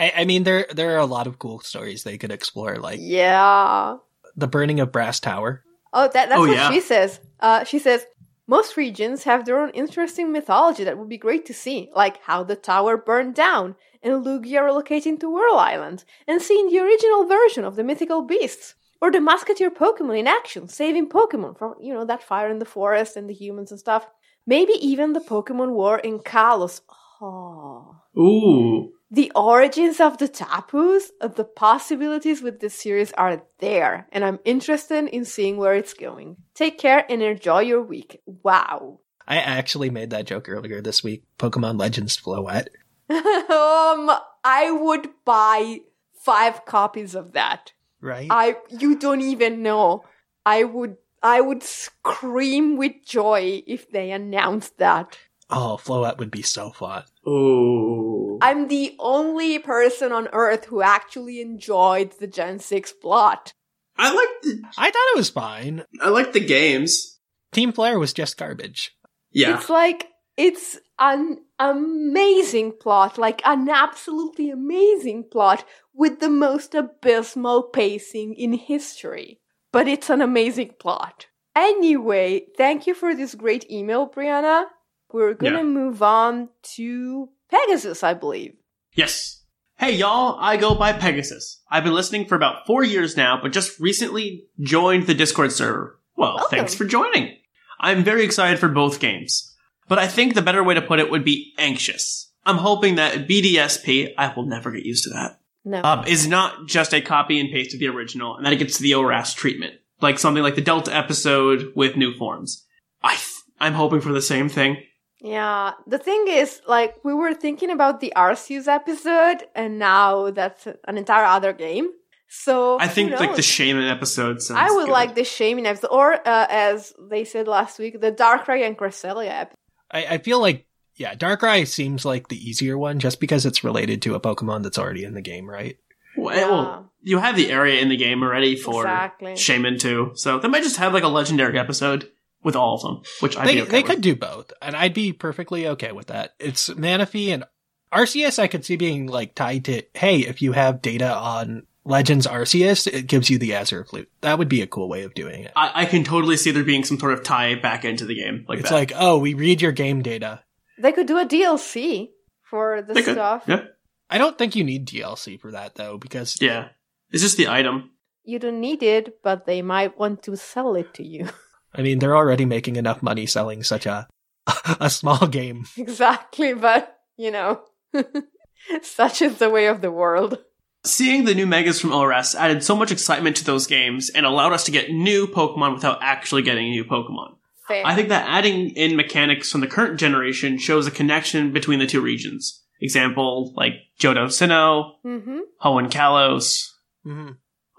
[0.00, 2.98] I, I mean, there there are a lot of cool stories they could explore, like
[3.02, 3.96] Yeah.
[4.36, 5.62] the burning of Brass Tower.
[5.92, 6.70] Oh, that, that's Oh, what yeah.
[6.70, 7.20] she says.
[7.40, 8.06] Uh, she says
[8.46, 12.42] most regions have their own interesting mythology that would be great to see, like how
[12.42, 17.64] the tower burned down and Lugia relocating to Whirl Island, and seeing the original version
[17.64, 22.04] of the mythical beasts, or the Musketeer Pokemon in action, saving Pokemon from you know
[22.06, 24.06] that fire in the forest and the humans and stuff.
[24.46, 26.80] Maybe even the Pokemon War in Kalos.
[27.20, 27.96] Oh.
[28.18, 28.92] Ooh.
[29.12, 34.38] The origins of the Tapus, of the possibilities with this series are there, and I'm
[34.44, 36.36] interested in seeing where it's going.
[36.54, 38.20] Take care and enjoy your week.
[38.24, 39.00] Wow.
[39.26, 41.24] I actually made that joke earlier this week.
[41.40, 42.68] Pokemon Legends Floette.
[43.10, 44.10] um,
[44.44, 45.80] I would buy
[46.14, 47.72] five copies of that.
[48.00, 48.28] Right?
[48.30, 50.04] I, you don't even know.
[50.46, 55.18] I would, I would scream with joy if they announced that.
[55.50, 57.02] oh, Floette would be so fun.
[57.30, 58.38] Ooh.
[58.42, 63.52] I'm the only person on Earth who actually enjoyed the Gen 6 plot.
[63.96, 65.84] I like the I thought it was fine.
[66.00, 67.20] I liked the games.
[67.52, 68.96] Team Flare was just garbage.
[69.30, 69.54] Yeah.
[69.56, 77.64] It's like it's an amazing plot, like an absolutely amazing plot with the most abysmal
[77.64, 79.40] pacing in history.
[79.72, 81.26] But it's an amazing plot.
[81.54, 84.64] Anyway, thank you for this great email, Brianna.
[85.12, 85.62] We're gonna Yeah.
[85.64, 88.54] move on to Pegasus, I believe.
[88.94, 89.42] Yes.
[89.78, 91.62] Hey y'all, I go by Pegasus.
[91.70, 95.98] I've been listening for about four years now, but just recently joined the Discord server.
[96.16, 96.58] Well, Welcome.
[96.58, 97.36] thanks for joining.
[97.80, 99.54] I'm very excited for both games,
[99.88, 102.30] but I think the better way to put it would be anxious.
[102.44, 105.80] I'm hoping that BDSP, I will never get used to that, No.
[105.82, 108.76] um, is not just a copy and paste of the original, and that it gets
[108.78, 112.66] the ORAS treatment, like something like the Delta episode with new forms.
[113.02, 113.26] I th-
[113.60, 114.76] I'm hoping for the same thing.
[115.22, 120.66] Yeah, the thing is, like, we were thinking about the Arceus episode, and now that's
[120.66, 121.90] an entire other game.
[122.32, 123.38] So I think like the knows?
[123.40, 124.40] Shaymin episode.
[124.40, 124.92] Sounds I would good.
[124.92, 129.30] like the Shaymin episode, or uh, as they said last week, the Darkrai and Cresselia
[129.30, 129.56] episode.
[129.90, 130.64] I, I feel like,
[130.94, 134.78] yeah, Darkrai seems like the easier one just because it's related to a Pokemon that's
[134.78, 135.76] already in the game, right?
[136.16, 136.82] Well, Yeah.
[137.02, 139.32] you have the area in the game already for Exactly.
[139.32, 142.08] Shaymin too, so they might just have like a legendary episode
[142.42, 143.90] with all of them, which I'd they be okay they with.
[143.90, 146.34] could do both, and I'd be perfectly okay with that.
[146.38, 147.44] It's Manaphy and
[147.92, 148.38] Arceus.
[148.38, 152.86] I could see being like tied to hey, if you have data on Legends Arceus,
[152.86, 154.10] it gives you the Azure Flute.
[154.20, 155.52] That would be a cool way of doing it.
[155.56, 158.44] I, I can totally see there being some sort of tie back into the game
[158.48, 158.74] like it's that.
[158.74, 160.42] like oh, we read your game data.
[160.78, 162.08] They could do a DLC
[162.42, 163.44] for the They could, stuff.
[163.46, 163.64] yeah,
[164.08, 166.68] I don't think you need DLC for that though, because yeah.
[167.10, 167.90] It's just the item.
[168.22, 171.28] You don't need it, but they might want to sell it to you.
[171.74, 174.08] I mean they're already making enough money selling such a
[174.80, 175.66] a small game.
[175.76, 177.62] exactly, but you know,
[178.82, 180.38] such is the way of the world.
[180.84, 184.52] Seeing the new megas from ORAS added so much excitement to those games and allowed
[184.54, 187.36] us to get new Pokemon without actually getting a new Pokemon.
[187.68, 187.86] Fair.
[187.86, 191.86] I think that adding in mechanics from the current generation shows a connection between the
[191.86, 192.64] two regions.
[192.80, 195.38] Example, like Johto Sinnoh, Mm-hmm.
[195.62, 196.70] Hoenn Kalos.
[197.06, 197.36] Mhm.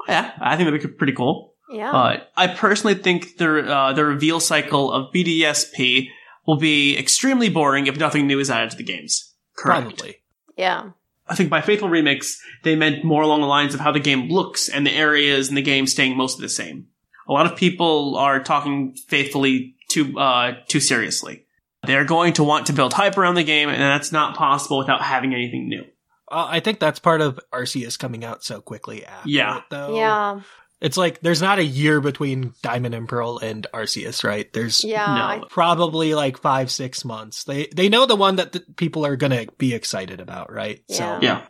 [0.08, 1.51] Yeah, I think that'd be pretty cool.
[1.72, 1.92] Yeah.
[1.92, 6.08] Uh, I personally think the uh, the reveal cycle of BDSP
[6.46, 9.34] will be extremely boring if nothing new is added to the games.
[9.56, 9.82] Correct.
[9.88, 10.16] Probably.
[10.58, 10.92] yeah.
[11.28, 12.34] I think by Faithful Remix,
[12.64, 15.56] they meant more along the lines of how the game looks and the areas in
[15.56, 16.88] the game staying mostly the same.
[17.30, 21.46] A lot of people are talking faithfully too uh, too seriously.
[21.88, 25.02] They're going to want to build hype around the game, and that's not possible without
[25.02, 25.84] having anything new.
[26.30, 29.58] Uh, I think that's part of Arceus coming out so quickly after Yeah.
[29.60, 29.96] it, though.
[29.96, 30.42] Yeah.
[30.82, 34.52] It's like there's not a year between Diamond and Pearl and Arceus, right?
[34.52, 35.06] There's Yeah.
[35.06, 35.22] No.
[35.22, 37.44] I- probably like five, six months.
[37.44, 40.82] They they know the one that the people are gonna be excited about, right?
[40.88, 41.20] Yeah.
[41.22, 41.42] Yeah.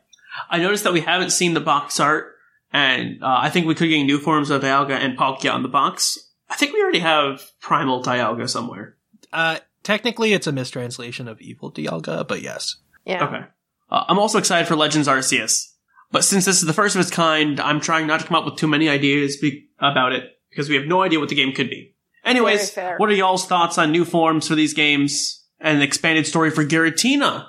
[0.50, 2.36] I noticed that we haven't seen the box art,
[2.74, 5.70] and uh, I think we could get new forms of Dialga and Palkia on the
[5.70, 6.18] box.
[6.50, 8.98] I think we already have Primal Dialga somewhere.
[9.32, 12.78] Uh, technically, it's a mistranslation of Evil Dialga, but yes.
[13.06, 13.26] Yeah.
[13.26, 13.46] Okay.
[13.90, 15.71] Uh, I'm also excited for Legends Arceus.
[16.12, 18.46] But since this is the first of its kind, I'm trying not to come up
[18.46, 21.54] with too many ideas be- about it because we have no idea what the game
[21.54, 21.96] could be.
[22.26, 26.52] Anyways, what are y'all's thoughts on new forms for these games and an expanded story
[26.52, 27.48] for Giratina?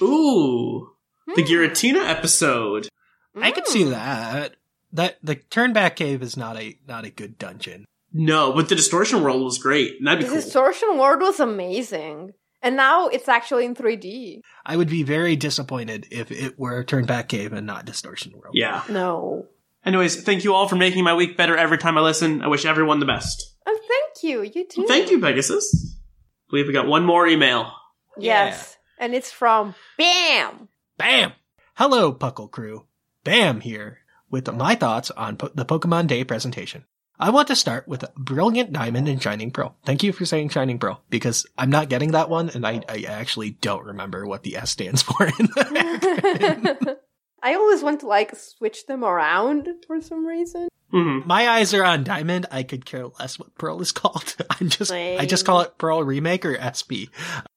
[0.00, 0.88] Ooh,
[1.34, 1.48] the Hmm.
[1.48, 2.88] Giratina episode.
[3.36, 3.90] I could see Mm.
[3.90, 4.54] that.
[4.92, 7.84] That the Turnback Cave is not a not a good dungeon.
[8.12, 9.96] No, but the Distortion World was great.
[9.98, 10.40] and That'd The be cool.
[10.40, 12.32] distortion world was amazing.
[12.62, 14.40] And now it's actually in 3D.
[14.66, 18.54] I would be very disappointed if it were Turn Back Cave and not Distortion World.
[18.56, 18.82] yeah.
[18.88, 19.46] No.
[19.84, 22.42] Anyways, thank you all for making my week better every time I listen.
[22.42, 23.54] I wish everyone the best.
[23.64, 24.42] Oh, thank you.
[24.42, 24.86] You too.
[24.86, 25.96] Thank you, Pegasus.
[25.96, 27.72] I believe we got one more email.
[28.18, 28.76] Yes.
[28.98, 30.68] And it's from Bam.
[30.96, 31.32] Bam!
[31.74, 32.86] Hello, Puckle crew.
[33.22, 33.98] Bam here
[34.30, 36.84] with my thoughts on po- the Pokemon Day presentation.
[37.20, 39.74] I want to start with Brilliant Diamond and Shining Pearl.
[39.84, 43.02] Thank you for saying Shining Pearl because I'm not getting that one and I, I
[43.08, 46.98] actually don't remember what the S stands for in the
[47.42, 50.68] I always want to like switch them around for some reason.
[50.90, 52.46] hmm My eyes are on Diamond.
[52.50, 54.36] I could care less what Pearl is called.
[54.50, 57.10] I'm just, I just call it Pearl Remake or SP.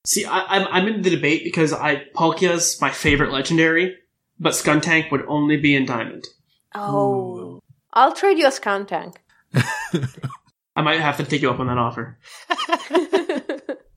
[0.06, 3.96] See, I, I'm I'm in the debate because I Palkia's my favorite legendary,
[4.40, 6.26] but Skuntank would only be in Diamond.
[6.74, 7.60] Oh.
[7.94, 9.16] I'll trade you a Skuntank.
[10.76, 12.18] I might have to take you up on that offer.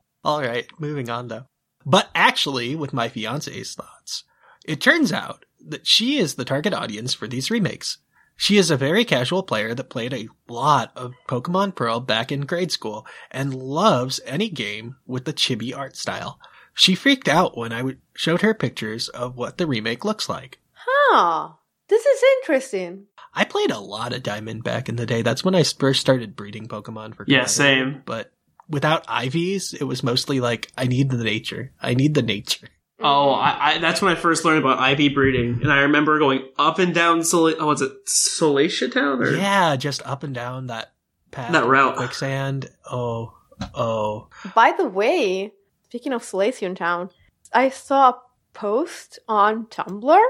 [0.24, 1.46] All right, moving on though.
[1.86, 4.24] But actually, with my fiance's thoughts,
[4.64, 7.98] it turns out that she is the target audience for these remakes.
[8.36, 12.42] She is a very casual player that played a lot of Pokemon Pearl back in
[12.42, 16.40] grade school and loves any game with the chibi art style.
[16.74, 20.58] She freaked out when I showed her pictures of what the remake looks like.
[20.72, 21.50] Huh.
[21.88, 23.06] This is interesting.
[23.34, 25.22] I played a lot of Diamond back in the day.
[25.22, 27.50] That's when I first started breeding Pokemon for Yeah, competitive.
[27.50, 28.02] same.
[28.06, 28.32] But
[28.68, 31.72] without IVs, it was mostly like, I need the nature.
[31.82, 32.66] I need the nature.
[32.66, 33.04] Mm-hmm.
[33.06, 36.48] Oh, I, I that's when I first learned about IV breeding, and I remember going
[36.56, 37.24] up and down.
[37.24, 39.20] Sol- oh, was it Solaceon Town?
[39.20, 39.32] Or?
[39.32, 40.92] Yeah, just up and down that
[41.32, 41.50] path.
[41.52, 41.96] That route.
[41.96, 42.70] Quicksand.
[42.90, 43.34] Oh,
[43.74, 44.28] oh.
[44.54, 45.52] By the way,
[45.86, 47.10] speaking of Solaceon Town,
[47.52, 48.20] I saw a
[48.54, 50.22] post on Tumblr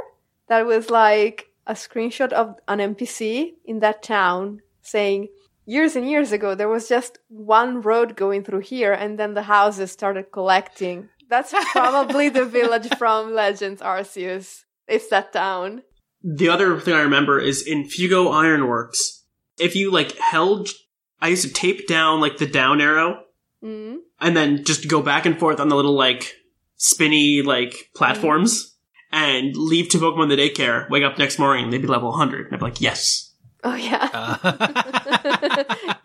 [0.48, 5.28] that was like a screenshot of an NPC in that town saying,
[5.66, 9.42] years and years ago, there was just one road going through here, and then the
[9.42, 11.08] houses started collecting.
[11.30, 14.64] That's probably the village from Legends Arceus.
[14.86, 15.82] It's that town.
[16.22, 19.24] The other thing I remember is in Fuego Ironworks,
[19.58, 20.68] if you like held,
[21.20, 23.20] I used to tape down like the down arrow,
[23.62, 24.00] Mm.
[24.20, 26.34] and then just go back and forth on the little like
[26.76, 28.73] spinny like platforms,
[29.14, 30.90] and leave two Pokemon the daycare.
[30.90, 32.46] Wake up next morning, they'd be level 100.
[32.46, 33.32] And I'd be like, yes.
[33.62, 34.10] Oh, yeah.
[34.12, 35.74] Uh,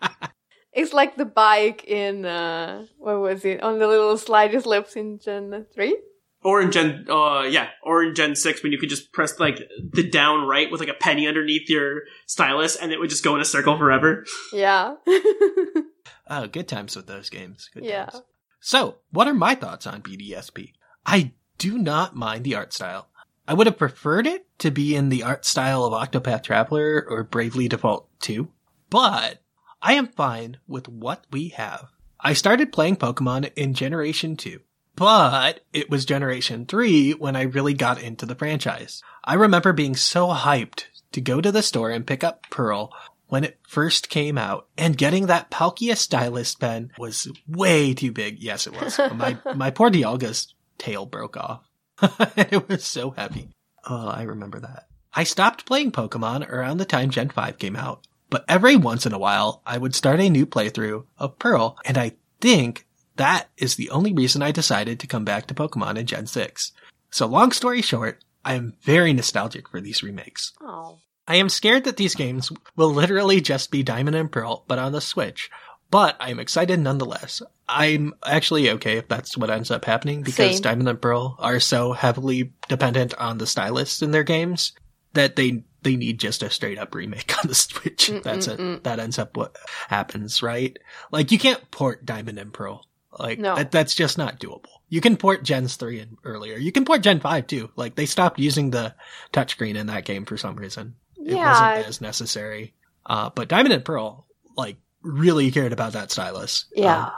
[0.72, 3.60] It's like the bike in, uh, what was it?
[3.60, 5.98] On the little slidey slips in Gen 3?
[6.44, 9.58] Or in Gen, uh, yeah, or in Gen 6 when you could just press like
[9.92, 13.34] the down right with like a penny underneath your stylus and it would just go
[13.34, 14.24] in a circle forever.
[14.52, 14.94] Yeah.
[16.30, 17.68] oh, good times with those games.
[17.74, 18.06] Good Yeah.
[18.06, 18.22] times.
[18.60, 20.72] So, what are my thoughts on BDSP?
[21.04, 23.10] I do not mind the art style.
[23.46, 27.22] I would have preferred it to be in the art style of Octopath Traveler or
[27.22, 28.48] Bravely Default 2,
[28.88, 29.42] but
[29.82, 31.90] I am fine with what we have.
[32.18, 34.58] I started playing Pokemon in Generation 2,
[34.96, 39.02] but it was Generation 3 when I really got into the franchise.
[39.22, 42.90] I remember being so hyped to go to the store and pick up Pearl
[43.26, 48.38] when it first came out and getting that Palkia stylist pen was way too big.
[48.42, 48.98] Yes, it was.
[49.14, 51.68] my, my poor Dialga's tail broke off.
[52.36, 53.50] it was so heavy.
[53.88, 54.86] Oh, I remember that.
[55.12, 59.12] I stopped playing Pokemon around the time Gen 5 came out, but every once in
[59.12, 62.86] a while I would start a new playthrough of Pearl, and I think
[63.16, 66.72] that is the only reason I decided to come back to Pokemon in Gen 6.
[67.10, 70.52] So long story short, I am very nostalgic for these remakes.
[70.62, 70.98] oh.
[71.28, 74.90] I am scared that these games will literally just be Diamond and Pearl, but on
[74.90, 75.48] the Switch.
[75.88, 77.40] But I am excited nonetheless.
[77.70, 80.62] I'm actually okay if that's what ends up happening because Same.
[80.62, 84.72] Diamond and Pearl are so heavily dependent on the stylists in their games
[85.12, 88.10] that they they need just a straight up remake on the Switch.
[88.22, 88.84] That's it.
[88.84, 89.56] That ends up what
[89.88, 90.76] happens, right?
[91.10, 92.84] Like you can't port Diamond and Pearl.
[93.18, 93.56] Like No.
[93.56, 94.66] that, that's just not doable.
[94.88, 96.56] You can port Gens 3 and earlier.
[96.56, 97.70] You can port Gen 5 too.
[97.76, 98.94] Like they stopped using the
[99.32, 100.96] touchscreen in that game for some reason.
[101.16, 101.50] It Yeah.
[101.76, 102.74] wasn't as necessary.
[103.06, 104.26] Uh, but Diamond and Pearl,
[104.56, 106.66] like, really cared about that stylus.
[106.74, 107.06] Yeah.
[107.06, 107.12] Um,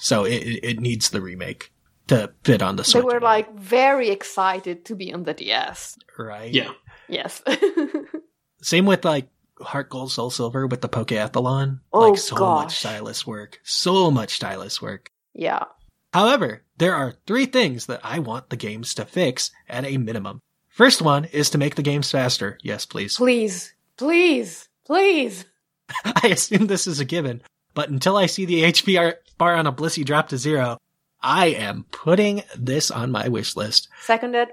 [0.00, 1.72] so it, it it needs the remake
[2.08, 3.04] to fit on the They Switch.
[3.04, 5.96] were like very excited to be on the DS.
[6.18, 6.50] right?
[6.52, 6.72] Yeah.
[7.08, 7.42] Yes.
[8.62, 9.28] Same with like
[9.60, 11.80] Heart Gold Soul Silver with the Pokeathlon.
[11.92, 13.60] Oh, like so much stylus work.
[13.62, 15.10] So much stylus work.
[15.34, 15.64] yeah.
[16.12, 20.40] However, there are three things that I want the games to fix at a minimum.
[20.68, 22.58] First one is to make the games faster.
[22.64, 23.16] Yes, please.
[23.16, 23.72] Please.
[23.96, 24.68] Please.
[24.84, 25.44] Please.
[26.04, 27.42] I assume this is a given,
[27.74, 30.76] but until I see the HP ar- bar on a Blissey drop to zero,
[31.20, 33.88] I am putting this on my wish list.
[34.02, 34.48] Seconded.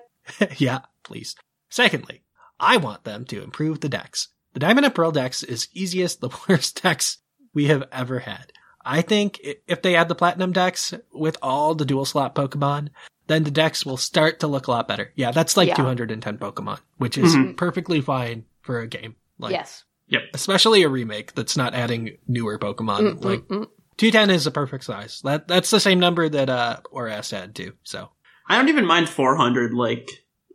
[0.57, 1.35] yeah, please.
[1.69, 2.23] Secondly,
[2.59, 4.29] I want them to improve the dex.
[4.53, 7.19] The Diamond and Pearl dex is easiest the worst dex
[7.53, 8.51] we have ever had.
[8.83, 12.87] I think if they add the Platinum dex with all the dual slot Pokemon,
[13.27, 15.11] then the dex will start to look a lot better.
[15.15, 15.75] Yeah, that's like Yeah.
[15.75, 19.15] 210 Pokemon, which is perfectly fine for a game.
[19.37, 19.83] Like, yes.
[20.07, 20.21] Yep.
[20.33, 23.19] Especially a remake that's not adding newer Pokemon.
[23.19, 23.67] Mm, like.
[23.97, 25.21] 210 is a perfect size.
[25.23, 27.73] That that's the same number that uh Oras had too.
[27.83, 28.09] So
[28.47, 29.73] I don't even mind 400.
[29.73, 30.09] Like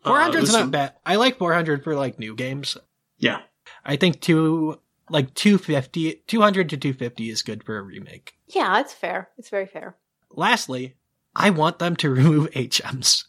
[0.05, 0.95] uh, 400 it is was- not bad.
[1.05, 2.77] I like 400 for like new games.
[3.19, 3.41] Yeah,
[3.85, 8.35] I think two like 250 200 to 250 is good for a remake.
[8.49, 9.29] Yeah, it's fair.
[9.39, 9.97] It's very fair.
[10.31, 10.95] Lastly,
[11.35, 13.25] I want them to remove HMs.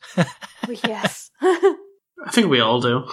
[0.86, 1.32] Yes.
[1.42, 3.06] I think we all do.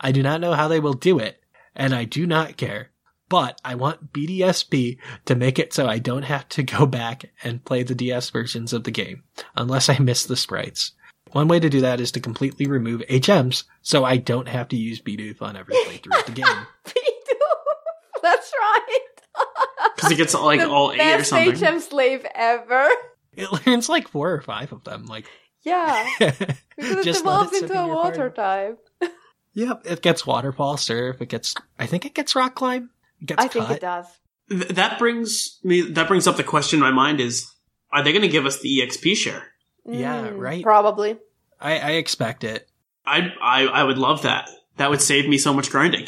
[0.00, 1.40] I do not know how they will do it,
[1.76, 2.90] and I do not care.
[3.28, 7.64] But I want BDSP to make it so I don't have to go back and
[7.64, 9.24] play the DS versions of the game,
[9.56, 10.92] unless I miss the sprites.
[11.32, 14.76] One way to do that is to completely remove HMs, so I don't have to
[14.76, 16.46] use Bidoof on every playthrough of the game.
[16.84, 18.22] Bidoof.
[18.22, 18.98] That's right.
[19.94, 21.50] Because it gets like the all eight or something.
[21.50, 21.62] best.
[21.64, 22.88] HM slave ever.
[23.34, 25.06] It learns like four or five of them.
[25.06, 25.26] Like,
[25.64, 26.08] Yeah.
[26.18, 26.40] Because
[26.78, 28.76] it Just let evolves it sit into a your water party.
[29.02, 29.12] type.
[29.54, 31.20] yep, it gets waterfall surf.
[31.20, 32.90] It gets, I think it gets rock climb.
[33.20, 33.76] It gets I think cut.
[33.76, 34.06] it does.
[34.50, 35.82] Th- that brings me.
[35.82, 37.50] That brings up the question in my mind: Is
[37.92, 39.52] are they going to give us the EXP share?
[39.84, 40.62] Yeah, Mm, right.
[40.62, 41.16] Probably.
[41.60, 42.68] I, I expect it.
[43.06, 44.48] I I I would love that.
[44.76, 46.06] That would save me so much grinding.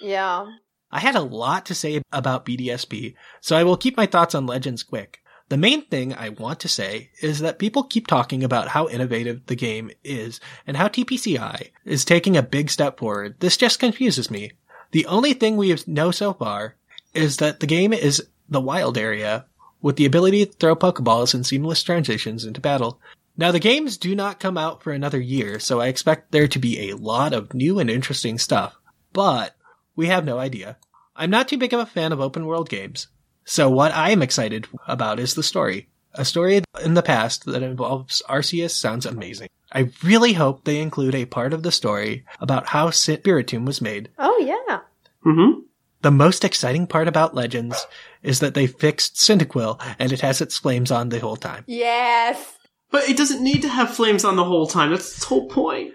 [0.00, 0.46] Yeah.
[0.92, 4.46] I had a lot to say about BDSP, so I will keep my thoughts on
[4.46, 5.20] Legends quick.
[5.48, 9.46] The main thing I want to say is that people keep talking about how innovative
[9.46, 13.36] the game is and how TPCI is taking a big step forward.
[13.40, 14.52] This just confuses me.
[14.92, 16.76] The only thing we know so far
[17.14, 19.46] is that the game is the wild area
[19.80, 23.00] with the ability to throw Pokeballs and seamless transitions into battle.
[23.36, 26.58] Now the games do not come out for another year, so I expect there to
[26.58, 28.76] be a lot of new and interesting stuff.
[29.12, 29.56] But
[29.96, 30.76] we have no idea.
[31.16, 33.08] I'm not too big of a fan of open world games.
[33.44, 35.88] So what I am excited about is the story.
[36.14, 39.48] A story in the past that involves Arceus sounds amazing.
[39.72, 44.08] I really hope they include a part of the story about how Spiritomb was made.
[44.18, 44.38] Oh,
[44.68, 44.80] yeah.
[45.24, 45.60] Mm-hmm.
[46.02, 47.86] The most exciting part about Legends
[48.22, 51.64] is that they fixed Cyndaquil and it has its flames on the whole time.
[51.66, 52.56] Yes.
[52.90, 54.90] But it doesn't need to have flames on the whole time.
[54.90, 55.92] That's its whole point.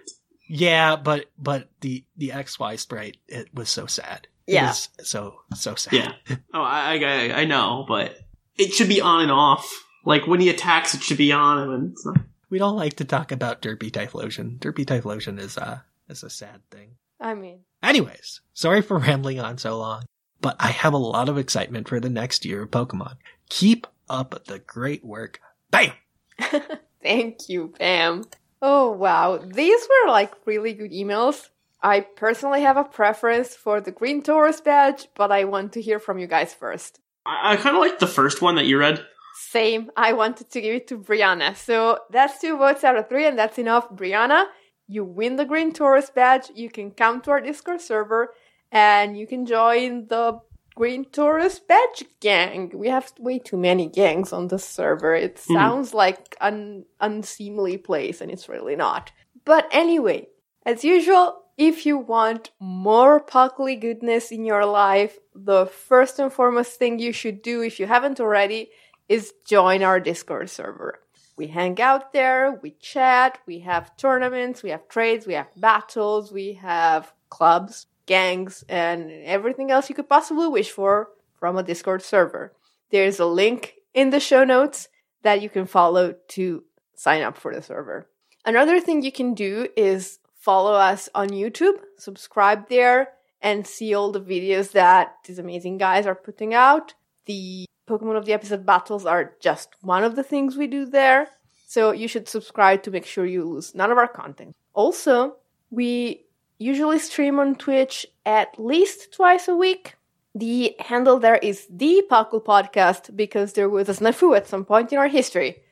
[0.48, 4.28] Yeah, but but the the XY sprite it was so sad.
[4.46, 4.68] It Yeah.
[4.68, 5.94] was so so sad.
[5.94, 6.36] Yeah.
[6.54, 8.16] Oh, I, I I know, but
[8.58, 9.68] it should be on and off.
[10.06, 12.18] Like when he attacks, it should be on, and when it's not.
[12.50, 14.60] We don't like to talk about Derpy Typhlosion.
[14.60, 16.96] Derpy Typhlosion is uh is a sad thing.
[17.20, 20.06] I mean, Anyways, sorry for rambling on so long,
[20.42, 23.18] but I have a lot of excitement for the next year of Pokemon.
[23.50, 25.40] Keep up the great work.
[25.70, 25.92] Bam!
[27.04, 28.24] thank you, Pam.
[28.62, 29.38] Oh, wow.
[29.38, 31.50] These were like really good emails.
[31.82, 36.00] I personally have a preference for the Green Taurus badge, but I want to hear
[36.00, 37.00] from you guys first.
[37.26, 39.06] I, I kind of like the first one that you read.
[39.36, 39.92] Same.
[39.98, 41.56] I wanted to give it to Brianna.
[41.56, 43.90] So that's two votes out of three, and that's enough.
[43.90, 44.46] Brianna,
[44.88, 46.52] you win the Green Taurus badge.
[46.56, 48.34] You can come to our Discord server
[48.72, 50.40] and you can join the
[50.76, 52.72] Green Taurus badge gang.
[52.76, 55.16] We have way too many gangs on the server.
[55.16, 55.54] It hmm.
[55.54, 59.12] sounds like an unseemly place, and it's really not.
[59.46, 60.28] But anyway,
[60.66, 66.74] as usual, if you want more Puckly goodness in your life, the first and foremost
[66.74, 68.70] thing you should do, if you haven't already,
[69.08, 71.00] is join our Discord server.
[71.38, 76.32] We hang out there, we chat, we have tournaments, we have trades, we have battles,
[76.32, 82.02] we have clubs, gangs, and everything else you could possibly wish for from a Discord
[82.02, 82.54] server.
[82.90, 84.88] There's a link in the show notes
[85.24, 86.64] that you can follow to
[86.96, 88.08] sign up for the server.
[88.46, 93.10] Another thing you can do is follow us on YouTube, subscribe there,
[93.42, 96.94] and see all the videos that these amazing guys are putting out.
[97.26, 101.28] The Pokemon of the episode battles are just one of the things we do there.
[101.68, 104.56] So you should subscribe to make sure you lose none of our content.
[104.74, 105.38] Also,
[105.72, 106.26] we
[106.58, 109.96] usually stream on Twitch at least twice a week.
[110.34, 114.92] The handle there is the Puckle Podcast because there was a snafu at some point
[114.92, 115.64] in our history.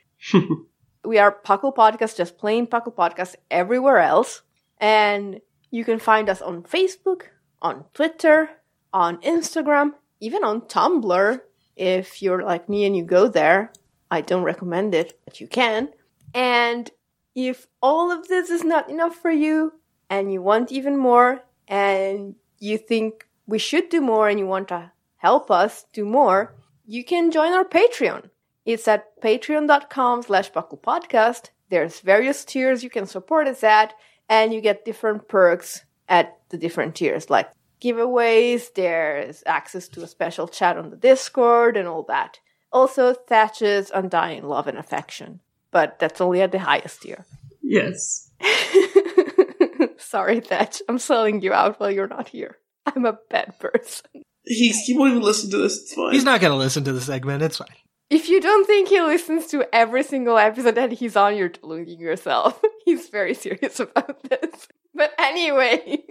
[1.06, 4.42] we are Puckle Podcast, just plain Puckle Podcast everywhere else.
[4.80, 7.24] And you can find us on Facebook,
[7.62, 8.50] on Twitter,
[8.94, 11.42] on Instagram, even on Tumblr.
[11.76, 13.72] If you're like me and you go there,
[14.12, 15.90] I don't recommend it, but you can.
[16.34, 16.90] And
[17.36, 19.74] if all of this is not enough for you
[20.10, 24.68] and you want even more and you think we should do more and you want
[24.70, 26.56] to help us do more,
[26.86, 28.30] you can join our Patreon.
[28.66, 31.50] It's at patreon.com slash podcast.
[31.70, 33.94] There's various tiers you can support us at,
[34.30, 37.50] and you get different perks at the different tiers, like
[37.84, 42.40] giveaways, there's access to a special chat on the Discord, and all that.
[42.72, 45.42] Also, Thatch's Undying Love and Affection,
[45.72, 47.26] but that's only at the highest tier.
[47.62, 48.32] Yes.
[49.98, 52.58] Sorry, Thatch, I'm selling you out while you're not here.
[52.86, 54.24] I'm a bad person.
[54.46, 55.82] He's, he won't even listen to this.
[55.82, 56.14] It's fine.
[56.14, 57.44] He's not going to listen to the segment.
[57.44, 57.68] It's fine.
[58.10, 62.00] If you don't think he listens to every single episode that he's on, you're deluding
[62.00, 62.62] yourself.
[62.86, 64.68] He's very serious about this.
[64.94, 66.04] But anyway,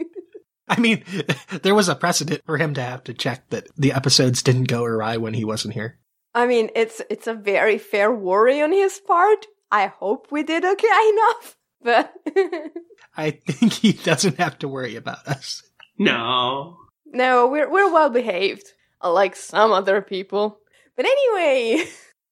[0.72, 1.04] I mean,
[1.62, 4.84] there was a precedent for him to have to check that the episodes didn't go
[4.84, 5.98] awry when he wasn't here.
[6.34, 9.46] I mean, it's it's a very fair worry on his part.
[9.70, 12.12] I hope we did okay enough, but
[13.16, 15.62] I think he doesn't have to worry about us.
[15.98, 16.78] no.
[17.06, 18.66] no, we're we're well behaved,
[19.02, 20.58] unlike some other people.
[20.96, 21.84] But anyway,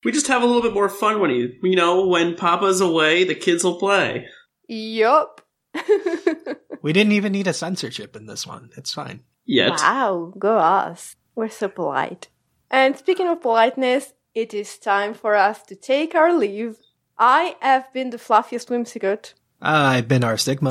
[0.04, 3.24] We just have a little bit more fun when he, you know, when Papa's away,
[3.24, 4.26] the kids will play.
[4.68, 5.42] yup.
[6.82, 8.70] We didn't even need a censorship in this one.
[8.76, 9.20] It's fine.
[9.44, 9.72] Yet.
[9.72, 11.16] Wow, go us.
[11.34, 12.28] We're so polite.
[12.70, 16.78] And speaking of politeness, it is time for us to take our leave.
[17.18, 20.70] I have been the fluffiest whimsicott, I've been our Sigma.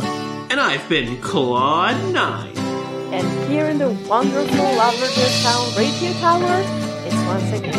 [0.50, 2.58] And I've been Claude 9.
[3.14, 6.64] and here in the wonderful Lavender Town Radio Tower,
[7.06, 7.79] it's once again